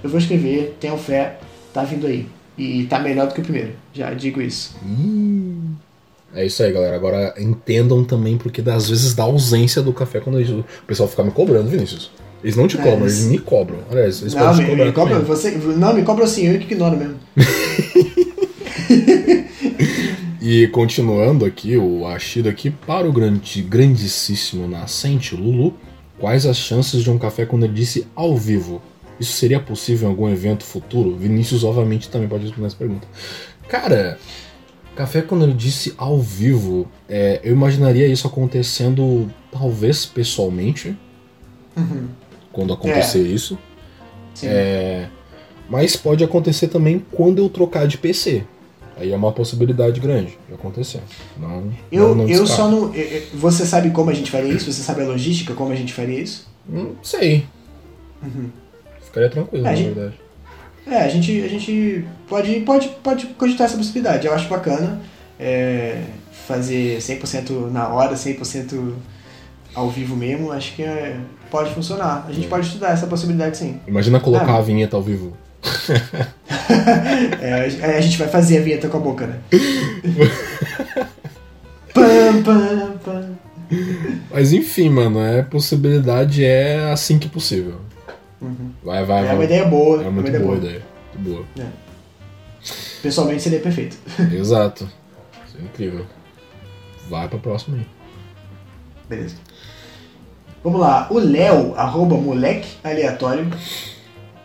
[0.03, 1.39] eu vou escrever, tenho fé,
[1.73, 2.27] tá vindo aí.
[2.57, 3.73] E tá melhor do que o primeiro.
[3.93, 4.75] Já digo isso.
[4.83, 5.75] Hum.
[6.33, 6.95] É isso aí, galera.
[6.95, 11.31] Agora entendam também porque às vezes dá ausência do café quando o pessoal fica me
[11.31, 12.11] cobrando, Vinícius.
[12.43, 13.79] Eles não te É, cobram, eles- eles me cobram.
[13.89, 16.59] Aliás, eles não, podem te me, cobrar me cobra, você, não, me cobra assim, eu
[16.59, 17.15] que ignoro mesmo.
[20.41, 25.73] E continuando aqui, o Ashido aqui, para o grande, grandíssimo nascente Lulu,
[26.17, 28.81] quais as chances de um café quando ele disse ao vivo?
[29.19, 31.15] Isso seria possível em algum evento futuro?
[31.17, 33.07] Vinícius, obviamente, também pode responder essa pergunta.
[33.67, 34.17] Cara,
[34.95, 40.95] café quando ele disse ao vivo, é, eu imaginaria isso acontecendo, talvez pessoalmente,
[41.75, 42.07] Uhum.
[42.57, 43.55] Quando acontecer isso.
[44.33, 44.47] Sim.
[44.49, 45.07] É,
[45.69, 48.43] mas pode acontecer também quando eu trocar de PC.
[48.99, 51.01] Aí é uma possibilidade grande de acontecer.
[51.39, 52.91] Não, Eu, não, não eu só não.
[52.95, 54.71] eu- eu- Você sabe como a gente faria isso?
[54.73, 56.47] Você sabe a logística como a gente faria isso?
[56.67, 57.45] Não sei.
[58.23, 58.49] Uhum.
[59.05, 60.15] Ficaria tranquilo, É, na gente- verdade.
[60.87, 64.25] É, a gente, a gente pode, pode, pode cogitar essa possibilidade.
[64.25, 64.99] Eu acho bacana
[65.39, 66.01] é,
[66.47, 68.95] fazer 100% na hora, 100%
[69.75, 70.51] ao vivo mesmo.
[70.51, 71.19] Acho que é,
[71.49, 72.25] pode funcionar.
[72.27, 73.79] A gente pode estudar essa possibilidade sim.
[73.87, 74.57] Imagina colocar Ah.
[74.57, 75.35] a vinheta ao vivo.
[77.41, 77.53] É,
[77.93, 79.39] a- a gente vai fazer a vinheta com a boca, né?
[81.93, 83.29] pam, pam, pam.
[84.31, 87.79] Mas enfim, mano, é possibilidade é assim que possível.
[88.41, 88.71] Uhum.
[88.83, 89.35] Vai, vai, É vai.
[89.35, 89.97] uma ideia boa.
[89.97, 90.81] É uma muito ideia boa ideia.
[91.15, 91.67] Muito boa.
[93.01, 93.97] Pessoalmente seria perfeito.
[94.33, 94.87] Exato.
[95.47, 96.05] Isso é incrível.
[97.09, 97.87] Vai pra próxima aí.
[99.09, 99.35] Beleza.
[100.63, 101.07] Vamos lá.
[101.09, 103.47] O Léo, arroba moleque aleatório,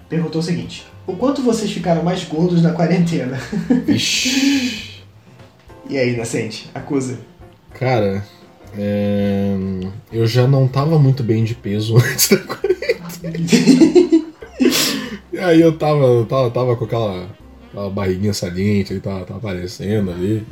[0.08, 3.38] perguntou o seguinte: O quanto vocês ficaram mais gordos na quarentena?
[3.86, 5.02] Vixe.
[5.88, 6.70] E aí, Nascente?
[6.74, 7.18] Acusa.
[7.74, 8.24] Cara,
[8.76, 9.54] é,
[10.12, 13.02] eu já não tava muito bem de peso antes da quarentena.
[15.40, 17.28] aí eu tava, eu tava, tava com aquela,
[17.68, 20.46] aquela barriguinha saliente, aí tava, tava aparecendo ali.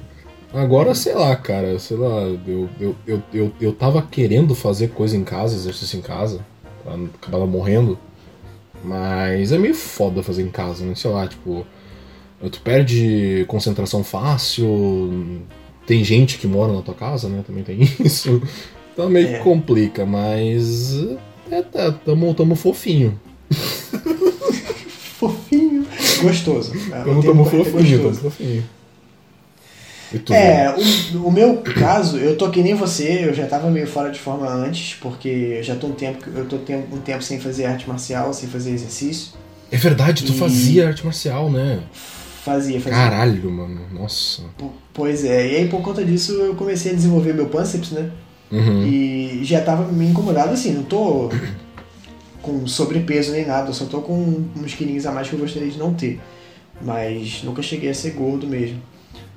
[0.52, 5.16] Agora, sei lá, cara, sei lá, eu, eu, eu, eu, eu tava querendo fazer coisa
[5.16, 6.44] em casa, exercício em casa,
[7.22, 7.96] acabar morrendo.
[8.82, 10.94] Mas é meio foda fazer em casa, né?
[10.94, 11.64] Sei lá, tipo.
[12.50, 15.42] Tu perde concentração fácil.
[15.86, 17.44] Tem gente que mora na tua casa, né?
[17.46, 18.42] Também tem isso.
[18.92, 19.38] Então meio É.
[19.38, 20.94] que complica, mas.
[21.50, 23.20] É, tá, tamo, tamo fofinho.
[25.20, 25.86] Fofinho.
[26.22, 26.72] Gostoso.
[26.92, 28.64] É, Tamo, tamo é fofinho, tamo fofinho.
[30.18, 30.32] Tu?
[30.34, 30.74] É,
[31.14, 34.18] o, o meu caso, eu tô que nem você, eu já tava meio fora de
[34.18, 37.88] forma antes, porque eu já tô um tempo, eu tô um tempo sem fazer arte
[37.88, 39.32] marcial, sem fazer exercício.
[39.70, 41.80] É verdade, tu E- fazia arte marcial, né?
[42.44, 42.98] Fazia, fazia.
[42.98, 43.80] Caralho, mano.
[43.92, 44.42] Nossa.
[44.58, 48.10] P- Pois é, e aí por conta disso eu comecei a desenvolver meu pânceps, né?
[48.50, 48.84] Uhum.
[48.84, 51.30] E já tava me incomodado assim, não tô
[52.42, 55.68] com sobrepeso nem nada, eu só tô com uns quilinhos a mais que eu gostaria
[55.70, 56.18] de não ter.
[56.82, 58.80] Mas nunca cheguei a ser gordo mesmo.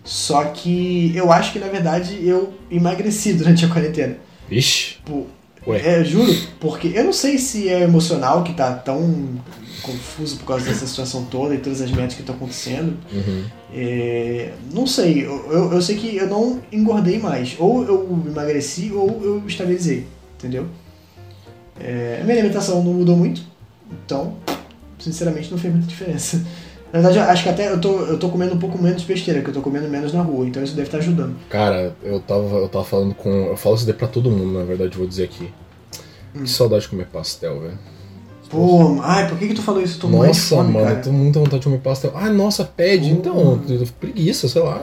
[0.04, 4.18] Só que eu acho que na verdade eu emagreci durante a quarentena.
[4.50, 4.98] Vixe.
[5.06, 5.26] Pô,
[5.66, 6.00] Ué.
[6.00, 9.40] É, juro, porque eu não sei se é emocional que tá tão
[9.82, 12.98] confuso por causa dessa situação toda e todas as metas que estão acontecendo.
[13.12, 13.46] Uhum.
[13.74, 17.56] É, não sei, eu, eu, eu sei que eu não engordei mais.
[17.60, 20.06] Ou eu emagreci ou eu estabilizei,
[20.38, 20.68] entendeu?
[21.80, 23.42] É, a minha alimentação não mudou muito,
[24.06, 24.38] então,
[25.00, 26.46] sinceramente, não fez muita diferença.
[26.94, 29.50] Na verdade, acho que até eu tô, eu tô comendo um pouco menos besteira, que
[29.50, 31.36] eu tô comendo menos na rua, então isso deve estar ajudando.
[31.50, 33.30] Cara, eu tava, eu tava falando com.
[33.48, 35.52] Eu falo isso daí pra todo mundo, na verdade, vou dizer aqui.
[36.36, 36.44] Hum.
[36.44, 37.80] Que saudade de comer pastel, velho.
[38.48, 40.00] Pô, ai, por que que tu falou isso?
[40.00, 40.98] De Nossa, fome, mano, cara.
[41.00, 42.12] eu tô com muita vontade de comer pastel.
[42.14, 43.10] Ah, nossa, pede.
[43.10, 43.60] Então,
[44.00, 44.80] preguiça, sei lá,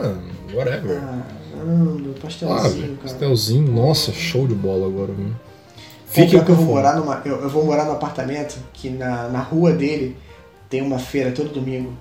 [0.53, 0.99] whatever.
[1.01, 1.21] Ah,
[1.61, 5.13] Caramba, Ah, pastelzinho, pastelzinho, nossa, show de bola agora.
[6.07, 9.29] Fique Fique que eu vou morar numa, eu, eu vou morar num apartamento que na,
[9.29, 10.17] na rua dele
[10.71, 11.93] tem uma feira todo domingo.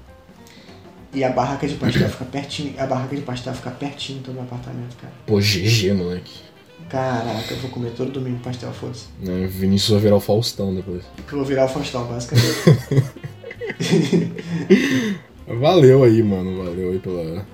[1.12, 2.72] E a barraca de pastel fica pertinho.
[2.78, 5.12] A barraca de pastel fica pertinho do meu apartamento, cara.
[5.26, 6.48] Pô, GG, moleque.
[6.88, 9.06] Caraca, eu vou comer todo domingo pastel, foda-se.
[9.20, 11.02] Né, Vinícius vai virar o Faustão depois.
[11.30, 12.46] Eu vou virar o Faustão, basicamente.
[15.60, 16.64] Valeu aí, mano.
[16.64, 17.44] Valeu aí pela,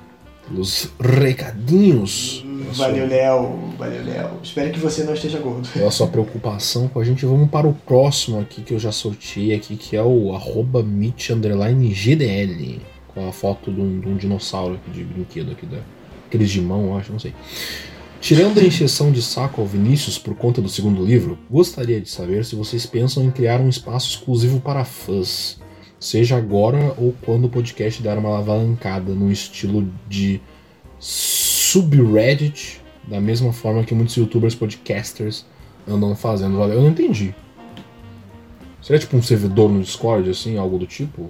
[0.46, 2.45] pelos recadinhos.
[2.74, 3.58] Valeu, Léo.
[3.78, 4.30] Valeu, Léo.
[4.42, 5.68] Espero que você não esteja gordo.
[5.68, 7.24] pela sua preocupação com a gente.
[7.24, 12.80] Vamos para o próximo aqui que eu já sorteei aqui, que é o arroba GDL.
[13.08, 15.78] Com a foto de um, de um dinossauro de brinquedo aqui, da,
[16.26, 17.32] aqueles de mão, eu acho, não sei.
[18.20, 22.44] Tirando a encheção de saco ao Vinícius por conta do segundo livro, gostaria de saber
[22.44, 25.58] se vocês pensam em criar um espaço exclusivo para fãs.
[25.98, 30.40] Seja agora ou quando o podcast der uma alavancada no estilo de
[31.72, 35.44] subreddit, da mesma forma que muitos youtubers podcasters
[35.86, 36.58] andam fazendo.
[36.58, 37.34] Valeu, eu não entendi.
[38.82, 41.28] Seria tipo um servidor no Discord, assim, algo do tipo?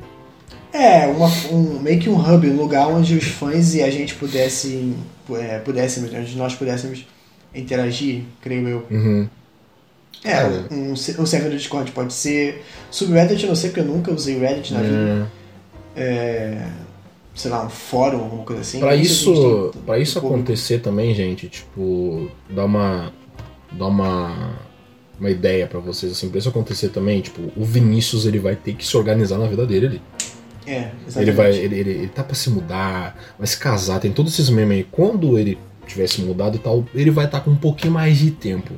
[0.72, 4.14] É, uma, um, meio que um hub, um lugar onde os fãs e a gente
[4.14, 4.94] pudesse,
[5.30, 7.06] é, pudéssemos, onde nós pudéssemos
[7.54, 8.86] interagir, creio eu.
[8.90, 9.26] Uhum.
[10.22, 10.44] É, É.
[10.70, 12.62] um, um server do Discord pode ser.
[12.90, 15.30] Subreddit eu não sei porque eu nunca usei Reddit na vida.
[15.96, 16.66] É.
[17.36, 18.80] Sei lá, um fórum, alguma coisa assim.
[18.80, 22.64] Pra Nem sei se a gente isso, tem- pra isso acontecer também, gente, tipo, dá
[22.64, 23.12] uma
[23.72, 24.54] dá uma
[25.20, 28.74] uma ideia pra vocês assim, pra isso acontecer também, tipo, o Vinícius ele vai ter
[28.74, 30.02] que se organizar na vida dele ali.
[30.66, 31.18] É, exatamente.
[31.18, 34.50] Ele vai ele, ele, ele tá pra se mudar, vai se casar, tem todos esses
[34.50, 34.84] memes aí.
[34.90, 38.72] Quando ele tivesse mudado e tal, ele vai estar com um pouquinho mais de tempo,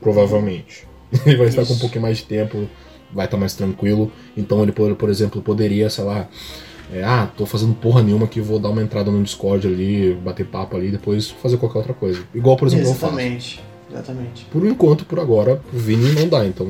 [0.00, 0.86] provavelmente.
[1.26, 1.80] Ele vai estar com um Isso.
[1.80, 2.68] pouquinho mais de tempo,
[3.12, 4.10] vai estar mais tranquilo.
[4.36, 6.26] Então ele, por, por exemplo, poderia, sei lá,
[6.92, 10.46] é, ah, tô fazendo porra nenhuma que vou dar uma entrada no Discord ali, bater
[10.46, 12.22] papo ali, depois fazer qualquer outra coisa.
[12.34, 13.06] Igual, por exemplo, eu faço.
[13.14, 13.60] Exatamente.
[13.90, 14.44] Exatamente.
[14.50, 16.66] Por enquanto, por agora, o Vini não dá, então,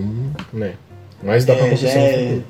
[0.53, 0.75] né.
[1.23, 2.41] Mas dá pra É, já acontecer é-.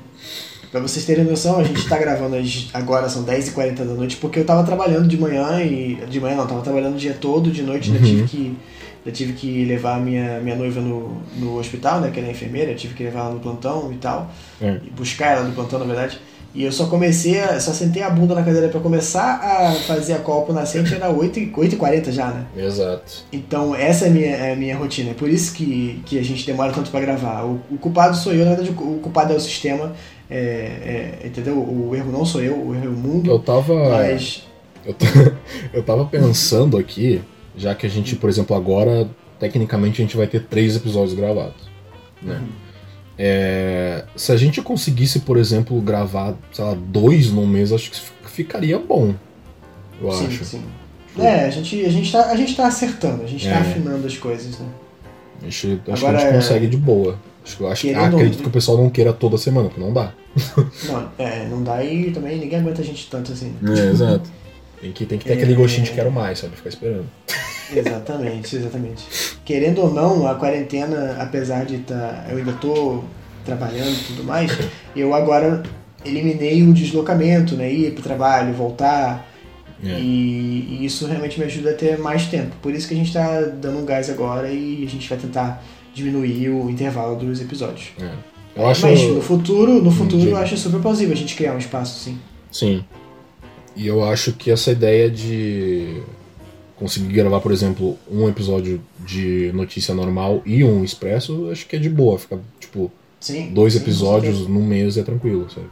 [0.71, 2.35] Pra vocês terem noção, a gente tá gravando
[2.73, 5.95] agora, são 10h40 da noite, porque eu tava trabalhando de manhã e.
[6.09, 8.09] De manhã não, tava trabalhando o dia todo, de noite ainda Uhum.
[8.11, 8.57] tive que.
[9.05, 12.09] Eu tive que levar a minha, minha noiva no, no hospital, né?
[12.09, 14.31] Que ela é enfermeira, eu tive que levar ela no plantão e tal.
[14.61, 14.79] É.
[14.83, 16.19] E buscar ela no plantão, na verdade.
[16.55, 20.13] E eu só comecei, a, só sentei a bunda na cadeira pra começar a fazer
[20.13, 22.45] a copa nascente, era 8h40 8 h já, né?
[22.55, 23.23] Exato.
[23.31, 25.11] Então essa é a minha, é a minha rotina.
[25.11, 27.43] É por isso que, que a gente demora tanto pra gravar.
[27.43, 29.93] O, o culpado sou eu, na verdade o culpado é o sistema.
[30.29, 31.55] é- é, entendeu?
[31.57, 33.31] O erro não sou eu, o erro é o mundo.
[33.31, 33.89] Eu tava.
[33.89, 34.43] Mas.
[34.85, 34.95] Eu,
[35.73, 37.21] eu tava pensando aqui,
[37.57, 39.09] já que a gente, por exemplo, agora,
[39.39, 41.67] tecnicamente a gente vai ter três episódios gravados.
[42.21, 42.39] Né?
[43.17, 47.99] É, se a gente conseguisse, por exemplo, gravar, sei lá, dois num mês, acho que
[48.29, 49.13] ficaria bom.
[50.01, 50.43] Eu sim, acho.
[50.45, 50.63] sim.
[51.19, 53.59] É, a gente, a, gente tá, a gente tá acertando, a gente tá É.
[53.59, 54.65] afinando as coisas, né?
[55.41, 57.19] A gente, acho Agora que a gente é- consegue de boa.
[57.45, 60.13] Acho que eu acho, acredito que o pessoal não queira toda semana, porque não dá.
[60.87, 63.53] Não, é, não dá e também ninguém aguenta a gente tanto assim.
[63.67, 64.31] É, exato.
[64.83, 65.35] Tem que, tem que ter é...
[65.35, 66.57] aquele gostinho de quero mais, sabe?
[66.57, 67.05] Ficar esperando.
[67.73, 69.03] Exatamente, exatamente.
[69.43, 71.95] Querendo ou não, a quarentena, apesar de estar.
[71.97, 73.03] Tá, eu ainda tô
[73.43, 74.51] trabalhando e tudo mais,
[74.95, 75.63] eu agora
[76.05, 77.71] eliminei o deslocamento, né?
[77.71, 79.27] Ir pro trabalho, voltar.
[79.83, 79.97] É.
[79.99, 82.55] E, e, isso realmente me ajuda a ter mais tempo.
[82.61, 85.63] Por isso que a gente está dando um gás agora e a gente vai tentar
[85.95, 87.87] diminuir o intervalo dos episódios.
[87.99, 88.11] É.
[88.55, 88.85] Eu acho...
[88.85, 92.19] Mas no futuro, no futuro eu acho super plausível a gente criar um espaço, sim.
[92.51, 92.83] Sim.
[93.75, 96.03] E eu acho que essa ideia de
[96.75, 101.79] conseguir gravar, por exemplo, um episódio de notícia normal e um expresso, acho que é
[101.79, 102.19] de boa.
[102.19, 105.67] Fica, tipo, sim, dois sim, episódios num mês é tranquilo, sabe?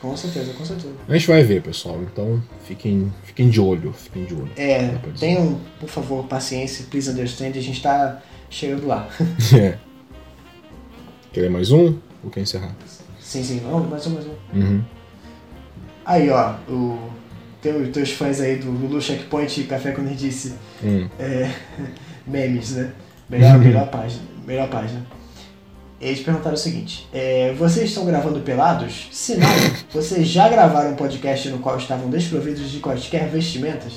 [0.00, 0.94] Com certeza, com certeza.
[1.08, 1.98] A gente vai ver, pessoal.
[2.02, 4.50] Então fiquem, fiquem de olho, fiquem de olho.
[4.56, 9.08] É, tenham, por favor, paciência, please understand, a gente tá chegando lá.
[9.58, 9.78] é.
[11.32, 11.98] Quer mais um?
[12.22, 12.74] Ou quer encerrar?
[13.18, 14.58] Sim, sim, não, mais um, mais um.
[14.58, 14.84] Uhum.
[16.04, 16.98] Aí, ó, o
[17.70, 21.08] os teus fãs aí do Lulu Checkpoint e Café com disse hum.
[21.18, 21.50] é,
[22.26, 22.92] memes, né?
[23.28, 24.22] Melhor, melhor página.
[24.46, 25.04] Melhor página.
[26.00, 29.08] Eles perguntaram o seguinte: é, vocês estão gravando pelados?
[29.10, 29.48] Se não,
[29.92, 33.92] vocês já gravaram um podcast no qual estavam desprovidos de quaisquer vestimentas?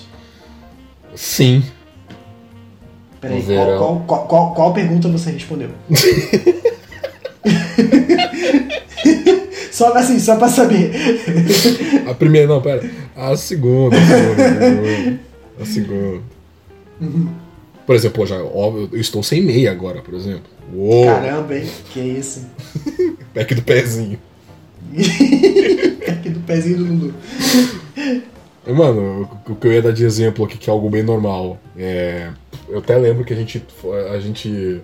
[1.16, 1.64] Sim.
[3.20, 3.44] Peraí,
[3.78, 5.72] qual, qual, qual, qual pergunta você respondeu?
[9.78, 10.92] Só assim, só pra saber.
[12.10, 12.90] A primeira, não, pera.
[13.16, 15.20] A segunda, a segunda.
[15.62, 16.22] A segunda.
[17.00, 17.30] Uhum.
[17.86, 20.50] Por exemplo, já, ó, eu estou sem meia agora, por exemplo.
[20.74, 21.06] Uou.
[21.06, 21.70] Caramba, hein?
[21.94, 22.48] Que isso?
[23.36, 24.18] Pack do pezinho.
[26.04, 27.14] Pack do pezinho do Lulu.
[28.66, 31.60] Mano, o que eu ia dar de exemplo aqui, que é algo bem normal.
[31.78, 32.32] É,
[32.68, 33.64] eu até lembro que a gente.
[34.12, 34.82] A gente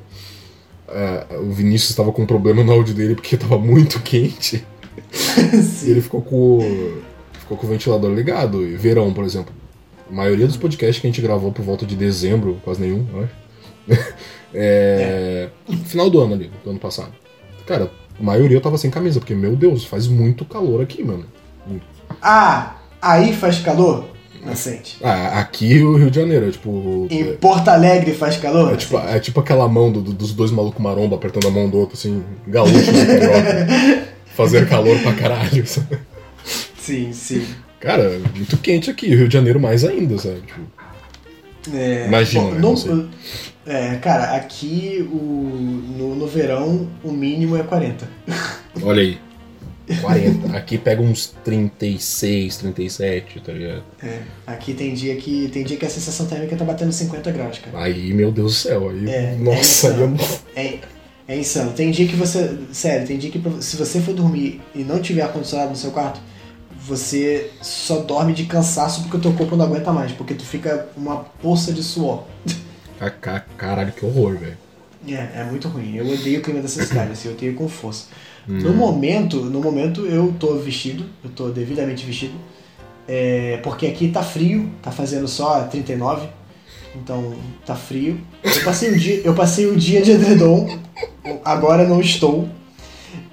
[0.87, 4.63] uh, o Vinícius estava com um problema no áudio dele porque estava muito quente.
[5.83, 6.59] E ele ficou com,
[7.33, 8.65] ficou com o ventilador ligado.
[8.65, 9.53] E verão, por exemplo.
[10.09, 13.23] A maioria dos podcasts que a gente gravou por volta de dezembro, quase nenhum, eu
[13.23, 13.33] acho.
[14.53, 15.75] é, é.
[15.85, 17.11] Final do ano ali, do ano passado.
[17.65, 21.25] Cara, a maioria eu tava sem camisa, porque, meu Deus, faz muito calor aqui, mano.
[22.21, 24.05] Ah, aí faz calor?
[24.45, 24.97] Nascente.
[25.01, 27.07] Ah, aqui o Rio de Janeiro, é tipo.
[27.09, 28.73] Em Porto Alegre faz calor?
[28.73, 31.77] É tipo, é tipo aquela mão do, dos dois malucos maromba apertando a mão do
[31.77, 34.03] outro, assim, gaúcho, assim,
[34.35, 35.99] fazer calor pra caralho, sabe?
[36.77, 37.45] Sim, sim.
[37.79, 40.41] Cara, muito quente aqui, Rio de Janeiro mais ainda, sabe?
[40.41, 40.61] Tipo,
[41.73, 43.09] é, Imagina, bom, né,
[43.65, 45.15] é, cara, aqui o,
[45.97, 48.07] no, no verão o mínimo é 40.
[48.81, 49.17] Olha aí.
[50.01, 50.57] 40.
[50.57, 53.83] Aqui pega uns 36, 37, tá ligado?
[54.01, 57.59] É, aqui tem dia que tem dia que a sensação térmica tá batendo 50 graus,
[57.59, 57.83] cara.
[57.83, 59.09] Aí, meu Deus do céu, aí.
[59.09, 59.93] É, nossa, é.
[59.93, 60.15] Aí eu...
[60.55, 60.79] é,
[61.27, 61.71] é insano.
[61.71, 62.57] Tem dia que você.
[62.71, 66.19] Sério, tem dia que se você for dormir e não tiver ar-condicionado no seu quarto,
[66.85, 70.87] você só dorme de cansaço porque o teu corpo não aguenta mais, porque tu fica
[70.97, 72.25] uma poça de suor.
[73.57, 74.57] Caralho, que horror, velho.
[75.07, 75.95] É, é muito ruim.
[75.95, 78.07] Eu odeio o clima dessa cidade, assim, eu odeio com força.
[78.47, 78.59] Hum.
[78.59, 82.33] No momento, no momento eu tô vestido, eu tô devidamente vestido.
[83.07, 86.27] É, porque aqui tá frio, tá fazendo só 39,
[86.95, 87.33] então
[87.65, 88.19] tá frio.
[88.43, 90.79] Eu passei o dia, eu passei o dia de edredom,
[91.43, 92.47] agora não estou.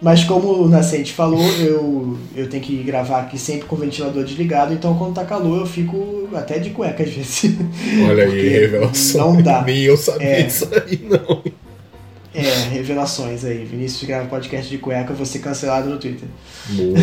[0.03, 4.25] Mas como o Nascente falou, eu, eu tenho que gravar aqui sempre com o ventilador
[4.25, 7.57] desligado, então quando tá calor eu fico até de cueca às vezes.
[8.09, 9.35] Olha aí, revelação.
[9.35, 9.61] Não dá.
[9.65, 11.43] Nem eu sabia é, isso aí, não.
[12.33, 13.65] É, revelações aí.
[13.65, 16.29] Vinícius grava podcast de cueca, vou ser cancelado no Twitter.
[16.69, 16.99] Boa.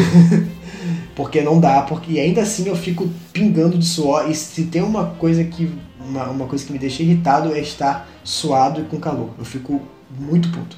[1.16, 4.30] porque não dá, porque ainda assim eu fico pingando de suor.
[4.30, 5.70] E se tem uma coisa que.
[6.08, 9.30] Uma, uma coisa que me deixa irritado é estar suado e com calor.
[9.38, 10.78] Eu fico muito puto.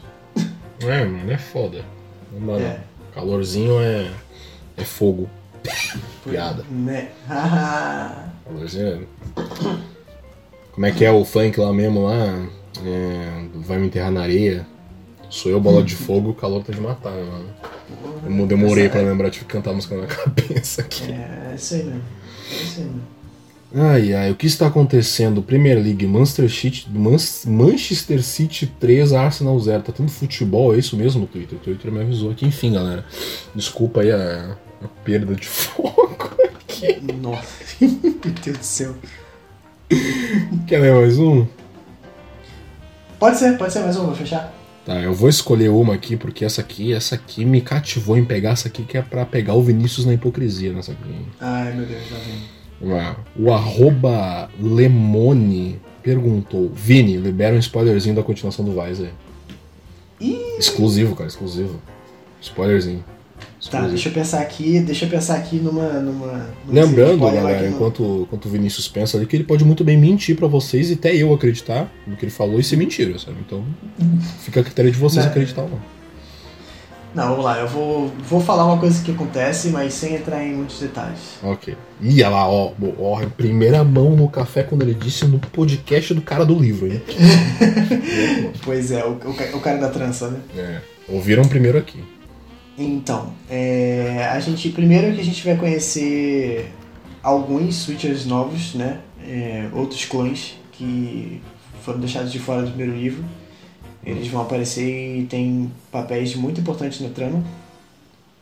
[0.82, 1.86] É, mano, é foda.
[2.60, 2.80] É.
[3.14, 4.12] calorzinho é.
[4.76, 5.30] é fogo.
[6.24, 6.64] Piada.
[6.70, 7.10] Né?
[8.46, 9.00] calorzinho é.
[10.72, 12.48] Como é que é o funk lá mesmo lá?
[12.84, 14.66] É, vai me enterrar na areia.
[15.30, 18.40] Sou eu, bola de fogo, o calor tá de matar, né, mano.
[18.42, 21.12] Eu demorei pra lembrar, tive que cantar a música na cabeça aqui.
[21.12, 22.02] É, é isso aí mesmo.
[22.52, 23.19] É isso aí mesmo.
[23.74, 25.44] Ai, ai, o que está acontecendo?
[25.44, 29.84] Premier League, Manchester City, Manchester City 3, Arsenal 0.
[29.84, 31.58] Tá tendo futebol, é isso mesmo, Twitter?
[31.58, 32.48] O Twitter me avisou aqui.
[32.48, 33.06] Enfim, galera.
[33.54, 37.00] Desculpa aí a, a perda de foco aqui.
[37.22, 38.96] Nossa, meu Deus do céu.
[40.68, 41.46] Quer ler mais um?
[43.20, 44.52] Pode ser, pode ser mais um, vou fechar.
[44.84, 48.52] Tá, eu vou escolher uma aqui, porque essa aqui, essa aqui me cativou em pegar
[48.52, 51.26] essa aqui, que é pra pegar o Vinícius na hipocrisia nessa aqui.
[51.40, 52.18] Ai, meu Deus, já
[52.82, 53.16] vem.
[53.38, 59.10] O arroba Lemone perguntou: Vini, libera um spoilerzinho da continuação do Vice aí.
[60.22, 61.80] Ih, Exclusivo, cara, exclusivo.
[62.42, 63.04] Spoilerzinho.
[63.70, 65.94] tá, deixa eu pensar aqui, deixa eu pensar aqui numa.
[66.00, 69.84] numa num Lembrando, galera, no- enquanto, enquanto o Vinícius pensa ali, que ele pode muito
[69.84, 73.18] bem mentir pra vocês e até eu acreditar no que ele falou e ser mentira,
[73.20, 73.38] sabe?
[73.46, 73.64] Então,
[74.42, 75.32] fica a critério de vocês Não.
[75.32, 75.99] acreditar ou não.
[77.14, 80.54] Não, vamos lá, eu vou, vou falar uma coisa que acontece, mas sem entrar em
[80.54, 81.40] muitos detalhes.
[81.42, 81.76] Ok.
[82.02, 86.14] Ih, olha lá, ó, ó, em primeira mão no café quando ele disse no podcast
[86.14, 87.02] do cara do livro, hein?
[88.64, 90.40] Pois é, o, o, o cara da trança, né?
[90.56, 90.82] É.
[91.08, 92.04] Ouviram primeiro aqui.
[92.78, 96.72] Então, é, a gente primeiro que a gente vai conhecer
[97.22, 99.00] alguns switchers novos, né?
[99.28, 101.42] É, outros clones que
[101.82, 103.24] foram deixados de fora do primeiro livro.
[104.04, 107.44] Eles vão aparecer e tem papéis muito importantes na trama.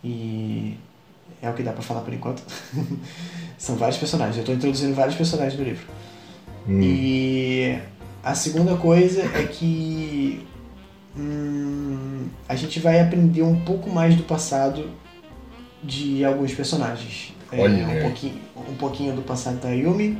[0.04, 0.76] E
[1.42, 2.44] é o que dá pra falar por enquanto.
[3.58, 4.38] São vários personagens.
[4.38, 5.86] Eu tô introduzindo vários personagens no livro.
[6.68, 7.80] Hum, E
[8.24, 10.46] a segunda coisa é que
[11.18, 14.90] hum, a gente vai aprender um pouco mais do passado
[15.84, 17.34] de alguns personagens.
[17.52, 20.18] É, Olha, um, pouquinho, um pouquinho do passado da Yumi,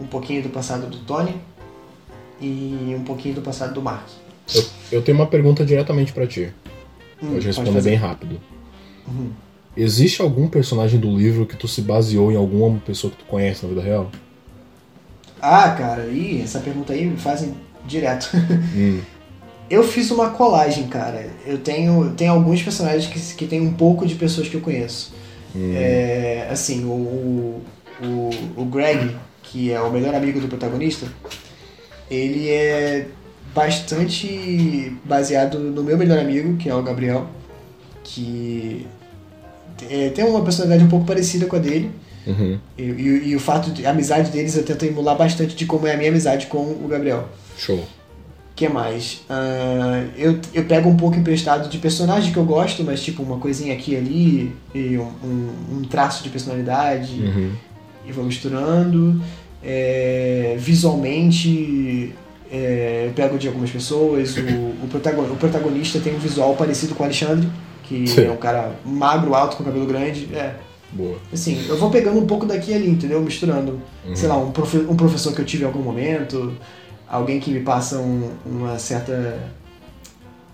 [0.00, 1.36] um pouquinho do passado do Tony
[2.40, 4.08] e um pouquinho do passado do Mark.
[4.90, 6.52] Eu tenho uma pergunta diretamente pra ti.
[7.22, 8.40] Hum, Pode responder bem rápido.
[9.06, 9.30] Uhum.
[9.76, 13.64] Existe algum personagem do livro que tu se baseou em alguma pessoa que tu conhece
[13.64, 14.10] na vida real?
[15.40, 17.54] Ah, cara, ih, essa pergunta aí me fazem
[17.86, 18.30] direto.
[18.76, 19.00] Hum.
[19.70, 21.26] Eu fiz uma colagem, cara.
[21.46, 25.14] Eu tenho, tenho alguns personagens que, que tem um pouco de pessoas que eu conheço.
[25.56, 25.72] Hum.
[25.74, 27.62] É, assim, o,
[28.02, 31.06] o, o Greg, que é o melhor amigo do protagonista,
[32.10, 33.06] ele é
[33.54, 37.26] bastante baseado no meu melhor amigo, que é o Gabriel,
[38.02, 38.86] que
[39.88, 41.90] é, tem uma personalidade um pouco parecida com a dele.
[42.26, 42.58] Uhum.
[42.78, 45.86] E, e- e o fato de a amizade deles eu tento emular bastante de como
[45.86, 47.28] é a minha amizade com o Gabriel.
[47.56, 47.84] Show.
[48.56, 49.20] que mais?
[49.28, 53.36] Ah, eu, eu pego um pouco emprestado de personagem que eu gosto, mas tipo uma
[53.38, 57.50] coisinha aqui e ali, e um, um- um traço de personalidade, Uhum.
[58.06, 59.20] e vou misturando.
[59.62, 62.14] É, visualmente,
[62.56, 64.36] é, eu pego de algumas pessoas.
[64.36, 64.40] O,
[64.84, 67.48] o, protagon- o protagonista tem um visual parecido com o Alexandre,
[67.84, 68.26] que Sim.
[68.26, 70.28] é um cara magro, alto, com cabelo grande.
[70.34, 70.54] É,
[70.92, 71.16] Boa.
[71.32, 73.20] assim, eu vou pegando um pouco daqui e ali, entendeu?
[73.20, 74.14] Misturando Uhum.
[74.14, 76.52] sei lá, um, profe- um professor que eu tive em algum momento,
[77.08, 79.52] alguém que me passa um- uma certa.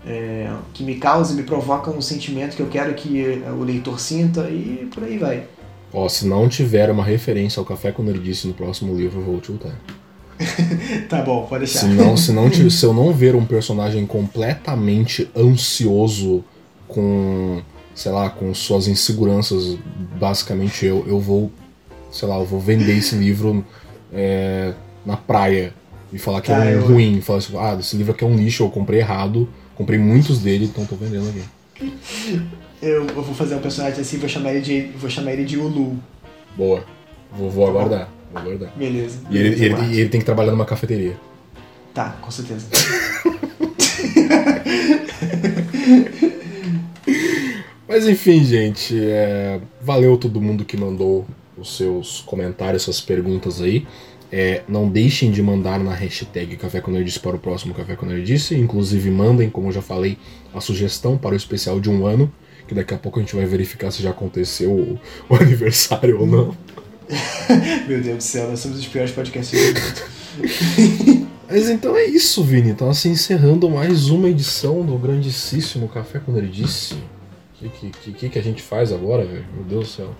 [0.05, 4.49] é, que me causa, me provoca um sentimento que eu quero que o leitor sinta
[4.49, 5.43] e por aí vai.
[5.93, 9.23] Ó, se não tiver uma referência ao café quando ele disse no próximo livro, eu
[9.25, 9.75] vou tiltar.
[11.09, 11.79] Tá bom, pode deixar.
[11.79, 16.43] Se, não, se, não, ti- se eu não ver um personagem completamente ansioso
[16.87, 17.61] com,
[17.95, 19.77] sei lá, com suas inseguranças,
[20.19, 21.51] basicamente eu, eu vou,
[22.11, 23.65] sei lá, eu vou vender esse livro
[24.13, 24.73] é,
[25.05, 25.73] na praia
[26.11, 27.21] e falar que Tá, é um eu- ruim.
[27.21, 30.65] Falar assim, ah, esse livro aqui é um lixo, eu comprei errado, comprei muitos dele,
[30.65, 31.43] então tô vendendo aqui.
[32.81, 35.57] Eu, eu vou fazer um personagem assim, vou chamar ele de, vou chamar ele de
[35.57, 35.97] Ulu.
[36.57, 36.83] Boa.
[37.31, 38.09] Vou, vou aguardar.
[38.31, 38.71] Vou aguardar.
[38.75, 39.19] Beleza.
[39.29, 39.95] E ele, Beleza, ele- Marcos.
[39.95, 41.15] e ele tem que trabalhar numa cafeteria.
[41.93, 42.67] Tá, com certeza.
[47.87, 51.25] Mas enfim, gente, é, valeu todo mundo que mandou
[51.57, 53.85] os seus comentários, suas perguntas aí.
[54.31, 58.05] É, não deixem de mandar na hashtag Café com Nerdice para o próximo Café com
[58.05, 58.55] Nerdice.
[58.55, 60.17] Inclusive, mandem, como eu já falei,
[60.53, 62.31] a sugestão para o especial de um ano.
[62.65, 64.97] Que daqui a pouco a gente vai verificar se já aconteceu o,
[65.27, 66.55] o aniversário ou não.
[67.87, 71.27] Meu Deus do céu, nós somos os piores podcasts do mundo.
[71.49, 72.69] Mas então é isso, Vini.
[72.69, 76.93] Então, assim, encerrando mais uma edição do grandíssimo Café com Nerdice.
[77.61, 79.45] O que, que, que, que a gente faz agora, velho?
[79.53, 80.15] Meu Deus do céu.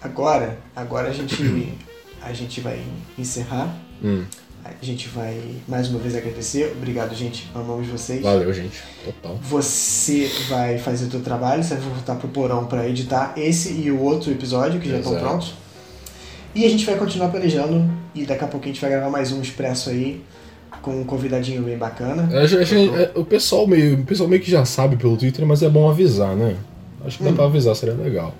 [0.00, 1.72] Agora, agora a gente,
[2.20, 2.82] a gente vai
[3.16, 3.74] encerrar.
[4.02, 4.24] Hum,
[4.64, 6.72] A gente vai mais uma vez agradecer.
[6.76, 7.48] Obrigado, gente.
[7.54, 8.20] Amamos vocês.
[8.22, 8.82] valeu, gente.
[9.04, 9.38] Total.
[9.42, 13.90] Você vai fazer o seu trabalho, você vai voltar pro porão para editar esse e
[13.90, 15.26] o outro episódio que já estão Exato.
[15.26, 15.54] prontos.
[16.54, 19.32] E a gente vai continuar planejando e daqui a pouco a gente vai gravar mais
[19.32, 20.22] um expresso aí
[20.82, 22.28] com um convidadinho bem bacana.
[22.32, 25.62] É, já- é, o, pessoal meio, o pessoal meio que já sabe pelo Twitter, mas
[25.62, 26.56] é bom avisar, né?
[27.04, 27.34] Acho que dá Hum.
[27.34, 28.34] pra avisar, seria legal.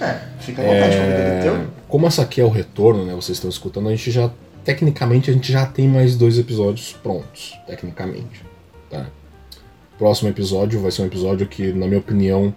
[0.00, 1.66] É, fica à vontade, É, teu.
[1.88, 3.14] como essa aqui é o retorno, né?
[3.14, 4.30] Vocês estão escutando, a gente já.
[4.64, 7.58] Tecnicamente a gente já tem mais dois episódios prontos.
[7.66, 8.44] Tecnicamente.
[8.90, 9.06] Tá?
[9.98, 12.54] Próximo episódio vai ser um episódio que, na minha opinião,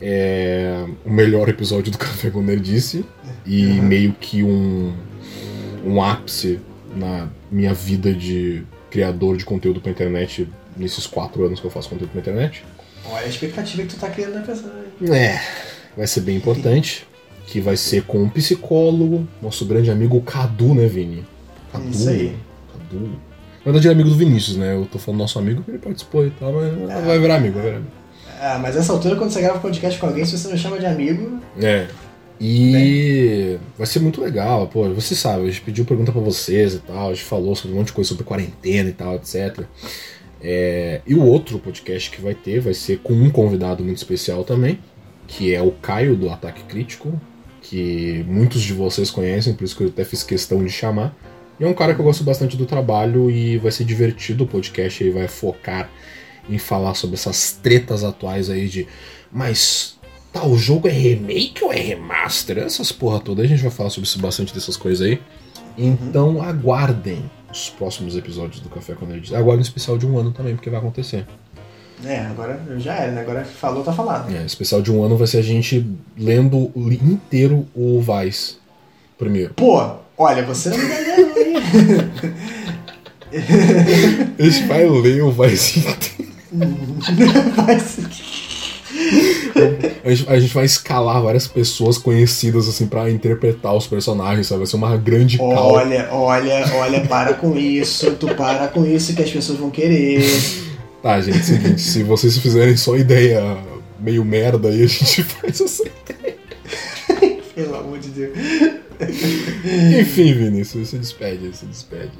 [0.00, 3.04] é o melhor episódio do Café com Nerdice.
[3.44, 3.82] E Uhum.
[3.82, 4.92] meio que um,
[5.84, 6.58] um ápice
[6.94, 11.88] na minha vida de criador de conteúdo pra internet nesses quatro anos que eu faço
[11.88, 12.64] conteúdo pra internet.
[13.08, 14.72] Olha a expectativa que tu tá criando na pessoa.
[15.00, 15.12] hein?
[15.14, 15.40] É,
[15.96, 17.06] vai ser bem importante.
[17.46, 21.24] Que vai ser com um psicólogo, nosso grande amigo Cadu, né, Vini?
[21.70, 21.88] Cadu.
[21.88, 22.34] Isso aí.
[22.72, 23.10] Cadu.
[23.64, 24.74] verdade, ele é amigo do Vinícius, né?
[24.74, 27.76] Eu tô falando nosso amigo, ele participou e tal, mas vai virar amigo, vai virar
[27.76, 27.92] amigo.
[28.40, 30.86] Ah, mas essa altura, quando você grava podcast com alguém, se você não chama de
[30.86, 31.40] amigo.
[31.60, 31.86] É.
[32.40, 34.88] E vai ser muito legal, pô.
[34.90, 37.78] Você sabe, a gente pediu pergunta pra vocês e tal, a gente falou sobre um
[37.78, 39.64] monte de coisa sobre quarentena e tal, etc.
[40.42, 44.44] É, e o outro podcast que vai ter vai ser com um convidado muito especial
[44.44, 44.78] também,
[45.26, 47.18] que é o Caio do Ataque Crítico,
[47.62, 51.16] que muitos de vocês conhecem, por isso que eu até fiz questão de chamar.
[51.58, 54.46] E é um cara que eu gosto bastante do trabalho e vai ser divertido o
[54.46, 55.90] podcast aí, vai focar
[56.48, 58.86] em falar sobre essas tretas atuais aí de.
[59.32, 59.96] Mas
[60.32, 62.58] tal jogo é remake ou é remaster?
[62.58, 63.42] Essas porra toda.
[63.42, 65.20] A gente vai falar sobre isso, bastante dessas coisas aí.
[65.76, 69.34] Então aguardem os próximos episódios do Café com Nerd.
[69.34, 71.26] Aguardem um especial de um ano também, porque vai acontecer.
[72.04, 73.22] É, agora já era, né?
[73.22, 74.34] Agora falou, tá falado.
[74.34, 75.86] É, especial de um ano vai ser a gente
[76.16, 78.56] lendo inteiro o Vice
[79.16, 79.54] primeiro.
[79.54, 79.82] Pô,
[80.18, 81.56] olha, você não me ideia, não, hein?
[84.38, 86.32] A gente vai ler o Vice inteiro.
[90.04, 94.58] A gente, a gente vai escalar várias pessoas conhecidas assim pra interpretar os personagens, sabe?
[94.60, 95.72] Vai ser uma grande cal.
[95.72, 100.24] Olha, olha, olha, para com isso, tu para com isso que as pessoas vão querer.
[101.02, 103.56] Tá, gente, seguinte, se vocês fizerem só ideia
[103.98, 106.36] meio merda aí, a gente faz essa ideia.
[107.54, 108.36] Pelo amor de Deus.
[110.00, 112.10] Enfim, Vinícius, se despede, se despede.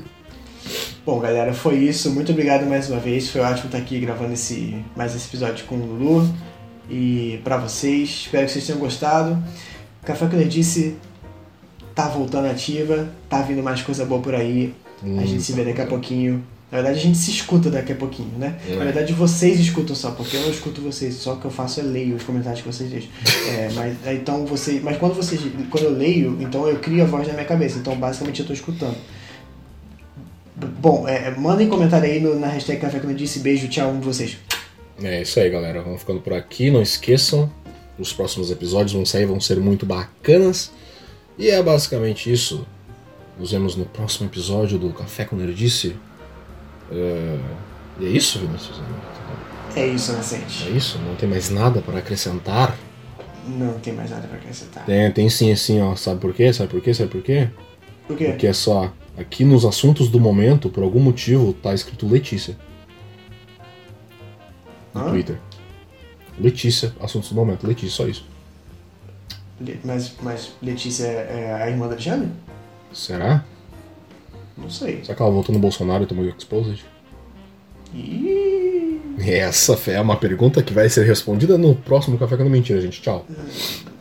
[1.06, 2.10] Bom, galera, foi isso.
[2.10, 3.30] Muito obrigado mais uma vez.
[3.30, 6.34] Foi ótimo estar aqui gravando esse mais esse episódio com o Lulu.
[6.90, 9.40] E pra vocês, espero que vocês tenham gostado.
[10.04, 10.96] Café com Nerdice
[11.94, 14.74] tá voltando ativa, tá vindo mais coisa boa por aí.
[15.00, 16.44] A gente se vê daqui a pouquinho.
[16.72, 18.58] Na verdade, a gente se escuta daqui a pouquinho, né?
[18.68, 18.74] É.
[18.74, 21.14] Na verdade, vocês escutam só, porque eu não escuto vocês.
[21.14, 23.10] Só o que eu faço é leio os comentários que vocês deixam.
[23.46, 27.28] É, mas então vocês, mas quando vocês, quando eu leio, então eu crio a voz
[27.28, 27.78] na minha cabeça.
[27.78, 28.96] Então basicamente eu tô escutando.
[30.56, 33.40] Bom, é, é, mandem comentário aí no- na hashtag Café com Disse.
[33.40, 34.38] Beijo, tchau, um de vocês.
[35.02, 35.82] É isso aí, galera.
[35.82, 36.70] Vamos ficando por aqui.
[36.70, 37.52] Não esqueçam,
[37.98, 40.72] os próximos episódios vão sair, vão ser muito bacanas.
[41.38, 42.66] E é basicamente isso.
[43.38, 45.94] Nos vemos no próximo episódio do Café com Nerdice.
[46.90, 47.38] É...
[48.00, 48.80] E é isso, Vinícius?
[49.74, 50.68] É isso, Nascente.
[50.68, 50.98] É isso?
[51.06, 52.74] Não tem mais nada para acrescentar?
[53.46, 54.86] Não tem mais nada pra acrescentar.
[54.86, 55.94] Tem, tem sim, assim, ó.
[55.94, 56.50] Sabe por quê?
[56.52, 56.94] Sabe por quê?
[56.94, 57.48] Sabe por quê?
[58.08, 58.24] Por quê?
[58.28, 58.90] Porque é só.
[59.18, 62.56] Aqui nos assuntos do momento, por algum motivo, tá escrito Letícia.
[64.94, 65.10] No Hã?
[65.10, 65.38] Twitter.
[66.38, 67.66] Letícia, assuntos do momento.
[67.66, 68.26] Letícia, só isso.
[69.60, 72.28] Le- Mas, mas Letícia é é a irmã da Alexandre?
[72.92, 73.42] Será?
[74.56, 75.02] Não sei.
[75.02, 76.84] Será que ela votou no Bolsonaro e tomou exposed?
[77.94, 83.00] Ih, Essa é uma pergunta que vai ser respondida no próximo Café com Mentira, gente.
[83.00, 83.24] Tchau.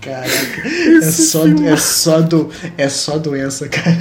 [0.00, 0.68] caraca.
[1.02, 3.96] É só, é, só do, é só doença, cara.